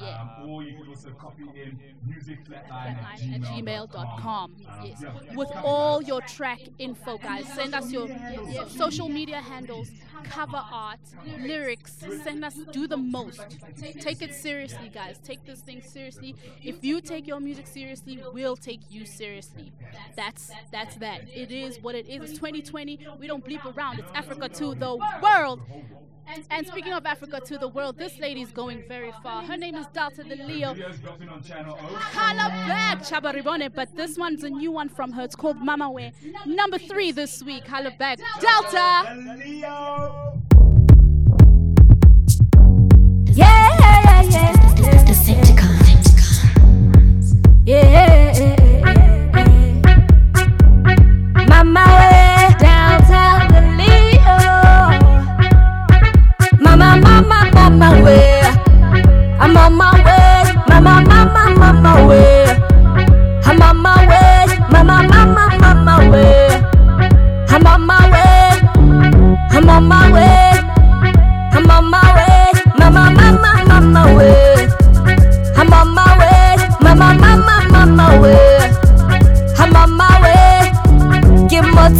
Yeah. 0.00 0.44
Or 0.46 0.62
you 0.62 0.78
can 0.78 0.88
also 0.88 1.10
copy 1.10 1.44
in 1.54 1.78
at 2.70 3.40
gmail.com. 3.42 4.56
Yes. 4.84 5.04
With 5.34 5.50
all 5.56 6.02
your 6.02 6.20
track 6.22 6.60
info, 6.78 7.18
guys. 7.18 7.46
Send 7.54 7.74
us 7.74 7.90
your 7.92 8.08
social 8.68 9.08
media 9.08 9.40
handles, 9.40 9.90
cover 10.24 10.62
art, 10.72 10.87
lyrics. 11.40 11.96
Send 12.22 12.44
us, 12.44 12.54
do 12.72 12.86
the 12.86 12.96
most. 12.96 13.40
Take 14.00 14.22
it 14.22 14.34
seriously, 14.34 14.88
guys. 14.88 15.18
Take 15.18 15.44
this 15.44 15.60
thing 15.60 15.82
seriously. 15.82 16.34
If 16.62 16.84
you 16.84 17.00
take 17.00 17.26
your 17.26 17.40
music 17.40 17.66
seriously, 17.66 18.22
we'll 18.32 18.56
take 18.56 18.80
you 18.90 19.04
seriously. 19.04 19.72
That's 20.16 20.50
that's 20.72 20.96
that. 20.96 21.22
It 21.34 21.50
is 21.50 21.80
what 21.80 21.94
it 21.94 22.08
is. 22.08 22.30
It's 22.30 22.38
2020. 22.38 23.06
We 23.18 23.26
don't 23.26 23.44
bleep 23.44 23.64
around. 23.76 23.98
It's 24.00 24.10
Africa 24.14 24.48
to 24.48 24.74
the 24.74 24.96
world. 25.22 25.60
And 26.50 26.66
speaking 26.66 26.92
of 26.92 27.06
Africa 27.06 27.40
to 27.40 27.58
the 27.58 27.68
world, 27.68 27.96
this 27.96 28.18
lady's 28.18 28.50
going 28.50 28.84
very 28.86 29.12
far. 29.22 29.42
Her 29.42 29.56
name 29.56 29.76
is 29.76 29.86
Delta 29.88 30.22
the 30.22 30.36
Leo. 30.36 30.74
Holla 31.88 32.48
back, 32.68 32.98
Chabaribone. 33.00 33.74
But 33.74 33.96
this 33.96 34.18
one's 34.18 34.44
a 34.44 34.50
new 34.50 34.70
one 34.70 34.88
from 34.88 35.12
her. 35.12 35.22
It's 35.22 35.36
called 35.36 35.56
Mama 35.58 35.90
Way. 35.90 36.12
Number 36.44 36.78
three 36.78 37.12
this 37.12 37.42
week. 37.42 37.66
Holla 37.66 37.92
back. 37.98 38.18
Delta! 38.40 39.08
Yeah. 44.20 44.58
Yeah. 47.68 48.32
Mama 51.46 52.17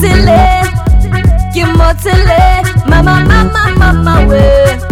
It. 0.03 1.55
Give 1.55 1.68
more. 1.76 1.94
Mama, 2.88 3.24
mama, 3.26 3.74
mama 3.76 4.26
way. 4.28 4.88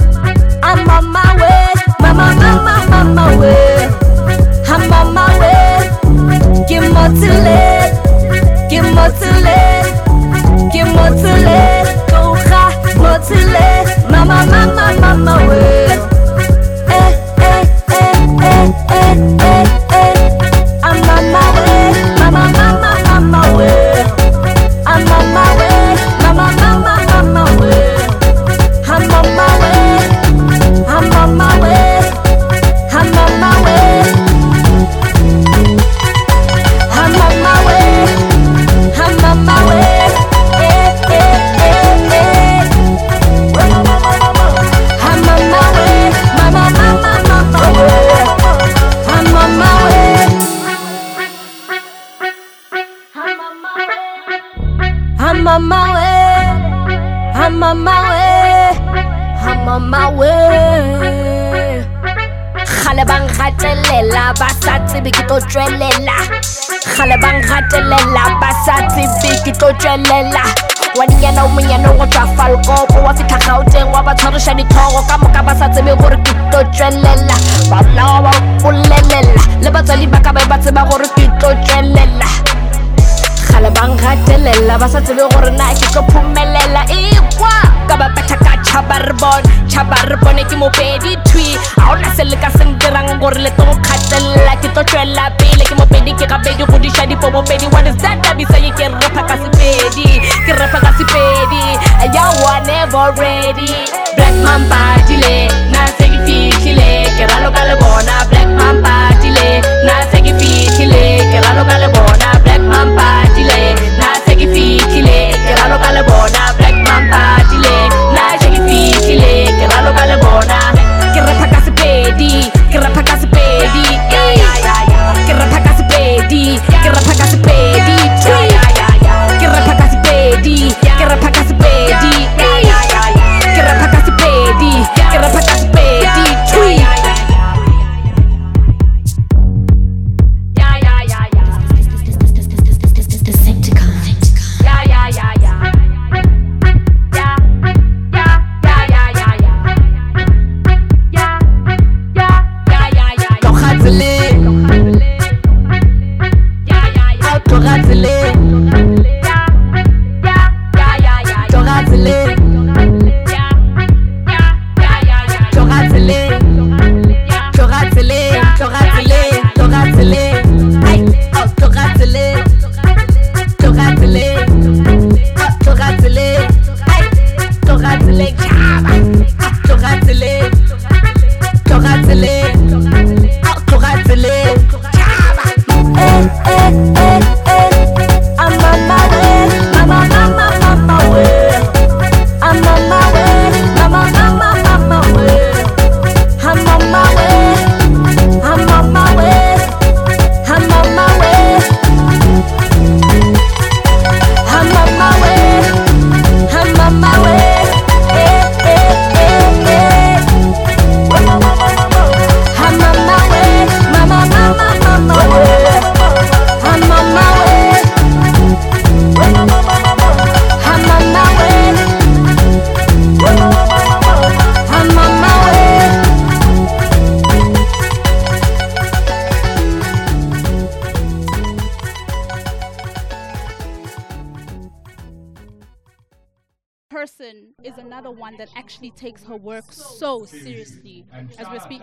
So 240.25 240.37
seriously. 240.39 241.05
as 241.39 241.49
we 241.51 241.59
speak. 241.59 241.83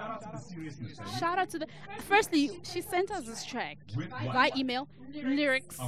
Shout 1.20 1.38
out 1.40 1.50
to 1.52 1.60
the. 1.60 1.68
Firstly, 2.08 2.60
she 2.64 2.82
sent 2.82 3.12
us 3.12 3.26
this 3.26 3.46
track 3.46 3.78
by 4.34 4.52
email, 4.56 4.88
lyrics, 5.14 5.80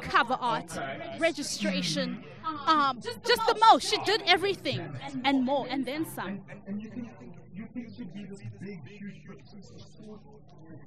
cover 0.00 0.38
art, 0.40 0.78
registration, 1.18 2.24
um, 2.66 3.00
just 3.00 3.46
the 3.46 3.58
most. 3.70 3.88
She 3.88 3.98
did 4.04 4.22
everything. 4.26 4.80
And 5.24 5.44
more, 5.44 5.66
and 5.68 5.84
then 5.84 6.06
some. 6.06 6.40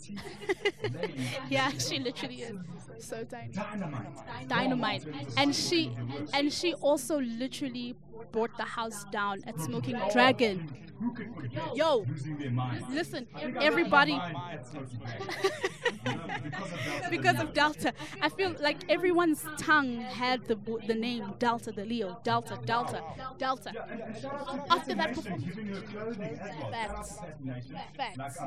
yeah, 1.50 1.70
she 1.78 2.00
literally 2.00 2.42
is 2.44 2.56
so 3.00 3.24
tiny. 3.24 3.52
Dynamite. 3.52 4.48
Dynamite. 4.48 5.06
And 5.38 5.56
she 5.56 5.92
and 6.34 6.52
she 6.52 6.74
also 6.76 7.20
literally 7.20 7.96
brought 8.32 8.56
the 8.58 8.64
house 8.64 9.06
down 9.12 9.44
at 9.48 9.60
Smoking 9.60 10.00
Dragon. 10.12 10.70
Yo, 11.76 12.06
listen, 12.90 13.28
everybody. 13.62 14.20
because 17.10 17.40
of 17.40 17.54
Delta. 17.54 17.94
I 18.22 18.30
feel 18.30 18.56
like 18.60 18.78
everyone's 18.90 19.44
tongue 19.58 20.02
had 20.02 20.46
the 20.46 20.56
the 20.88 20.94
name 20.96 21.34
Delta, 21.40 21.72
the 21.72 21.86
Leo, 21.86 22.20
Delta, 22.24 22.60
Delta, 22.66 23.04
Delta. 23.38 23.72
After 24.70 24.96
that 24.96 25.14
performance, 25.14 25.54
facts, 26.72 27.20
facts. 27.96 28.38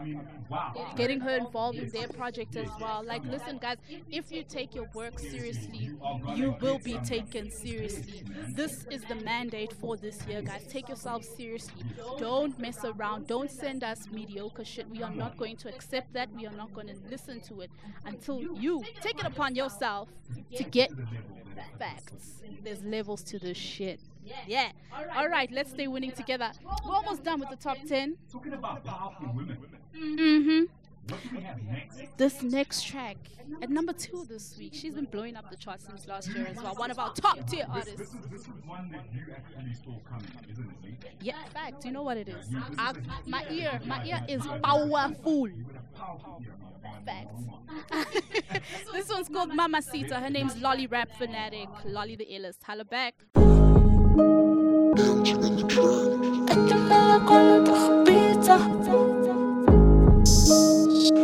Getting 0.97 1.21
her 1.21 1.37
involved 1.37 1.79
in 1.79 1.89
their 1.91 2.09
project 2.09 2.57
as 2.57 2.69
well. 2.81 3.05
Like, 3.05 3.25
listen, 3.25 3.59
guys, 3.59 3.77
if 4.11 4.33
you 4.33 4.40
take 4.43 4.75
your 4.75 4.89
work 4.95 5.19
seriously, 5.19 5.91
you 6.35 6.57
will 6.61 6.79
be 6.79 6.99
taken 6.99 7.51
seriously. 7.51 8.25
This 8.55 8.87
is 8.91 9.03
the 9.05 9.17
mandate 9.17 9.73
for 9.73 9.97
this 9.97 10.25
year, 10.27 10.43
guys. 10.43 10.67
Take 10.69 10.89
yourself 10.89 11.25
seriously. 11.25 11.85
Don't 12.19 12.59
mess 12.59 12.85
around. 12.85 13.27
Don't 13.27 13.51
send 13.51 13.85
us 13.85 14.09
mediocre 14.11 14.65
shit. 14.65 14.89
We 14.89 15.03
are 15.03 15.15
not 15.15 15.37
going 15.37 15.57
to 15.59 15.69
accept 15.69 16.13
that. 16.15 16.33
We 16.33 16.47
are 16.47 16.53
not 16.53 16.73
going 16.75 16.89
to 16.89 16.97
listen 17.11 17.41
to 17.43 17.61
it 17.61 17.71
until 18.05 18.41
you 18.41 18.83
take 19.01 19.19
it 19.21 19.27
upon 19.27 19.55
yourself 19.55 20.09
to 20.57 20.65
get 20.65 20.91
facts. 21.79 22.43
There's 22.63 22.83
levels 22.83 23.23
to 23.25 23.39
this 23.39 23.57
shit. 23.57 24.01
Yeah. 24.47 24.71
All 25.17 25.29
right, 25.29 25.51
let's 25.51 25.71
stay 25.71 25.89
winning 25.89 26.13
together. 26.13 26.53
We're 26.85 26.95
almost 26.95 27.25
done 27.25 27.41
with 27.41 27.51
the 27.51 27.57
top 27.57 27.79
10. 27.87 28.17
Talking 28.31 28.53
about 28.53 28.85
powerful 31.09 31.21
women. 31.21 31.21
What 31.23 31.23
do 31.23 31.37
we 31.37 31.43
have 31.43 31.63
next? 31.65 32.17
This 32.17 32.43
next 32.43 32.87
track 32.87 33.17
at 33.63 33.71
number 33.71 33.93
two 33.93 34.25
this 34.29 34.57
week. 34.59 34.73
She's 34.75 34.95
been 34.95 35.07
blowing 35.07 35.37
up 35.37 35.51
the 35.51 35.57
charts 35.57 35.87
since 35.87 36.07
last 36.07 36.29
year 36.35 36.47
as 36.47 36.57
well. 36.57 36.75
One 36.75 36.91
of 36.91 36.99
our 36.99 37.13
top 37.15 37.49
tier 37.49 37.67
artists. 37.69 37.99
this, 37.99 38.09
is, 38.09 38.27
this 38.31 38.41
is 38.43 38.49
one 38.67 38.91
that 38.93 39.05
you 39.13 39.23
actually 39.35 39.75
saw 39.75 39.99
coming, 40.09 40.31
isn't 40.51 40.65
it, 40.65 40.85
Lee? 40.85 40.97
Yeah, 41.21 41.43
fact. 41.53 41.85
You 41.85 41.93
know 41.93 42.03
what 42.03 42.17
it 42.17 42.29
is? 42.29 42.47
I, 42.79 42.95
my 43.27 43.45
ear, 43.51 43.81
my 43.85 44.05
ear 44.05 44.25
is 44.29 44.43
powerful. 45.95 46.39
Facts. 47.05 48.21
this 48.93 49.09
one's 49.09 49.29
called 49.29 49.55
Mama 49.55 49.81
Mamacita. 49.81 50.21
Her 50.21 50.31
name's 50.31 50.57
Lolly 50.57 50.87
Rap 50.87 51.11
Fanatic. 51.17 51.69
Lolly 51.85 52.17
the 52.17 52.27
illest. 52.27 52.63
Holla 52.63 52.85
back. 52.85 53.15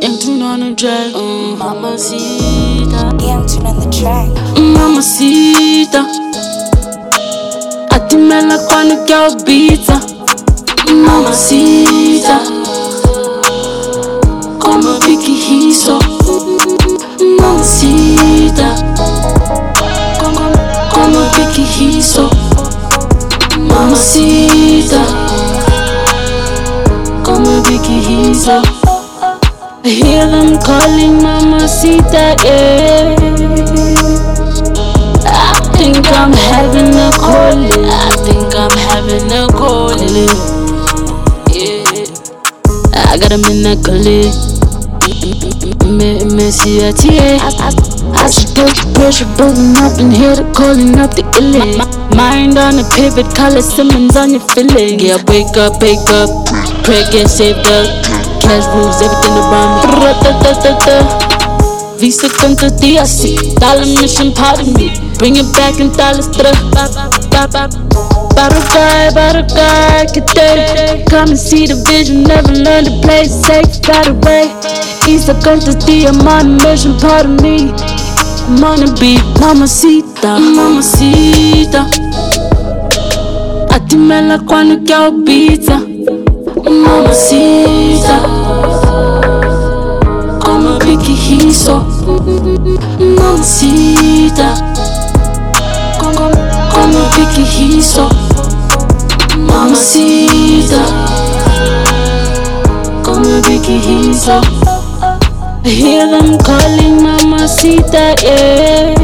Young 0.01 0.17
tune 0.19 0.41
on 0.41 0.59
the 0.59 0.75
track, 0.75 1.13
mm, 1.13 1.57
mamacita. 1.57 2.99
Young 3.25 3.45
tune 3.47 3.65
on 3.65 3.79
the 3.79 3.85
track, 3.89 4.29
mm, 4.55 4.73
mamacita. 4.73 6.05
Atimela 7.91 8.57
quando 8.67 9.03
que 9.05 9.13
eu 9.13 9.35
bita, 9.43 9.99
mamacita. 10.93 12.39
Mm, 12.45 12.63
como 14.59 14.99
Vicky 14.99 15.33
Riso, 15.49 15.99
mamacita. 17.39 18.67
Mm, 18.97 20.17
como, 20.19 20.41
como 20.93 21.19
Vicky 21.35 21.63
Riso, 21.79 22.29
mamacita. 23.57 25.01
Como 27.23 27.61
Vicky 27.63 27.99
Riso. 28.07 28.86
I 29.83 29.89
hear 29.89 30.25
them 30.27 30.57
calling 30.61 31.21
Mamacita, 31.21 32.35
yeah. 32.43 33.15
I 35.25 35.59
think 35.77 36.05
I'm 36.11 36.33
having 36.33 36.93
a 36.95 37.11
calling. 37.15 37.85
I 37.85 38.11
think 38.25 38.55
I'm 38.55 38.75
having 38.89 39.31
a 39.31 39.47
calling. 39.47 40.33
Yeah. 41.53 42.07
I 42.93 43.17
got 43.17 43.31
a 43.31 43.37
minacole. 43.37 44.57
Messy 46.35 46.83
at 46.83 46.99
I 46.99 48.29
should 48.29 48.53
put 48.55 48.75
pressure 48.95 49.25
building 49.37 49.77
up 49.77 49.97
and 49.99 50.11
here 50.11 50.35
to 50.35 50.43
calling 50.53 50.99
up 50.99 51.15
the 51.15 51.23
illy. 51.39 51.77
Mind 52.15 52.57
on 52.57 52.79
a 52.79 52.83
pivot, 52.95 53.33
color 53.35 53.61
Simmons 53.61 54.17
on 54.17 54.31
your 54.31 54.41
feeling. 54.51 54.99
Yeah, 54.99 55.17
wake 55.27 55.55
up, 55.55 55.81
wake 55.81 56.09
up. 56.09 56.66
Pray 56.87 57.03
get 57.11 57.27
saved 57.27 57.67
up. 57.67 57.83
Cash 58.39 58.63
rules 58.71 59.01
everything 59.03 59.35
around 59.35 59.75
me. 59.75 59.91
Ra-ta-ta-ta-ta. 59.99 61.97
Visa 61.99 62.29
tanto 62.29 62.69
DRC. 62.79 63.59
Dollar 63.59 63.85
mission 63.99 64.31
part 64.31 64.61
of 64.61 64.67
me. 64.77 64.95
Bring 65.19 65.35
it 65.35 65.51
back 65.51 65.81
in 65.81 65.91
dollars. 65.91 66.31
Tra. 66.31 66.49
Barukai, 68.37 69.11
barukai, 69.11 70.07
kate. 70.15 71.03
Come 71.09 71.31
and 71.31 71.37
see 71.37 71.67
the 71.67 71.75
vision. 71.89 72.23
Never 72.23 72.53
learn 72.53 72.85
to 72.85 72.91
play 73.03 73.25
safe. 73.25 73.81
Got 73.83 74.07
away. 74.07 74.47
Isa 75.11 75.33
tanto 75.43 75.73
dia, 75.85 76.13
my 76.13 76.41
mission 76.41 76.97
part 77.03 77.25
of 77.25 77.41
me. 77.41 77.73
Money 78.61 78.87
be 78.97 79.19
mamacita, 79.41 80.39
mamacita. 80.39 81.85
Atimela 83.75 84.39
quando 84.39 84.81
que 84.85 85.96
eu 86.67 86.73
bita. 86.73 86.87
Mamacita 86.87 88.17
Como 90.43 90.79
Vicky 90.79 91.13
Riso 91.13 91.85
Mamacita 92.99 94.53
Como, 95.99 96.29
como 96.73 96.99
Vicky 97.15 97.43
Riso 97.57 98.09
Mamacita 99.37 100.83
Como 103.03 103.41
Vicky 103.43 103.79
Riso 103.79 104.41
I 105.63 105.69
hear 105.69 106.07
them 106.07 106.37
calling 106.37 107.03
Mamacita, 107.03 108.15
yeah. 108.23 108.95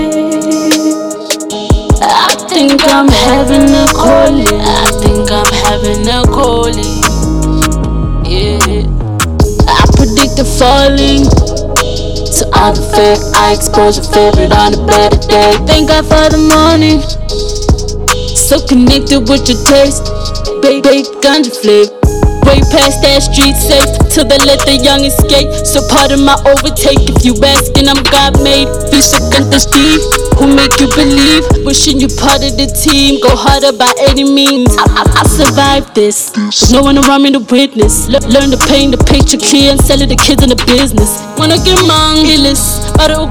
I 2.02 2.36
think 2.48 2.82
I'm 2.88 3.10
having 3.10 3.70
a 3.76 3.86
calling 3.92 4.62
I 4.62 4.86
think 5.02 5.30
I'm 5.30 5.52
having 5.66 6.08
a 6.08 6.24
calling 6.24 6.93
the 10.44 10.50
falling. 10.60 11.24
So 12.26 12.50
all 12.54 12.74
the 12.74 12.82
fake, 12.96 13.22
I 13.36 13.54
expose 13.54 13.98
your 13.98 14.08
favorite 14.12 14.52
on 14.52 14.74
a 14.74 14.86
better 14.86 15.18
day. 15.28 15.54
Thank 15.66 15.90
God 15.90 16.04
for 16.06 16.30
the 16.30 16.42
morning. 16.52 17.00
So 18.36 18.60
connected 18.68 19.30
with 19.30 19.48
your 19.48 19.62
taste. 19.64 20.06
Baby, 20.62 21.04
ganja 21.22 21.52
flavor. 21.62 22.03
Way 22.54 22.62
past 22.70 23.02
that 23.02 23.26
street 23.26 23.58
safe 23.58 23.90
till 24.14 24.30
they 24.30 24.38
let 24.46 24.62
the 24.62 24.78
young 24.78 25.02
escape. 25.02 25.50
So 25.66 25.82
pardon 25.90 26.22
my 26.22 26.38
overtake 26.46 27.02
if 27.10 27.26
you 27.26 27.34
asking, 27.42 27.90
I'm 27.90 27.98
God 28.14 28.38
made. 28.46 28.70
Fish 28.94 29.10
against 29.10 29.50
the 29.50 29.58
Steve, 29.58 29.98
who 30.38 30.54
make 30.54 30.78
you 30.78 30.86
believe. 30.94 31.42
Wishing 31.66 31.98
you 31.98 32.06
part 32.14 32.46
of 32.46 32.54
the 32.54 32.70
team, 32.70 33.18
go 33.26 33.34
harder 33.34 33.74
by 33.74 33.90
any 34.06 34.22
means. 34.22 34.70
I, 34.78 34.86
I, 34.86 35.04
I 35.18 35.24
survived 35.26 35.98
this, 35.98 36.30
with 36.38 36.70
no 36.70 36.86
one 36.86 37.02
around 37.02 37.26
me 37.26 37.34
to 37.34 37.42
witness. 37.42 38.06
Le- 38.06 38.22
learn 38.30 38.54
to 38.54 38.60
paint 38.70 38.94
the 38.94 39.02
picture 39.02 39.42
clear 39.42 39.74
and 39.74 39.82
sell 39.82 39.98
it 39.98 40.14
to 40.14 40.20
kids 40.22 40.46
in 40.46 40.54
the 40.54 40.60
business. 40.70 41.10
Wanna 41.42 41.58
get 41.58 41.82
mangilis, 41.90 42.86
para 42.94 43.18
o 43.18 43.26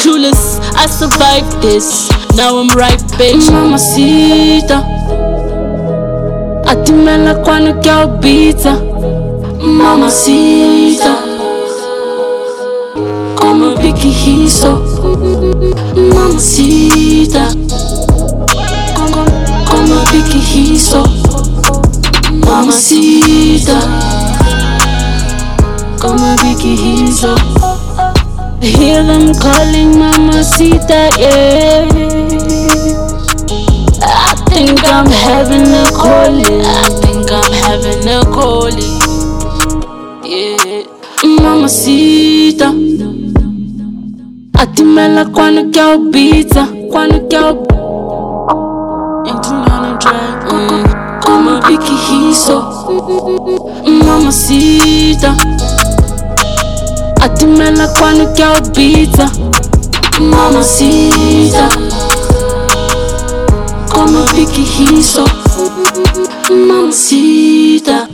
Julius. 0.00 0.56
I 0.80 0.88
survived 0.88 1.60
this, 1.60 2.08
now 2.40 2.56
I'm 2.56 2.72
right, 2.72 2.96
bitch. 3.20 3.52
Mamacita. 3.52 5.11
Atimela 6.72 7.34
quando 7.44 7.78
que 7.80 7.88
eu 7.88 8.08
bita 8.16 8.72
Mamacita 9.60 11.18
Como 13.38 13.76
Vicky 13.76 14.08
Riso 14.08 14.82
Mamacita 16.14 17.48
Como, 18.94 19.22
como 19.68 20.00
Vicky 20.12 20.38
Riso 20.38 21.02
Mamacita 22.46 23.78
Como 26.00 26.36
Vicky 26.42 26.76
Riso 26.76 27.34
I 28.62 28.66
hear 28.66 29.02
them 29.04 29.34
calling 29.34 29.98
Mamacita, 29.98 31.10
yeah. 31.18 31.82
I 31.84 33.11
think 34.52 34.84
I'm 34.84 35.06
having 35.06 35.72
a 35.72 35.84
calling. 35.90 36.62
I 36.64 36.88
think 37.00 37.30
I'm 37.30 37.52
having 37.64 38.08
a 38.08 38.20
calling. 38.36 38.98
Yeah. 40.24 40.84
Mamacita. 41.42 42.74
Atimela 44.58 45.26
quando 45.26 45.70
quer 45.70 45.96
o 45.96 46.10
pizza. 46.10 46.68
Quando 46.90 47.26
quer 47.28 47.44
o. 47.44 47.66
Como 51.24 51.60
Vicky 51.66 51.96
Hiso. 52.10 52.58
Mamacita. 54.04 55.34
Atimela 57.22 57.88
quando 57.98 58.32
quer 58.34 58.50
o 58.58 58.62
pizza. 58.72 59.26
Mamacita. 60.20 61.81
Como 64.02 64.24
Vicky 64.34 64.64
Hiso. 64.64 65.24
Mamacita. 66.50 68.08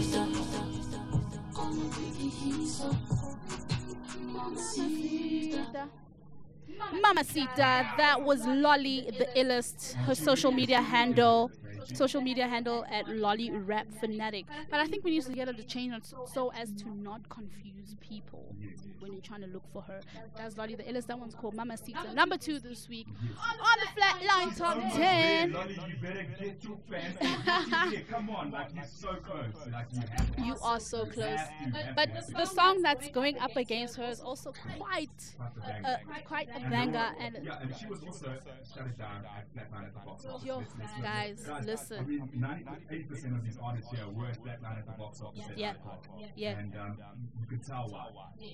Mamacita, 6.93 7.97
that 7.97 8.20
was 8.22 8.47
Lolly 8.47 9.11
the 9.16 9.28
illest. 9.34 9.95
Her 10.05 10.14
social 10.14 10.53
media 10.53 10.82
handle, 10.82 11.51
social 11.95 12.20
media 12.20 12.47
handle 12.47 12.84
at 12.91 13.09
Lolly 13.09 13.51
Rap 13.51 13.86
Fanatic. 14.01 14.47
But 14.70 14.80
I 14.80 14.86
think 14.86 15.05
we 15.05 15.11
need 15.12 15.22
to 15.24 15.32
get 15.32 15.49
her 15.49 15.55
to 15.55 15.62
change 15.64 15.95
it 15.95 16.07
so- 16.07 16.26
so 16.32 16.53
as 16.53 16.72
to 16.82 16.89
not 16.95 17.28
confuse 17.28 17.95
people 18.01 18.55
when 19.01 19.12
you're 19.12 19.22
trying 19.22 19.41
to 19.41 19.47
look 19.47 19.62
for 19.72 19.80
her. 19.82 20.01
That's 20.36 20.57
Lolly 20.59 20.74
the 20.74 20.82
illest. 20.82 21.07
That 21.07 21.18
one's 21.18 21.34
called 21.34 21.55
Mamacita. 21.55 22.12
Number 22.14 22.36
two 22.36 22.59
this 22.59 22.89
week 22.89 23.07
on 23.09 23.78
the 23.80 24.01
Flatline 24.01 24.57
Top 24.57 24.76
Ten. 24.93 25.53
Lolly, 25.53 25.74
you 25.89 25.97
better 26.03 26.26
get 26.39 26.64
your 26.64 26.76
fans. 26.91 27.16
Yeah, 27.93 28.01
Come 28.11 28.30
on, 28.30 28.51
like 28.51 28.74
you're 28.74 28.84
so 28.84 29.14
close. 29.14 29.55
Like 29.72 29.86
you 29.93 30.01
have. 30.11 30.39
You 30.47 30.57
are 30.62 30.80
so 30.80 31.05
close. 31.07 31.39
have 31.39 31.72
to, 31.72 31.78
have 31.78 31.97
But 31.97 32.26
the 32.36 32.45
song 32.45 32.82
that's 32.82 33.09
going 33.11 33.39
up 33.39 33.57
against 33.57 33.97
her 33.97 34.05
is 34.09 34.20
also 34.20 34.53
quite, 34.76 35.09
uh, 35.41 35.97
quite 36.24 36.49
a 36.55 36.61
banger. 36.68 37.12
And 37.20 37.39
Yeah, 37.43 37.59
and 37.62 37.74
she 37.76 37.86
was 37.86 38.03
also 38.05 38.26
shut 38.74 38.86
it 38.86 38.99
down 38.99 39.24
at 39.24 39.47
Flatline 39.55 39.84
at 39.86 39.95
the 39.95 40.01
box 40.01 40.24
office. 40.26 40.45
Yo, 40.45 40.62
Let's- 41.03 41.66
let's- 41.66 41.66
guys, 41.79 41.93
I 41.93 41.95
listen. 42.03 42.09
mean, 42.09 43.09
98% 43.18 43.37
of 43.39 43.45
these 43.45 43.59
artists 43.62 43.91
here 43.91 44.05
were 44.14 44.26
Flatline 44.26 44.79
at 44.79 44.87
the 44.87 44.93
box 44.93 45.20
office. 45.20 45.45
Yeah, 45.57 45.72
that 45.72 46.31
yeah. 46.37 46.59
And 46.59 46.74
um, 46.76 46.97
you 47.41 47.47
could 47.47 47.64
tell 47.66 47.89
why. 47.89 48.07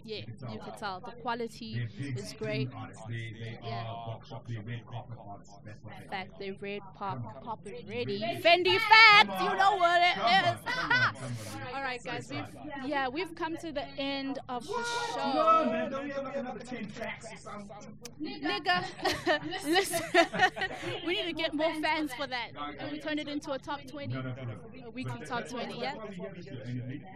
yeah, 0.05 0.17
you 0.19 0.25
why. 0.41 0.57
can 0.57 0.79
tell 0.79 1.01
the 1.01 1.13
quality 1.23 1.87
is 2.01 2.35
great. 2.39 2.69
Artists. 2.75 3.03
They, 3.09 3.35
they 3.39 3.59
Yeah. 3.63 3.85
are 3.87 4.07
box 4.07 4.33
they're 4.49 4.63
red 4.63 4.87
carpet 4.87 5.19
artists. 5.27 5.55
In 5.67 6.09
fact, 6.11 6.39
they 6.39 6.53
red 6.53 6.83
pop, 6.97 7.43
pop 7.45 7.67
it 7.67 7.85
ready. 7.89 8.21
Fendi 8.43 8.79
Fats, 8.79 9.43
you 9.43 9.57
know 9.57 9.77
what 9.77 10.01
it 10.03 10.17
is. 10.47 10.59
All 11.75 11.83
right, 11.83 12.03
guys. 12.05 12.31
We've, 12.31 12.45
yeah, 12.87 13.09
we've 13.09 13.35
come 13.35 13.57
to 13.59 13.73
the 13.73 13.87
end 13.99 14.39
of 14.49 14.67
the 14.67 14.73
show. 15.15 15.33
No, 15.35 15.65
man, 15.71 15.91
don't 15.91 16.11
have 16.11 16.25
like 16.25 16.37
another 16.37 16.61
10 16.61 16.91
tracks 16.97 17.27
or 17.33 17.37
something. 17.39 17.97
Nigga, 18.23 18.85
listen, 19.67 20.03
we 21.07 21.15
need 21.15 21.27
to 21.27 21.33
get 21.33 21.55
more 21.55 21.73
fans 21.81 22.13
for 22.15 22.27
that. 22.27 22.51
And 22.79 22.93
we 22.93 22.99
turn 23.15 23.27
it 23.27 23.31
into 23.31 23.53
a 23.53 23.59
top 23.59 23.81
20, 23.87 24.15
a 24.15 24.91
weekly 24.91 25.25
top 25.27 25.49
20, 25.49 25.81
yeah? 25.81 25.95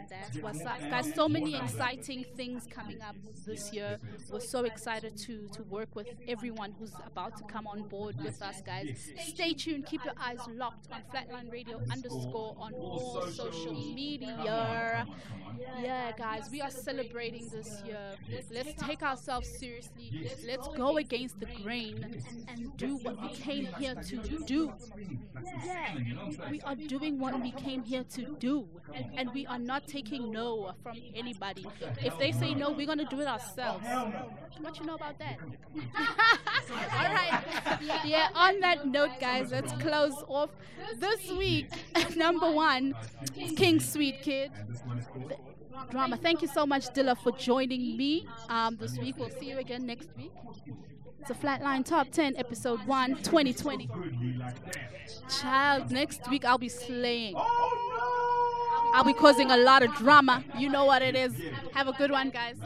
That's 0.08 0.38
what's 0.38 0.64
up. 0.64 0.80
Guys, 0.80 1.12
so 1.14 1.28
many 1.28 1.56
exciting 1.56 2.24
things 2.36 2.66
coming 2.70 3.00
up 3.02 3.16
this 3.46 3.72
year. 3.72 3.98
We're 4.30 4.40
so 4.40 4.64
excited 4.64 5.16
to, 5.18 5.48
to 5.48 5.62
work 5.64 5.94
with 5.94 6.08
everyone 6.28 6.74
who's 6.78 6.92
about 7.06 7.36
to 7.38 7.44
come 7.44 7.66
on 7.66 7.82
board 7.88 8.16
with 8.22 8.40
us, 8.42 8.62
guys. 8.62 9.10
Stay 9.26 9.54
tuned. 9.54 9.86
Keep 9.86 10.04
your 10.04 10.14
eyes 10.20 10.40
locked 10.48 10.88
on 10.92 11.00
Flatline 11.12 11.50
Radio 11.50 11.80
underscore 11.90 12.54
on 12.58 12.74
all 12.74 13.26
social 13.26 13.72
media. 13.72 15.06
Yeah, 15.80 16.12
guys, 16.16 16.48
we 16.50 16.60
are 16.60 16.70
celebrating 16.70 17.48
this 17.48 17.82
year. 17.84 18.14
Let's 18.52 18.74
take 18.82 19.02
ourselves 19.02 19.48
seriously. 19.48 20.30
Let's 20.46 20.68
go 20.68 20.98
against 20.98 21.40
the 21.40 21.46
grain 21.62 22.22
and 22.48 22.76
do 22.76 22.96
what 22.98 23.20
we 23.20 23.28
came 23.30 23.66
here 23.78 23.94
to 23.94 24.16
do. 24.44 24.72
Yeah, 25.64 25.87
we 26.50 26.60
are 26.62 26.74
doing 26.74 27.18
what 27.18 27.40
we 27.40 27.52
came 27.52 27.82
here 27.82 28.04
to 28.04 28.36
do, 28.38 28.68
and, 29.16 29.32
we 29.34 29.46
are 29.46 29.58
not 29.58 29.86
taking 29.86 30.30
no 30.32 30.72
from 30.82 30.96
anybody. 31.14 31.66
If 32.02 32.18
they 32.18 32.32
say 32.32 32.54
no, 32.54 32.70
we're 32.70 32.86
gonna 32.86 33.08
do 33.08 33.20
it 33.20 33.26
ourselves. 33.26 33.84
What 34.60 34.78
you 34.78 34.86
know 34.86 34.94
about 34.94 35.18
that? 35.18 35.38
All 36.70 37.12
right. 37.14 37.78
Yeah. 38.04 38.28
On 38.34 38.60
that 38.60 38.86
note, 38.86 39.20
guys, 39.20 39.50
let's 39.52 39.72
close 39.74 40.24
off 40.28 40.50
this 40.96 41.30
week. 41.30 41.68
Number 42.16 42.50
one, 42.50 42.94
King 43.34 43.80
Sweet 43.80 44.22
Kid. 44.22 44.50
Drama. 45.90 46.16
Thank 46.16 46.42
you 46.42 46.48
so 46.48 46.66
much, 46.66 46.88
Dilla, 46.88 47.16
for 47.16 47.32
joining 47.32 47.96
me 47.96 48.26
um, 48.48 48.76
this 48.76 48.98
week. 48.98 49.16
We'll 49.16 49.30
see 49.30 49.50
you 49.50 49.58
again 49.58 49.86
next 49.86 50.08
week. 50.16 50.32
It's 51.20 51.30
a 51.30 51.34
Flatline 51.34 51.84
Top 51.84 52.10
10, 52.10 52.36
Episode 52.36 52.80
1, 52.86 53.16
2020. 53.22 53.88
Child, 55.40 55.90
next 55.90 56.28
week 56.30 56.44
I'll 56.44 56.58
be 56.58 56.68
slaying. 56.68 57.34
I'll 58.94 59.04
be 59.04 59.12
causing 59.12 59.50
a 59.50 59.56
lot 59.56 59.82
of 59.82 59.94
drama. 59.96 60.44
You 60.56 60.70
know 60.70 60.84
what 60.84 61.02
it 61.02 61.14
is. 61.14 61.34
Have 61.74 61.88
a 61.88 61.92
good 61.92 62.10
one, 62.10 62.30
guys. 62.30 62.56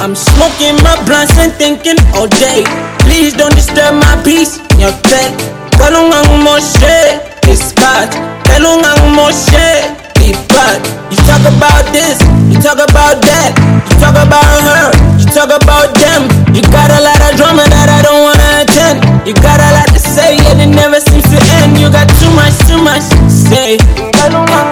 I'm 0.00 0.16
smoking 0.16 0.80
my 0.80 0.96
blunts 1.04 1.36
and 1.36 1.52
thinking 1.52 2.00
all 2.16 2.26
day. 2.40 2.64
Please 3.04 3.36
don't 3.36 3.52
disturb 3.52 4.00
my 4.00 4.16
peace. 4.24 4.56
Your 4.80 4.96
bed. 5.04 5.28
Kalungang 5.76 6.40
mo 6.40 6.56
shit. 6.56 7.20
It's 7.44 7.76
bad. 7.76 8.08
Kalungang 8.48 9.12
mo 9.12 9.28
shit. 9.28 9.92
It's 10.24 10.40
bad. 10.48 10.80
You 11.12 11.20
talk 11.28 11.44
about 11.44 11.84
this. 11.92 12.16
You 12.48 12.56
talk 12.64 12.80
about 12.80 13.20
that. 13.28 13.52
You 13.92 13.94
talk 14.00 14.16
about 14.16 14.48
her. 14.72 14.88
You 15.20 15.28
talk 15.36 15.52
about 15.52 15.92
them. 15.92 16.32
You 16.56 16.64
got 16.72 16.88
a 16.88 17.00
lot 17.04 17.20
of 17.20 17.36
drama 17.36 17.68
that 17.68 17.92
I 17.92 18.00
don't 18.00 18.24
wanna 18.24 18.64
attend. 18.64 19.04
You 19.28 19.36
got 19.36 19.60
a 19.60 19.68
lot 19.76 19.92
to 19.92 20.00
say 20.00 20.40
and 20.48 20.64
it 20.64 20.72
never 20.72 20.96
seems 20.96 21.28
to 21.28 21.38
end. 21.60 21.76
You 21.76 21.92
got 21.92 22.08
too 22.16 22.32
much, 22.32 22.56
too 22.64 22.80
much 22.80 23.04
to 23.04 23.28
say. 23.28 23.76
Kalungang 24.16 24.69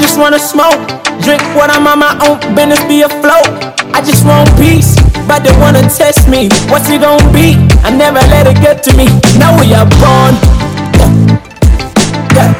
just 0.00 0.18
wanna 0.18 0.38
smoke. 0.38 0.80
Drink 1.20 1.42
what 1.52 1.68
I'm 1.68 1.86
on 1.86 2.00
my 2.00 2.16
own 2.24 2.40
business, 2.56 2.80
be 2.88 3.02
afloat. 3.02 3.52
I 3.92 4.00
just 4.00 4.24
want 4.24 4.48
peace, 4.56 4.96
but 5.28 5.44
they 5.44 5.52
wanna 5.60 5.84
test 5.92 6.26
me. 6.26 6.48
What's 6.72 6.88
it 6.88 7.02
gonna 7.04 7.20
be? 7.32 7.60
I 7.84 7.92
never 7.92 8.18
let 8.32 8.48
it 8.48 8.56
get 8.64 8.82
to 8.88 8.96
me. 8.96 9.04
Now 9.36 9.52
we 9.60 9.68
are 9.76 9.84
born. 10.00 10.32
Yeah. 12.32 12.56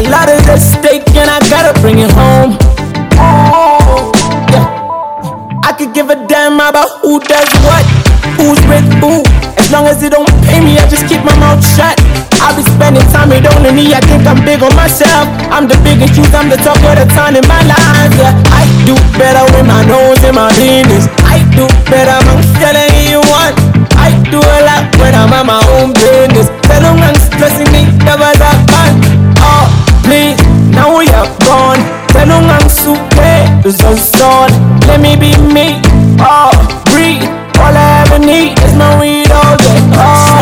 A 0.00 0.02
lot 0.08 0.32
at 0.32 0.58
stake 0.58 1.04
and 1.14 1.28
I 1.28 1.38
gotta 1.52 1.78
bring 1.80 1.98
it 2.00 2.10
home. 2.10 2.56
Oh, 3.20 4.10
yeah. 4.48 4.64
I 5.68 5.72
could 5.76 5.92
give 5.92 6.08
a 6.08 6.16
damn 6.26 6.56
about 6.56 6.88
who 7.02 7.20
does 7.20 7.52
what, 7.68 7.84
who's 8.40 8.60
with 8.66 8.88
who. 9.04 9.20
As 9.60 9.70
long 9.70 9.84
as 9.86 10.02
it 10.02 10.10
don't 10.10 10.28
pay 10.48 10.60
me, 10.64 10.78
I 10.78 10.88
just 10.88 11.06
keep 11.06 11.22
my 11.22 11.36
mouth 11.36 11.62
shut. 11.76 12.00
I'll 12.42 12.58
be 12.58 12.66
spending 12.66 13.06
time 13.14 13.30
with 13.30 13.46
only 13.54 13.70
me. 13.70 13.94
I 13.94 14.02
think 14.02 14.26
I'm 14.26 14.42
big 14.42 14.62
on 14.66 14.74
myself. 14.74 15.30
I'm 15.54 15.70
the 15.70 15.78
biggest 15.86 16.18
shoes, 16.18 16.34
I'm 16.34 16.50
the 16.50 16.58
top 16.58 16.82
of 16.82 16.98
the 16.98 17.06
town 17.14 17.38
in 17.38 17.46
my 17.46 17.62
life. 17.62 18.12
Yeah, 18.18 18.34
I 18.50 18.66
do 18.82 18.98
better 19.14 19.46
with 19.54 19.66
my 19.66 19.86
nose 19.86 20.18
in 20.26 20.34
my 20.34 20.50
business. 20.58 21.06
I 21.22 21.38
do 21.54 21.70
better 21.86 22.18
amongst 22.18 22.50
telling 22.58 22.90
you 23.06 23.22
what. 23.30 23.54
I 23.94 24.10
do 24.26 24.42
a 24.42 24.58
lot 24.66 24.90
when 24.98 25.14
I'm 25.14 25.30
on 25.30 25.46
my 25.46 25.62
own 25.78 25.94
business. 25.94 26.50
Tell 26.66 26.82
them 26.82 26.98
I'm 26.98 27.14
stressing 27.30 27.70
me, 27.70 27.86
never 28.02 28.26
that 28.26 28.58
fun. 28.66 28.98
Oh, 29.38 29.70
please, 30.02 30.34
now 30.74 30.98
we 30.98 31.06
are 31.14 31.30
gone. 31.46 31.78
Tell 32.10 32.26
them 32.26 32.50
I'm 32.50 32.66
super, 32.66 33.70
so 33.70 33.94
son. 33.94 34.50
Let 34.90 34.98
me 34.98 35.14
be 35.14 35.30
me. 35.38 35.78
Oh, 36.18 36.50
breathe. 36.90 37.22
All 37.62 37.70
I 37.70 38.02
ever 38.02 38.18
need 38.18 38.58
is 38.66 38.74
my 38.74 38.98
weed 38.98 39.30
all. 39.30 39.61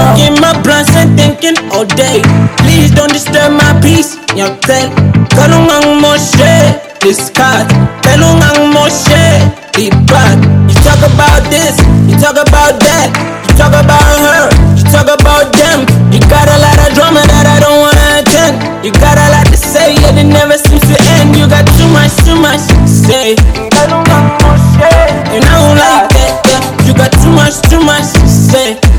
Smoking 0.00 0.40
my 0.40 0.56
blunts 0.64 0.96
and 0.96 1.12
thinking 1.12 1.60
all 1.76 1.84
day. 1.84 2.24
Please 2.64 2.90
don't 2.90 3.12
disturb 3.12 3.52
my 3.52 3.76
peace. 3.84 4.16
Tell. 4.64 4.88
Kalungang 5.36 6.00
mo 6.00 6.16
shit. 6.16 6.80
This 7.04 7.28
cut. 7.28 7.68
Kalungang 8.00 8.72
mo 8.72 8.88
shit. 8.88 9.44
Be 9.76 9.92
bad. 10.08 10.40
You 10.68 10.74
talk 10.80 11.04
about 11.04 11.44
this. 11.52 11.76
You 12.08 12.16
talk 12.16 12.34
about 12.34 12.80
that, 12.82 13.06
you 13.46 13.54
talk 13.54 13.70
about 13.70 14.02
her, 14.18 14.50
you 14.74 14.82
talk 14.90 15.06
about 15.06 15.54
them. 15.54 15.86
You 16.10 16.18
got 16.26 16.50
a 16.50 16.58
lot 16.58 16.74
of 16.82 16.90
drama 16.98 17.22
that 17.22 17.46
I 17.46 17.62
don't 17.62 17.78
wanna 17.78 18.18
attend. 18.18 18.58
You 18.82 18.90
got 18.98 19.14
a 19.14 19.30
lot 19.30 19.46
to 19.46 19.56
say, 19.56 19.94
yet 19.94 20.18
it 20.18 20.26
never 20.26 20.58
seems 20.58 20.82
to 20.90 20.98
end. 21.22 21.38
You 21.38 21.46
got 21.46 21.70
too 21.78 21.86
much, 21.94 22.10
too 22.26 22.34
much 22.34 22.66
to 22.66 22.88
say. 22.90 23.38
And 23.38 23.70
I 23.78 25.54
don't 25.54 25.78
like 25.78 26.10
that, 26.10 26.42
yeah. 26.50 26.60
You 26.82 26.92
got 26.98 27.14
too 27.22 27.30
much, 27.30 27.62
too 27.70 27.78
much 27.78 28.10
to 28.18 28.26
say. 28.26 28.89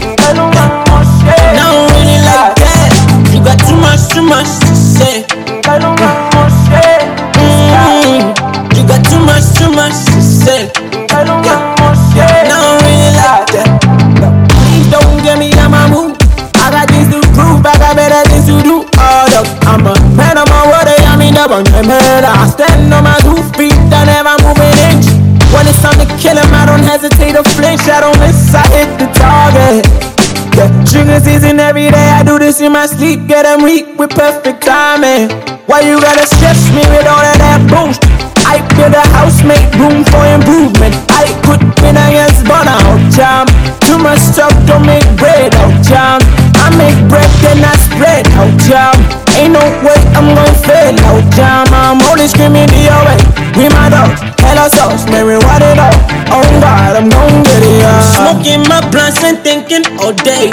Every 31.71 31.87
day. 31.87 32.09
I 32.11 32.19
do 32.27 32.35
this 32.37 32.59
in 32.59 32.75
my 32.75 32.83
sleep, 32.85 33.31
get 33.31 33.47
them 33.47 33.63
weak 33.63 33.95
with 33.95 34.11
perfect 34.11 34.59
timing. 34.59 35.31
Why 35.71 35.79
you 35.87 35.95
gotta 36.03 36.27
stress 36.27 36.59
me 36.75 36.83
with 36.91 37.07
all 37.07 37.23
of 37.23 37.37
that 37.39 37.63
boost? 37.71 38.03
I 38.43 38.59
build 38.75 38.91
a 38.91 39.05
house, 39.15 39.39
make 39.47 39.63
room 39.79 40.03
for 40.03 40.19
improvement. 40.27 40.91
I 41.07 41.31
put 41.47 41.63
in 41.87 41.95
against 41.95 42.43
burn 42.43 42.67
out 42.67 42.99
jam. 43.15 43.47
Too 43.87 43.95
much 43.95 44.19
stuff 44.19 44.51
don't 44.67 44.83
make 44.83 45.07
bread 45.15 45.55
out 45.63 45.71
jam. 45.87 46.19
I 46.59 46.75
make 46.75 46.99
bread 47.07 47.31
then 47.39 47.63
I 47.63 47.71
spread 47.87 48.27
out 48.35 48.51
jam. 48.67 48.91
Ain't 49.39 49.55
no 49.55 49.63
way 49.79 49.95
I'm 50.11 50.27
gonna 50.27 50.51
fail 50.67 50.99
out 51.07 51.23
jam. 51.39 51.71
I'm 51.71 52.03
only 52.11 52.27
screaming 52.27 52.67
the 52.67 52.91
away. 52.99 53.19
We 53.55 53.71
my 53.71 53.87
dogs, 53.87 54.19
hella 54.43 54.67
sauce, 54.67 55.07
Mary, 55.07 55.39
what 55.39 55.63
it 55.63 55.79
all? 55.79 55.95
Oh 56.35 56.43
God, 56.59 56.99
I'm 56.99 57.07
gonna 57.07 57.47
get 57.47 57.63
it 57.63 57.79
up. 57.87 58.03
Smoking 58.19 58.67
my 58.67 58.83
blunts 58.91 59.23
and 59.23 59.39
thinking 59.39 59.87
all 60.03 60.11
day. 60.11 60.51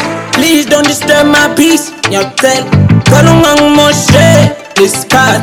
Don't 0.79 0.87
disturb 0.87 1.27
my 1.27 1.53
peace. 1.57 1.91
Yo, 2.07 2.23
tell, 2.39 2.63
kalungang 3.11 3.75
mo 3.75 3.91
shit. 3.91 4.55
This 4.79 5.03
cat, 5.11 5.43